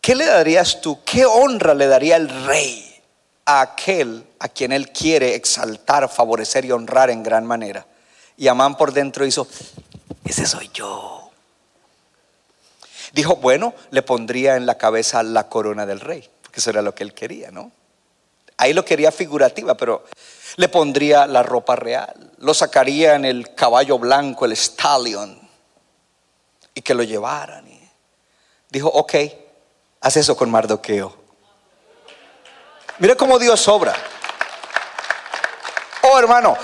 ¿qué 0.00 0.14
le 0.14 0.26
darías 0.26 0.80
tú? 0.80 1.02
¿Qué 1.04 1.26
honra 1.26 1.74
le 1.74 1.88
daría 1.88 2.14
el 2.14 2.28
rey 2.46 3.00
a 3.44 3.60
aquel 3.60 4.24
a 4.38 4.48
quien 4.48 4.70
él 4.70 4.92
quiere 4.92 5.34
exaltar, 5.34 6.08
favorecer 6.08 6.64
y 6.64 6.70
honrar 6.70 7.10
en 7.10 7.24
gran 7.24 7.44
manera? 7.44 7.84
Y 8.36 8.48
Amán 8.48 8.76
por 8.76 8.92
dentro 8.92 9.26
hizo, 9.26 9.46
ese 10.24 10.46
soy 10.46 10.70
yo. 10.72 11.30
Dijo, 13.12 13.36
bueno, 13.36 13.74
le 13.90 14.02
pondría 14.02 14.56
en 14.56 14.64
la 14.64 14.78
cabeza 14.78 15.22
la 15.22 15.48
corona 15.48 15.84
del 15.84 16.00
rey, 16.00 16.28
porque 16.42 16.60
eso 16.60 16.70
era 16.70 16.82
lo 16.82 16.94
que 16.94 17.02
él 17.02 17.12
quería, 17.12 17.50
¿no? 17.50 17.70
Ahí 18.56 18.72
lo 18.72 18.84
quería 18.84 19.12
figurativa, 19.12 19.76
pero 19.76 20.04
le 20.56 20.68
pondría 20.68 21.26
la 21.26 21.42
ropa 21.42 21.76
real, 21.76 22.32
lo 22.38 22.54
sacaría 22.54 23.14
en 23.14 23.24
el 23.24 23.54
caballo 23.54 23.98
blanco, 23.98 24.44
el 24.44 24.56
stallion, 24.56 25.38
y 26.74 26.82
que 26.82 26.94
lo 26.94 27.02
llevaran. 27.02 27.66
dijo, 28.70 28.88
ok, 28.88 29.14
haz 30.00 30.16
eso 30.16 30.36
con 30.36 30.50
Mardoqueo. 30.50 31.16
Mira 32.98 33.14
cómo 33.14 33.38
Dios 33.38 33.66
obra. 33.68 33.94
Oh, 36.02 36.18
hermano, 36.18 36.56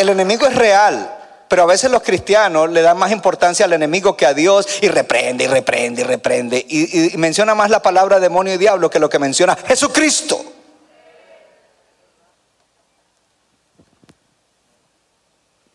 el 0.00 0.08
enemigo 0.08 0.46
es 0.46 0.54
real, 0.54 1.18
pero 1.48 1.64
a 1.64 1.66
veces 1.66 1.90
los 1.90 2.02
cristianos 2.02 2.70
le 2.70 2.80
dan 2.80 2.96
más 2.96 3.12
importancia 3.12 3.66
al 3.66 3.72
enemigo 3.72 4.16
que 4.16 4.24
a 4.24 4.32
Dios 4.32 4.66
y 4.80 4.88
reprende 4.88 5.44
y 5.44 5.46
reprende 5.46 6.02
y 6.02 6.04
reprende. 6.04 6.66
Y, 6.68 7.16
menciona 7.18 7.54
más 7.54 7.70
la 7.70 7.82
palabra 7.82 8.18
demonio 8.18 8.54
y 8.54 8.56
diablo 8.56 8.88
que 8.88 8.98
lo 8.98 9.10
que 9.10 9.18
menciona 9.18 9.56
Jesucristo. 9.56 10.42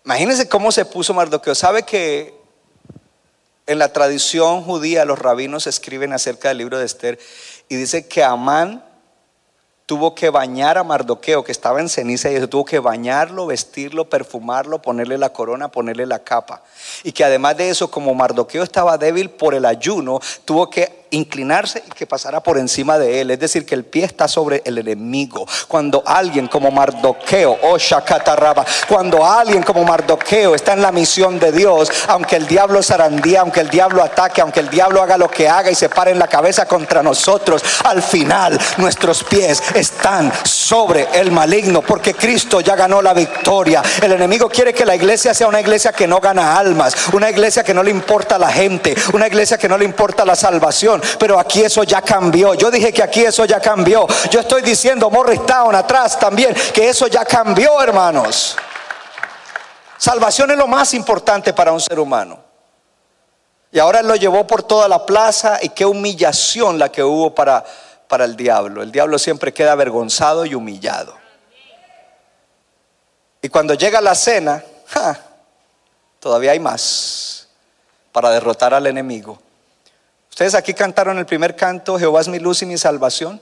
Imagínense 0.06 0.48
cómo 0.48 0.72
se 0.72 0.86
puso 0.86 1.14
Mardoqueo. 1.14 1.56
¿Sabe 1.56 1.84
que 1.84 2.34
en 3.68 3.80
la 3.80 3.92
tradición 3.94 4.64
judía 4.64 5.06
los 5.06 5.20
rabinos 5.20 5.68
escriben 5.68 6.14
acerca 6.14 6.50
del 6.50 6.60
libro 6.60 6.80
de 6.80 6.86
Esther 6.86 7.20
y 7.70 7.76
dice 7.76 8.08
que 8.08 8.24
Amán 8.24 8.84
tuvo 9.86 10.16
que 10.16 10.30
bañar 10.30 10.78
a 10.78 10.84
Mardoqueo, 10.84 11.44
que 11.44 11.52
estaba 11.52 11.80
en 11.80 11.90
ceniza, 11.90 12.32
y 12.32 12.48
tuvo 12.48 12.66
que 12.66 12.80
bañarlo, 12.80 13.46
vestirlo, 13.46 14.10
perfumarlo, 14.10 14.82
ponerle 14.82 15.18
la 15.18 15.30
corona, 15.30 15.70
ponerle 15.70 16.06
la 16.06 16.20
capa. 16.20 16.64
Y 17.04 17.12
que 17.12 17.24
además 17.24 17.58
de 17.58 17.70
eso, 17.70 17.92
como 17.92 18.14
Mardoqueo 18.14 18.64
estaba 18.64 18.98
débil 18.98 19.30
por 19.30 19.54
el 19.54 19.66
ayuno, 19.66 20.20
tuvo 20.44 20.70
que 20.70 21.05
inclinarse 21.16 21.84
y 21.86 21.92
que 21.92 22.06
pasara 22.06 22.42
por 22.42 22.58
encima 22.58 22.98
de 22.98 23.22
él. 23.22 23.32
Es 23.32 23.40
decir, 23.40 23.66
que 23.66 23.76
el 23.76 23.86
pie 23.86 24.06
está 24.06 24.28
sobre 24.28 24.62
el 24.66 24.78
enemigo. 24.78 25.48
Cuando 25.68 26.04
alguien 26.06 26.48
como 26.48 26.72
Mardoqueo, 26.72 27.52
o 27.62 27.74
oh 27.74 27.78
Shakataraba, 27.78 28.66
cuando 28.88 29.26
alguien 29.26 29.64
como 29.64 29.84
Mardoqueo 29.84 30.56
está 30.56 30.74
en 30.74 30.82
la 30.82 30.92
misión 30.92 31.40
de 31.40 31.52
Dios, 31.52 31.92
aunque 32.08 32.36
el 32.36 32.48
diablo 32.48 32.84
zarandía, 32.84 33.42
aunque 33.42 33.62
el 33.62 33.70
diablo 33.70 34.04
ataque, 34.04 34.42
aunque 34.42 34.60
el 34.60 34.70
diablo 34.70 35.02
haga 35.02 35.18
lo 35.18 35.30
que 35.30 35.48
haga 35.48 35.72
y 35.72 35.76
se 35.76 35.90
pare 35.90 36.12
en 36.12 36.20
la 36.20 36.28
cabeza 36.28 36.66
contra 36.66 37.02
nosotros, 37.02 37.64
al 37.84 38.02
final 38.02 38.60
nuestros 38.78 39.24
pies 39.24 39.62
están 39.74 40.32
sobre 40.44 41.08
el 41.14 41.32
maligno, 41.32 41.82
porque 41.82 42.14
Cristo 42.14 42.62
ya 42.62 42.76
ganó 42.76 43.02
la 43.02 43.14
victoria. 43.14 43.82
El 44.02 44.12
enemigo 44.12 44.50
quiere 44.50 44.74
que 44.74 44.86
la 44.86 44.96
iglesia 44.96 45.34
sea 45.34 45.48
una 45.48 45.62
iglesia 45.62 45.94
que 45.94 46.08
no 46.08 46.20
gana 46.20 46.58
almas, 46.58 46.96
una 47.14 47.30
iglesia 47.30 47.64
que 47.64 47.74
no 47.74 47.84
le 47.84 47.92
importa 47.92 48.38
la 48.38 48.52
gente, 48.52 48.96
una 49.14 49.28
iglesia 49.28 49.58
que 49.58 49.70
no 49.70 49.78
le 49.78 49.86
importa 49.86 50.26
la 50.26 50.36
salvación, 50.36 51.02
pero 51.20 51.40
aquí 51.40 51.62
eso 51.62 51.84
ya 51.84 52.02
cambió. 52.02 52.54
Yo 52.54 52.72
dije 52.72 52.92
que 52.92 53.04
aquí 53.04 53.24
eso 53.24 53.46
ya 53.46 53.60
cambió. 53.60 54.08
Yo 54.30 54.40
estoy 54.42 54.62
diciendo, 54.62 55.10
Morristown 55.10 55.76
atrás 55.76 56.20
también, 56.20 56.56
que 56.74 56.90
eso 56.90 57.08
ya 57.08 57.26
cambió, 57.26 57.82
hermanos. 57.82 58.56
Salvación 59.98 60.52
es 60.52 60.58
lo 60.58 60.68
más 60.68 60.94
importante 60.94 61.54
para 61.54 61.72
un 61.72 61.80
ser 61.80 62.00
humano. 62.00 62.40
Y 63.72 63.80
ahora 63.80 64.00
él 64.00 64.08
lo 64.08 64.16
llevó 64.16 64.48
por 64.48 64.64
toda 64.64 64.88
la 64.88 65.06
plaza 65.06 65.60
y 65.62 65.70
qué 65.70 65.86
humillación 65.86 66.80
la 66.80 66.90
que 66.90 67.04
hubo 67.04 67.34
para 67.36 67.64
para 68.08 68.26
el 68.26 68.36
diablo. 68.36 68.82
El 68.82 68.92
diablo 68.92 69.20
siempre 69.20 69.54
queda 69.54 69.72
avergonzado 69.72 70.46
y 70.46 70.56
humillado. 70.56 71.16
Y 73.42 73.50
cuando 73.50 73.74
llega 73.74 74.02
la 74.02 74.16
cena, 74.16 74.64
todavía 76.20 76.52
hay 76.52 76.60
más 76.60 77.48
para 78.12 78.30
derrotar 78.30 78.74
al 78.74 78.88
enemigo. 78.88 79.40
Ustedes 80.36 80.54
aquí 80.54 80.74
cantaron 80.74 81.18
el 81.18 81.26
primer 81.26 81.56
canto, 81.56 81.98
Jehová 81.98 82.20
es 82.20 82.28
mi 82.28 82.40
luz 82.40 82.62
y 82.62 82.66
mi 82.66 82.78
salvación. 82.78 83.42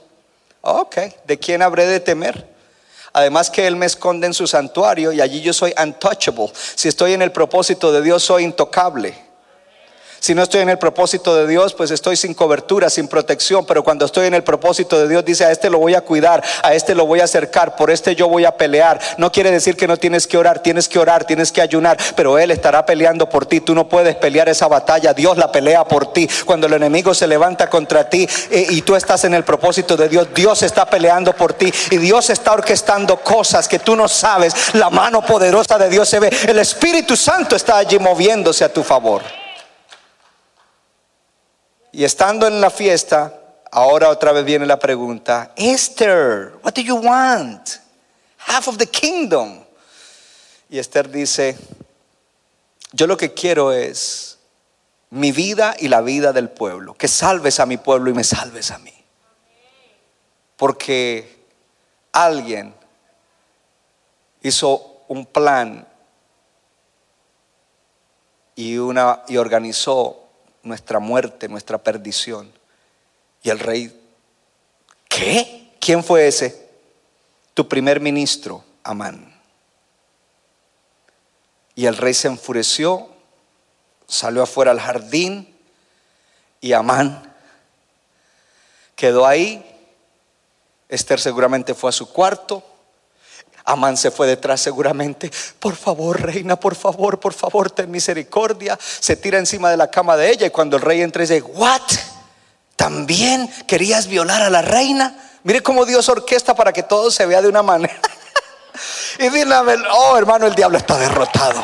Ok, 0.60 0.96
¿de 1.24 1.38
quién 1.40 1.60
habré 1.60 1.86
de 1.86 1.98
temer? 1.98 2.48
Además 3.12 3.50
que 3.50 3.66
Él 3.66 3.74
me 3.74 3.86
esconde 3.86 4.28
en 4.28 4.32
su 4.32 4.46
santuario 4.46 5.10
y 5.10 5.20
allí 5.20 5.40
yo 5.40 5.52
soy 5.52 5.74
untouchable. 5.76 6.52
Si 6.54 6.86
estoy 6.86 7.14
en 7.14 7.22
el 7.22 7.32
propósito 7.32 7.90
de 7.90 8.00
Dios, 8.00 8.22
soy 8.22 8.44
intocable. 8.44 9.12
Si 10.24 10.34
no 10.34 10.42
estoy 10.42 10.62
en 10.62 10.70
el 10.70 10.78
propósito 10.78 11.36
de 11.36 11.46
Dios, 11.46 11.74
pues 11.74 11.90
estoy 11.90 12.16
sin 12.16 12.32
cobertura, 12.32 12.88
sin 12.88 13.08
protección. 13.08 13.66
Pero 13.66 13.84
cuando 13.84 14.06
estoy 14.06 14.26
en 14.26 14.32
el 14.32 14.42
propósito 14.42 14.98
de 14.98 15.06
Dios, 15.06 15.22
dice, 15.22 15.44
a 15.44 15.50
este 15.50 15.68
lo 15.68 15.78
voy 15.78 15.94
a 15.94 16.00
cuidar, 16.00 16.42
a 16.62 16.72
este 16.72 16.94
lo 16.94 17.04
voy 17.04 17.20
a 17.20 17.24
acercar, 17.24 17.76
por 17.76 17.90
este 17.90 18.16
yo 18.16 18.26
voy 18.26 18.46
a 18.46 18.56
pelear. 18.56 18.98
No 19.18 19.30
quiere 19.30 19.50
decir 19.50 19.76
que 19.76 19.86
no 19.86 19.98
tienes 19.98 20.26
que 20.26 20.38
orar, 20.38 20.62
tienes 20.62 20.88
que 20.88 20.98
orar, 20.98 21.26
tienes 21.26 21.52
que 21.52 21.60
ayunar, 21.60 21.98
pero 22.16 22.38
Él 22.38 22.50
estará 22.52 22.86
peleando 22.86 23.28
por 23.28 23.44
ti. 23.44 23.60
Tú 23.60 23.74
no 23.74 23.86
puedes 23.86 24.16
pelear 24.16 24.48
esa 24.48 24.66
batalla, 24.66 25.12
Dios 25.12 25.36
la 25.36 25.52
pelea 25.52 25.84
por 25.84 26.14
ti. 26.14 26.26
Cuando 26.46 26.68
el 26.68 26.72
enemigo 26.72 27.12
se 27.12 27.26
levanta 27.26 27.68
contra 27.68 28.08
ti 28.08 28.26
eh, 28.50 28.66
y 28.70 28.80
tú 28.80 28.96
estás 28.96 29.24
en 29.24 29.34
el 29.34 29.44
propósito 29.44 29.94
de 29.94 30.08
Dios, 30.08 30.28
Dios 30.34 30.62
está 30.62 30.86
peleando 30.86 31.34
por 31.34 31.52
ti 31.52 31.70
y 31.90 31.98
Dios 31.98 32.30
está 32.30 32.54
orquestando 32.54 33.18
cosas 33.18 33.68
que 33.68 33.78
tú 33.78 33.94
no 33.94 34.08
sabes. 34.08 34.54
La 34.72 34.88
mano 34.88 35.20
poderosa 35.20 35.76
de 35.76 35.90
Dios 35.90 36.08
se 36.08 36.18
ve. 36.18 36.30
El 36.48 36.58
Espíritu 36.60 37.14
Santo 37.14 37.56
está 37.56 37.76
allí 37.76 37.98
moviéndose 37.98 38.64
a 38.64 38.72
tu 38.72 38.82
favor. 38.82 39.43
Y 41.94 42.02
estando 42.02 42.48
en 42.48 42.60
la 42.60 42.70
fiesta, 42.70 43.40
ahora 43.70 44.08
otra 44.08 44.32
vez 44.32 44.44
viene 44.44 44.66
la 44.66 44.80
pregunta, 44.80 45.52
Esther, 45.54 46.54
what 46.64 46.74
do 46.74 46.80
you 46.80 46.96
want? 46.96 47.68
Half 48.36 48.66
of 48.66 48.78
the 48.78 48.86
kingdom. 48.88 49.64
Y 50.68 50.80
Esther 50.80 51.08
dice, 51.08 51.56
yo 52.90 53.06
lo 53.06 53.16
que 53.16 53.32
quiero 53.32 53.70
es 53.70 54.40
mi 55.10 55.30
vida 55.30 55.76
y 55.78 55.86
la 55.86 56.00
vida 56.00 56.32
del 56.32 56.50
pueblo, 56.50 56.94
que 56.94 57.06
salves 57.06 57.60
a 57.60 57.66
mi 57.66 57.76
pueblo 57.76 58.10
y 58.10 58.14
me 58.14 58.24
salves 58.24 58.72
a 58.72 58.78
mí. 58.78 59.04
Porque 60.56 61.46
alguien 62.10 62.74
hizo 64.42 65.04
un 65.06 65.26
plan 65.26 65.86
y, 68.56 68.78
una, 68.78 69.22
y 69.28 69.36
organizó 69.36 70.23
nuestra 70.64 70.98
muerte, 70.98 71.48
nuestra 71.48 71.78
perdición. 71.78 72.52
Y 73.42 73.50
el 73.50 73.58
rey, 73.58 74.00
¿qué? 75.08 75.76
¿Quién 75.80 76.02
fue 76.02 76.26
ese? 76.26 76.68
Tu 77.52 77.68
primer 77.68 78.00
ministro, 78.00 78.64
Amán. 78.82 79.32
Y 81.74 81.86
el 81.86 81.96
rey 81.96 82.14
se 82.14 82.28
enfureció, 82.28 83.08
salió 84.06 84.42
afuera 84.42 84.70
al 84.70 84.80
jardín 84.80 85.54
y 86.60 86.72
Amán 86.72 87.34
quedó 88.96 89.26
ahí. 89.26 89.64
Esther 90.88 91.20
seguramente 91.20 91.74
fue 91.74 91.90
a 91.90 91.92
su 91.92 92.10
cuarto 92.10 92.73
Amán 93.64 93.96
se 93.96 94.10
fue 94.10 94.26
detrás 94.26 94.60
seguramente. 94.60 95.30
Por 95.58 95.74
favor, 95.74 96.20
reina, 96.20 96.56
por 96.56 96.74
favor, 96.74 97.18
por 97.18 97.32
favor, 97.32 97.70
ten 97.70 97.90
misericordia. 97.90 98.78
Se 98.80 99.16
tira 99.16 99.38
encima 99.38 99.70
de 99.70 99.76
la 99.76 99.90
cama 99.90 100.16
de 100.16 100.30
ella 100.30 100.46
y 100.46 100.50
cuando 100.50 100.76
el 100.76 100.82
rey 100.82 101.00
entra 101.00 101.22
dice, 101.22 101.40
¿what? 101.40 101.80
¿También 102.76 103.48
querías 103.66 104.06
violar 104.06 104.42
a 104.42 104.50
la 104.50 104.60
reina? 104.60 105.16
Mire 105.44 105.62
cómo 105.62 105.86
Dios 105.86 106.08
orquesta 106.08 106.54
para 106.54 106.72
que 106.72 106.82
todo 106.82 107.10
se 107.10 107.24
vea 107.24 107.40
de 107.40 107.48
una 107.48 107.62
manera. 107.62 108.00
y 109.18 109.28
dile, 109.30 109.54
oh 109.92 110.16
hermano, 110.16 110.46
el 110.46 110.54
diablo 110.54 110.76
está 110.76 110.98
derrotado. 110.98 111.62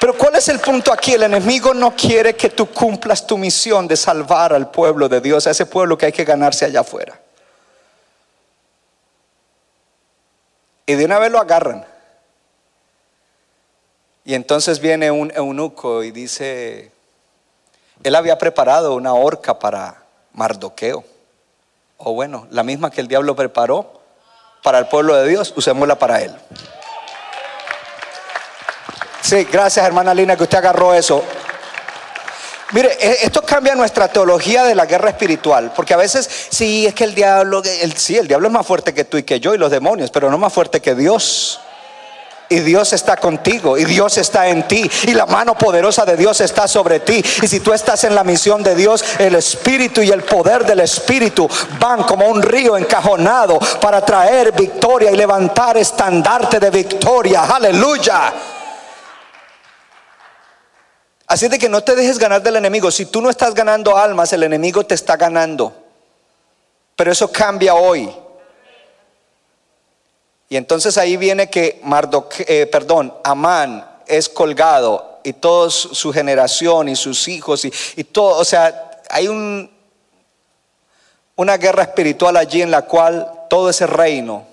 Pero 0.00 0.16
¿cuál 0.16 0.36
es 0.36 0.48
el 0.48 0.60
punto 0.60 0.92
aquí? 0.92 1.12
El 1.12 1.24
enemigo 1.24 1.74
no 1.74 1.94
quiere 1.94 2.34
que 2.34 2.48
tú 2.48 2.66
cumplas 2.66 3.26
tu 3.26 3.36
misión 3.36 3.86
de 3.86 3.96
salvar 3.96 4.54
al 4.54 4.70
pueblo 4.70 5.08
de 5.10 5.20
Dios, 5.20 5.46
a 5.46 5.50
ese 5.50 5.66
pueblo 5.66 5.98
que 5.98 6.06
hay 6.06 6.12
que 6.12 6.24
ganarse 6.24 6.64
allá 6.64 6.80
afuera. 6.80 7.19
Y 10.90 10.96
de 10.96 11.04
una 11.04 11.20
vez 11.20 11.30
lo 11.30 11.38
agarran. 11.38 11.86
Y 14.24 14.34
entonces 14.34 14.80
viene 14.80 15.12
un 15.12 15.30
eunuco 15.36 16.02
y 16.02 16.10
dice, 16.10 16.90
él 18.02 18.14
había 18.16 18.38
preparado 18.38 18.96
una 18.96 19.14
horca 19.14 19.56
para 19.60 20.02
Mardoqueo. 20.32 21.04
O 21.96 22.14
bueno, 22.14 22.48
la 22.50 22.64
misma 22.64 22.90
que 22.90 23.00
el 23.00 23.06
diablo 23.06 23.36
preparó 23.36 24.00
para 24.64 24.80
el 24.80 24.88
pueblo 24.88 25.14
de 25.14 25.28
Dios, 25.28 25.54
usémosla 25.56 25.96
para 25.96 26.22
él. 26.22 26.34
Sí, 29.20 29.44
gracias 29.44 29.86
hermana 29.86 30.12
Lina 30.12 30.36
que 30.36 30.42
usted 30.42 30.58
agarró 30.58 30.92
eso. 30.92 31.22
Mire, 32.72 32.96
e- 33.00 33.18
esto 33.22 33.42
cambia 33.42 33.74
nuestra 33.74 34.08
teología 34.08 34.64
de 34.64 34.74
la 34.74 34.86
guerra 34.86 35.10
espiritual, 35.10 35.72
porque 35.74 35.94
a 35.94 35.96
veces 35.96 36.28
sí 36.50 36.86
es 36.86 36.94
que 36.94 37.04
el 37.04 37.14
diablo, 37.14 37.62
el, 37.64 37.96
sí, 37.96 38.16
el 38.16 38.28
diablo 38.28 38.46
es 38.46 38.52
más 38.52 38.66
fuerte 38.66 38.94
que 38.94 39.04
tú 39.04 39.16
y 39.16 39.24
que 39.24 39.40
yo 39.40 39.54
y 39.54 39.58
los 39.58 39.70
demonios, 39.70 40.10
pero 40.10 40.30
no 40.30 40.38
más 40.38 40.52
fuerte 40.52 40.80
que 40.80 40.94
Dios. 40.94 41.60
Y 42.52 42.58
Dios 42.60 42.92
está 42.92 43.16
contigo, 43.16 43.78
y 43.78 43.84
Dios 43.84 44.18
está 44.18 44.48
en 44.48 44.66
ti, 44.66 44.90
y 45.04 45.14
la 45.14 45.24
mano 45.24 45.56
poderosa 45.56 46.04
de 46.04 46.16
Dios 46.16 46.40
está 46.40 46.66
sobre 46.66 46.98
ti. 46.98 47.24
Y 47.42 47.46
si 47.46 47.60
tú 47.60 47.72
estás 47.72 48.02
en 48.02 48.12
la 48.12 48.24
misión 48.24 48.64
de 48.64 48.74
Dios, 48.74 49.04
el 49.20 49.36
Espíritu 49.36 50.02
y 50.02 50.10
el 50.10 50.22
poder 50.22 50.66
del 50.66 50.80
Espíritu 50.80 51.48
van 51.78 52.02
como 52.02 52.26
un 52.26 52.42
río 52.42 52.76
encajonado 52.76 53.60
para 53.80 54.04
traer 54.04 54.50
victoria 54.50 55.12
y 55.12 55.16
levantar 55.16 55.76
estandarte 55.76 56.58
de 56.58 56.70
victoria. 56.70 57.44
Aleluya. 57.44 58.32
Así 61.30 61.46
de 61.46 61.60
que 61.60 61.68
no 61.68 61.80
te 61.80 61.94
dejes 61.94 62.18
ganar 62.18 62.42
del 62.42 62.56
enemigo. 62.56 62.90
Si 62.90 63.06
tú 63.06 63.22
no 63.22 63.30
estás 63.30 63.54
ganando 63.54 63.96
almas, 63.96 64.32
el 64.32 64.42
enemigo 64.42 64.84
te 64.84 64.96
está 64.96 65.16
ganando. 65.16 65.72
Pero 66.96 67.12
eso 67.12 67.30
cambia 67.30 67.76
hoy. 67.76 68.12
Y 70.48 70.56
entonces 70.56 70.98
ahí 70.98 71.16
viene 71.16 71.48
que 71.48 71.80
Mardoque, 71.84 72.44
eh, 72.48 72.66
perdón, 72.66 73.14
Amán 73.22 73.88
es 74.08 74.28
colgado 74.28 75.20
y 75.22 75.34
toda 75.34 75.70
su 75.70 76.12
generación 76.12 76.88
y 76.88 76.96
sus 76.96 77.28
hijos 77.28 77.64
y, 77.64 77.72
y 77.94 78.02
todo, 78.02 78.36
o 78.36 78.44
sea, 78.44 78.90
hay 79.08 79.28
un, 79.28 79.70
una 81.36 81.56
guerra 81.58 81.84
espiritual 81.84 82.36
allí 82.38 82.60
en 82.60 82.72
la 82.72 82.82
cual 82.82 83.46
todo 83.48 83.70
ese 83.70 83.86
reino 83.86 84.44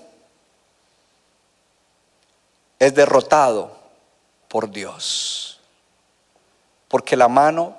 es 2.78 2.94
derrotado 2.94 3.76
por 4.46 4.70
Dios. 4.70 5.47
Porque 6.88 7.16
la 7.16 7.28
mano 7.28 7.76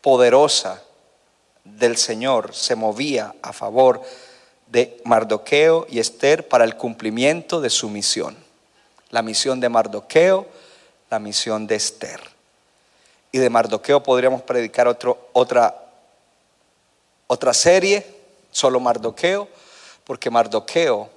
poderosa 0.00 0.82
del 1.64 1.96
Señor 1.96 2.54
se 2.54 2.74
movía 2.74 3.34
a 3.42 3.52
favor 3.52 4.02
de 4.66 5.00
Mardoqueo 5.04 5.86
y 5.88 5.98
Esther 5.98 6.46
para 6.48 6.64
el 6.64 6.76
cumplimiento 6.76 7.60
de 7.60 7.70
su 7.70 7.88
misión. 7.88 8.36
La 9.10 9.22
misión 9.22 9.60
de 9.60 9.68
Mardoqueo, 9.68 10.46
la 11.10 11.18
misión 11.18 11.66
de 11.66 11.74
Esther. 11.74 12.20
Y 13.32 13.38
de 13.38 13.50
Mardoqueo 13.50 14.02
podríamos 14.02 14.42
predicar 14.42 14.86
otra, 14.88 15.76
otra 17.26 17.54
serie, 17.54 18.06
solo 18.50 18.80
Mardoqueo, 18.80 19.48
porque 20.04 20.30
Mardoqueo 20.30 21.10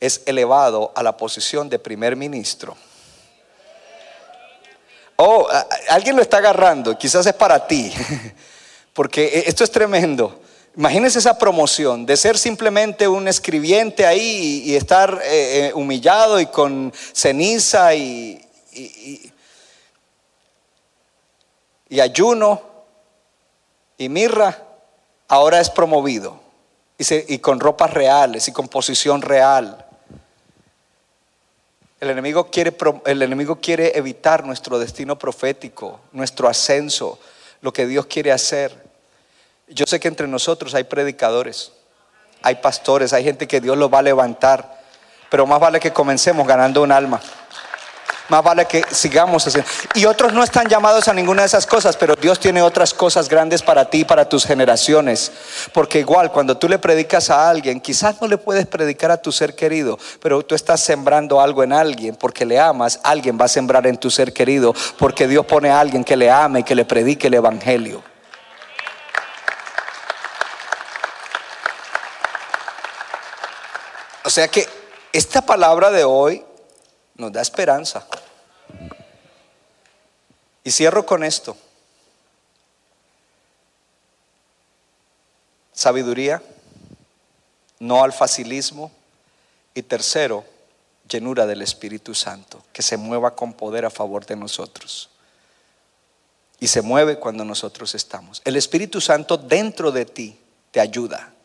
es 0.00 0.22
elevado 0.26 0.92
a 0.94 1.02
la 1.02 1.16
posición 1.16 1.68
de 1.68 1.78
primer 1.78 2.16
ministro. 2.16 2.76
Oh, 5.16 5.48
alguien 5.88 6.14
lo 6.14 6.20
está 6.20 6.38
agarrando, 6.38 6.96
quizás 6.98 7.24
es 7.24 7.32
para 7.32 7.66
ti, 7.66 7.92
porque 8.92 9.44
esto 9.46 9.64
es 9.64 9.70
tremendo. 9.70 10.42
Imagínense 10.76 11.18
esa 11.18 11.38
promoción 11.38 12.04
de 12.04 12.18
ser 12.18 12.36
simplemente 12.36 13.08
un 13.08 13.26
escribiente 13.26 14.04
ahí 14.04 14.62
y, 14.66 14.76
estar 14.76 15.22
eh, 15.24 15.68
eh, 15.68 15.72
humillado 15.74 16.38
y 16.38 16.46
con 16.46 16.92
ceniza 17.14 17.94
y, 17.94 18.42
ayuno 21.98 22.60
y 23.96 24.10
mirra, 24.10 24.62
ahora 25.28 25.60
es 25.60 25.70
promovido 25.70 26.38
y, 26.98 27.34
y 27.34 27.38
con 27.38 27.58
ropas 27.58 27.94
reales 27.94 28.46
y 28.48 28.52
con 28.52 28.68
posición 28.68 29.22
real. 29.22 29.85
El 31.98 32.10
enemigo, 32.10 32.50
quiere, 32.50 32.76
el 33.06 33.22
enemigo 33.22 33.56
quiere 33.56 33.96
evitar 33.96 34.44
nuestro 34.44 34.78
destino 34.78 35.18
profético, 35.18 36.00
nuestro 36.12 36.46
ascenso, 36.46 37.18
lo 37.62 37.72
que 37.72 37.86
Dios 37.86 38.04
quiere 38.06 38.32
hacer. 38.32 38.84
Yo 39.68 39.86
sé 39.86 39.98
que 39.98 40.08
entre 40.08 40.28
nosotros 40.28 40.74
hay 40.74 40.84
predicadores, 40.84 41.72
hay 42.42 42.56
pastores, 42.56 43.14
hay 43.14 43.24
gente 43.24 43.48
que 43.48 43.62
Dios 43.62 43.78
los 43.78 43.92
va 43.92 44.00
a 44.00 44.02
levantar, 44.02 44.82
pero 45.30 45.46
más 45.46 45.58
vale 45.58 45.80
que 45.80 45.92
comencemos 45.92 46.46
ganando 46.46 46.82
un 46.82 46.92
alma. 46.92 47.20
Más 48.28 48.42
vale 48.42 48.66
que 48.66 48.84
sigamos 48.90 49.46
haciendo. 49.46 49.70
Y 49.94 50.04
otros 50.04 50.32
no 50.32 50.42
están 50.42 50.68
llamados 50.68 51.06
a 51.08 51.14
ninguna 51.14 51.42
de 51.42 51.46
esas 51.46 51.66
cosas, 51.66 51.96
pero 51.96 52.16
Dios 52.16 52.40
tiene 52.40 52.60
otras 52.62 52.92
cosas 52.92 53.28
grandes 53.28 53.62
para 53.62 53.88
ti 53.88 54.00
y 54.00 54.04
para 54.04 54.28
tus 54.28 54.44
generaciones. 54.44 55.30
Porque 55.72 56.00
igual 56.00 56.32
cuando 56.32 56.56
tú 56.56 56.68
le 56.68 56.78
predicas 56.78 57.30
a 57.30 57.48
alguien, 57.48 57.80
quizás 57.80 58.20
no 58.20 58.26
le 58.26 58.38
puedes 58.38 58.66
predicar 58.66 59.10
a 59.10 59.16
tu 59.16 59.30
ser 59.30 59.54
querido, 59.54 59.98
pero 60.20 60.42
tú 60.44 60.54
estás 60.54 60.80
sembrando 60.80 61.40
algo 61.40 61.62
en 61.62 61.72
alguien 61.72 62.16
porque 62.16 62.44
le 62.44 62.58
amas, 62.58 63.00
alguien 63.02 63.38
va 63.40 63.44
a 63.44 63.48
sembrar 63.48 63.86
en 63.86 63.96
tu 63.96 64.10
ser 64.10 64.32
querido, 64.32 64.74
porque 64.98 65.28
Dios 65.28 65.46
pone 65.46 65.70
a 65.70 65.78
alguien 65.78 66.02
que 66.04 66.16
le 66.16 66.30
ame 66.30 66.60
y 66.60 66.62
que 66.64 66.74
le 66.74 66.84
predique 66.84 67.28
el 67.28 67.34
Evangelio. 67.34 68.02
O 74.24 74.30
sea 74.30 74.48
que 74.48 74.66
esta 75.12 75.40
palabra 75.40 75.92
de 75.92 76.02
hoy 76.02 76.44
nos 77.16 77.32
da 77.32 77.42
esperanza. 77.42 78.06
Y 80.64 80.70
cierro 80.70 81.06
con 81.06 81.22
esto. 81.24 81.56
Sabiduría, 85.72 86.42
no 87.78 88.02
al 88.02 88.12
facilismo. 88.12 88.90
Y 89.74 89.82
tercero, 89.82 90.44
llenura 91.08 91.46
del 91.46 91.62
Espíritu 91.62 92.14
Santo, 92.14 92.64
que 92.72 92.82
se 92.82 92.96
mueva 92.96 93.36
con 93.36 93.52
poder 93.52 93.84
a 93.84 93.90
favor 93.90 94.24
de 94.24 94.36
nosotros. 94.36 95.10
Y 96.58 96.68
se 96.68 96.80
mueve 96.80 97.18
cuando 97.18 97.44
nosotros 97.44 97.94
estamos. 97.94 98.40
El 98.44 98.56
Espíritu 98.56 99.00
Santo 99.00 99.36
dentro 99.36 99.92
de 99.92 100.06
ti 100.06 100.38
te 100.70 100.80
ayuda. 100.80 101.35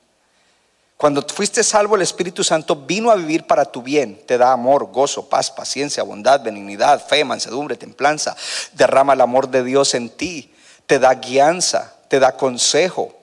Cuando 1.02 1.24
fuiste 1.24 1.64
salvo, 1.64 1.96
el 1.96 2.04
Espíritu 2.04 2.44
Santo 2.44 2.76
vino 2.76 3.10
a 3.10 3.16
vivir 3.16 3.48
para 3.48 3.66
tu 3.66 3.82
bien. 3.82 4.22
Te 4.28 4.38
da 4.38 4.52
amor, 4.52 4.92
gozo, 4.92 5.28
paz, 5.28 5.50
paciencia, 5.50 6.04
bondad, 6.04 6.44
benignidad, 6.44 7.04
fe, 7.04 7.26
mansedumbre, 7.26 7.76
templanza. 7.76 8.38
Derrama 8.74 9.14
el 9.14 9.22
amor 9.22 9.50
de 9.50 9.64
Dios 9.64 9.96
en 9.96 10.12
ti. 10.12 10.54
Te 10.86 11.00
da 11.00 11.16
guianza, 11.16 11.96
te 12.08 12.20
da 12.20 12.38
consejo. 12.38 13.16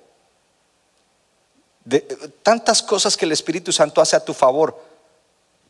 De- 1.85 2.01
tantas 2.43 2.83
cosas 2.83 3.17
que 3.17 3.27
el 3.27 3.31
Espíritu 3.31 3.71
Santo 3.71 4.01
hace 4.01 4.17
a 4.17 4.25
tu 4.25 4.35
favor 4.35 4.77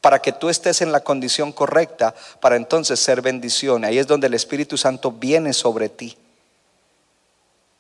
para 0.01 0.19
que 0.19 0.33
tú 0.33 0.49
estés 0.49 0.81
en 0.81 0.93
la 0.93 1.01
condición 1.01 1.53
correcta 1.53 2.15
para 2.41 2.57
entonces 2.57 2.99
ser 2.99 3.21
bendición. 3.21 3.85
Ahí 3.85 3.99
es 3.99 4.07
donde 4.07 4.29
el 4.29 4.35
Espíritu 4.35 4.79
Santo 4.79 5.13
viene 5.13 5.53
sobre 5.53 5.91
ti. 5.91 6.17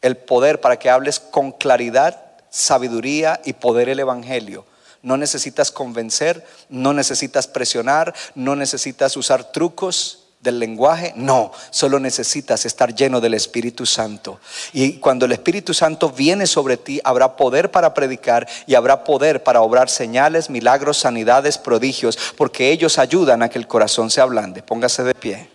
El 0.03 0.19
poder 0.19 0.61
para 0.61 0.79
que 0.79 0.91
hables 0.91 1.19
con 1.19 1.51
claridad, 1.51 2.28
sabiduría 2.51 3.41
y 3.45 3.55
poder 3.55 3.89
el 3.89 4.01
Evangelio. 4.01 4.65
No 5.03 5.17
necesitas 5.17 5.71
convencer, 5.71 6.45
no 6.69 6.93
necesitas 6.93 7.47
presionar, 7.47 8.15
no 8.35 8.57
necesitas 8.57 9.17
usar 9.17 9.53
trucos 9.53 10.25
del 10.41 10.61
lenguaje, 10.61 11.13
no, 11.17 11.51
solo 11.71 11.99
necesitas 11.99 12.65
estar 12.65 12.95
lleno 12.95 13.21
del 13.21 13.35
Espíritu 13.35 13.85
Santo. 13.87 14.41
Y 14.73 14.99
cuando 14.99 15.27
el 15.27 15.33
Espíritu 15.33 15.75
Santo 15.75 16.11
viene 16.11 16.47
sobre 16.47 16.77
ti, 16.77 17.01
habrá 17.03 17.37
poder 17.37 17.71
para 17.71 17.93
predicar 17.93 18.49
y 18.67 18.75
habrá 18.75 19.03
poder 19.05 19.43
para 19.43 19.63
obrar 19.63 19.91
señales, 19.91 20.49
milagros, 20.49 20.99
sanidades, 20.99 21.59
prodigios, 21.59 22.19
porque 22.37 22.71
ellos 22.71 22.99
ayudan 22.99 23.43
a 23.43 23.49
que 23.49 23.59
el 23.59 23.67
corazón 23.67 24.11
se 24.11 24.21
ablande. 24.21 24.63
Póngase 24.63 25.03
de 25.03 25.15
pie. 25.15 25.51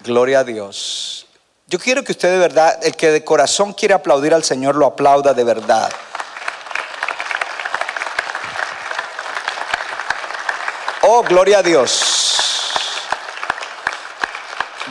Gloria 0.00 0.40
a 0.40 0.44
Dios. 0.44 1.25
Yo 1.68 1.80
quiero 1.80 2.04
que 2.04 2.12
usted 2.12 2.30
de 2.30 2.38
verdad, 2.38 2.78
el 2.80 2.94
que 2.94 3.10
de 3.10 3.24
corazón 3.24 3.72
quiere 3.72 3.92
aplaudir 3.92 4.32
al 4.32 4.44
Señor, 4.44 4.76
lo 4.76 4.86
aplauda 4.86 5.34
de 5.34 5.42
verdad. 5.42 5.90
Oh, 11.02 11.24
gloria 11.24 11.58
a 11.58 11.62
Dios. 11.64 12.36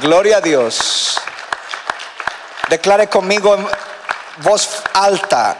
Gloria 0.01 0.37
a 0.37 0.41
Dios. 0.41 1.15
Declare 2.69 3.07
conmigo 3.07 3.55
en 3.55 3.65
voz 4.43 4.83
alta, 4.93 5.57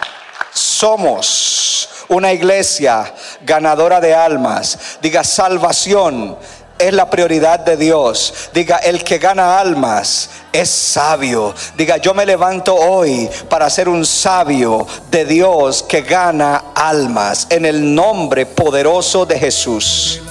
somos 0.52 2.06
una 2.10 2.34
iglesia 2.34 3.14
ganadora 3.40 4.02
de 4.02 4.14
almas. 4.14 4.98
Diga 5.00 5.24
salvación, 5.24 6.38
es 6.78 6.94
la 6.94 7.10
prioridad 7.10 7.60
de 7.60 7.78
Dios. 7.78 8.50
Diga, 8.54 8.78
el 8.78 9.04
que 9.06 9.18
gana 9.18 9.60
almas 9.60 10.30
es 10.56 10.70
sabio. 10.70 11.54
Diga, 11.78 11.98
yo 11.98 12.14
me 12.14 12.26
levanto 12.26 12.76
hoy 12.76 13.30
para 13.50 13.70
ser 13.70 13.90
un 13.90 14.06
sabio 14.06 14.88
de 15.12 15.26
Dios 15.26 15.84
que 15.84 16.02
gana 16.02 16.72
almas 16.74 17.48
en 17.50 17.66
el 17.66 17.94
nombre 17.94 18.46
poderoso 18.46 19.26
de 19.26 19.40
Jesús. 19.40 20.22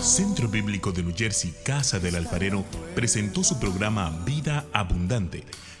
Centro 0.00 0.48
Bíblico 0.48 0.92
de 0.92 1.02
New 1.02 1.14
Jersey, 1.16 1.54
Casa 1.62 1.98
del 1.98 2.16
Alfarero, 2.16 2.64
presentó 2.94 3.44
su 3.44 3.58
programa 3.60 4.10
Vida 4.24 4.64
Abundante. 4.72 5.44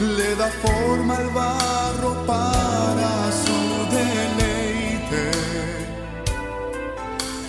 le 0.00 0.34
da 0.34 0.48
forma 0.48 1.16
al 1.16 1.30
barro 1.30 2.14
para 2.26 3.30
su 3.42 3.58
deleite. 3.94 5.30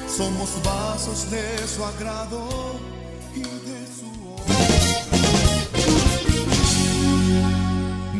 Somos 0.08 0.62
vasos 0.64 1.30
de 1.32 1.68
su 1.68 1.84
agrado 1.84 2.95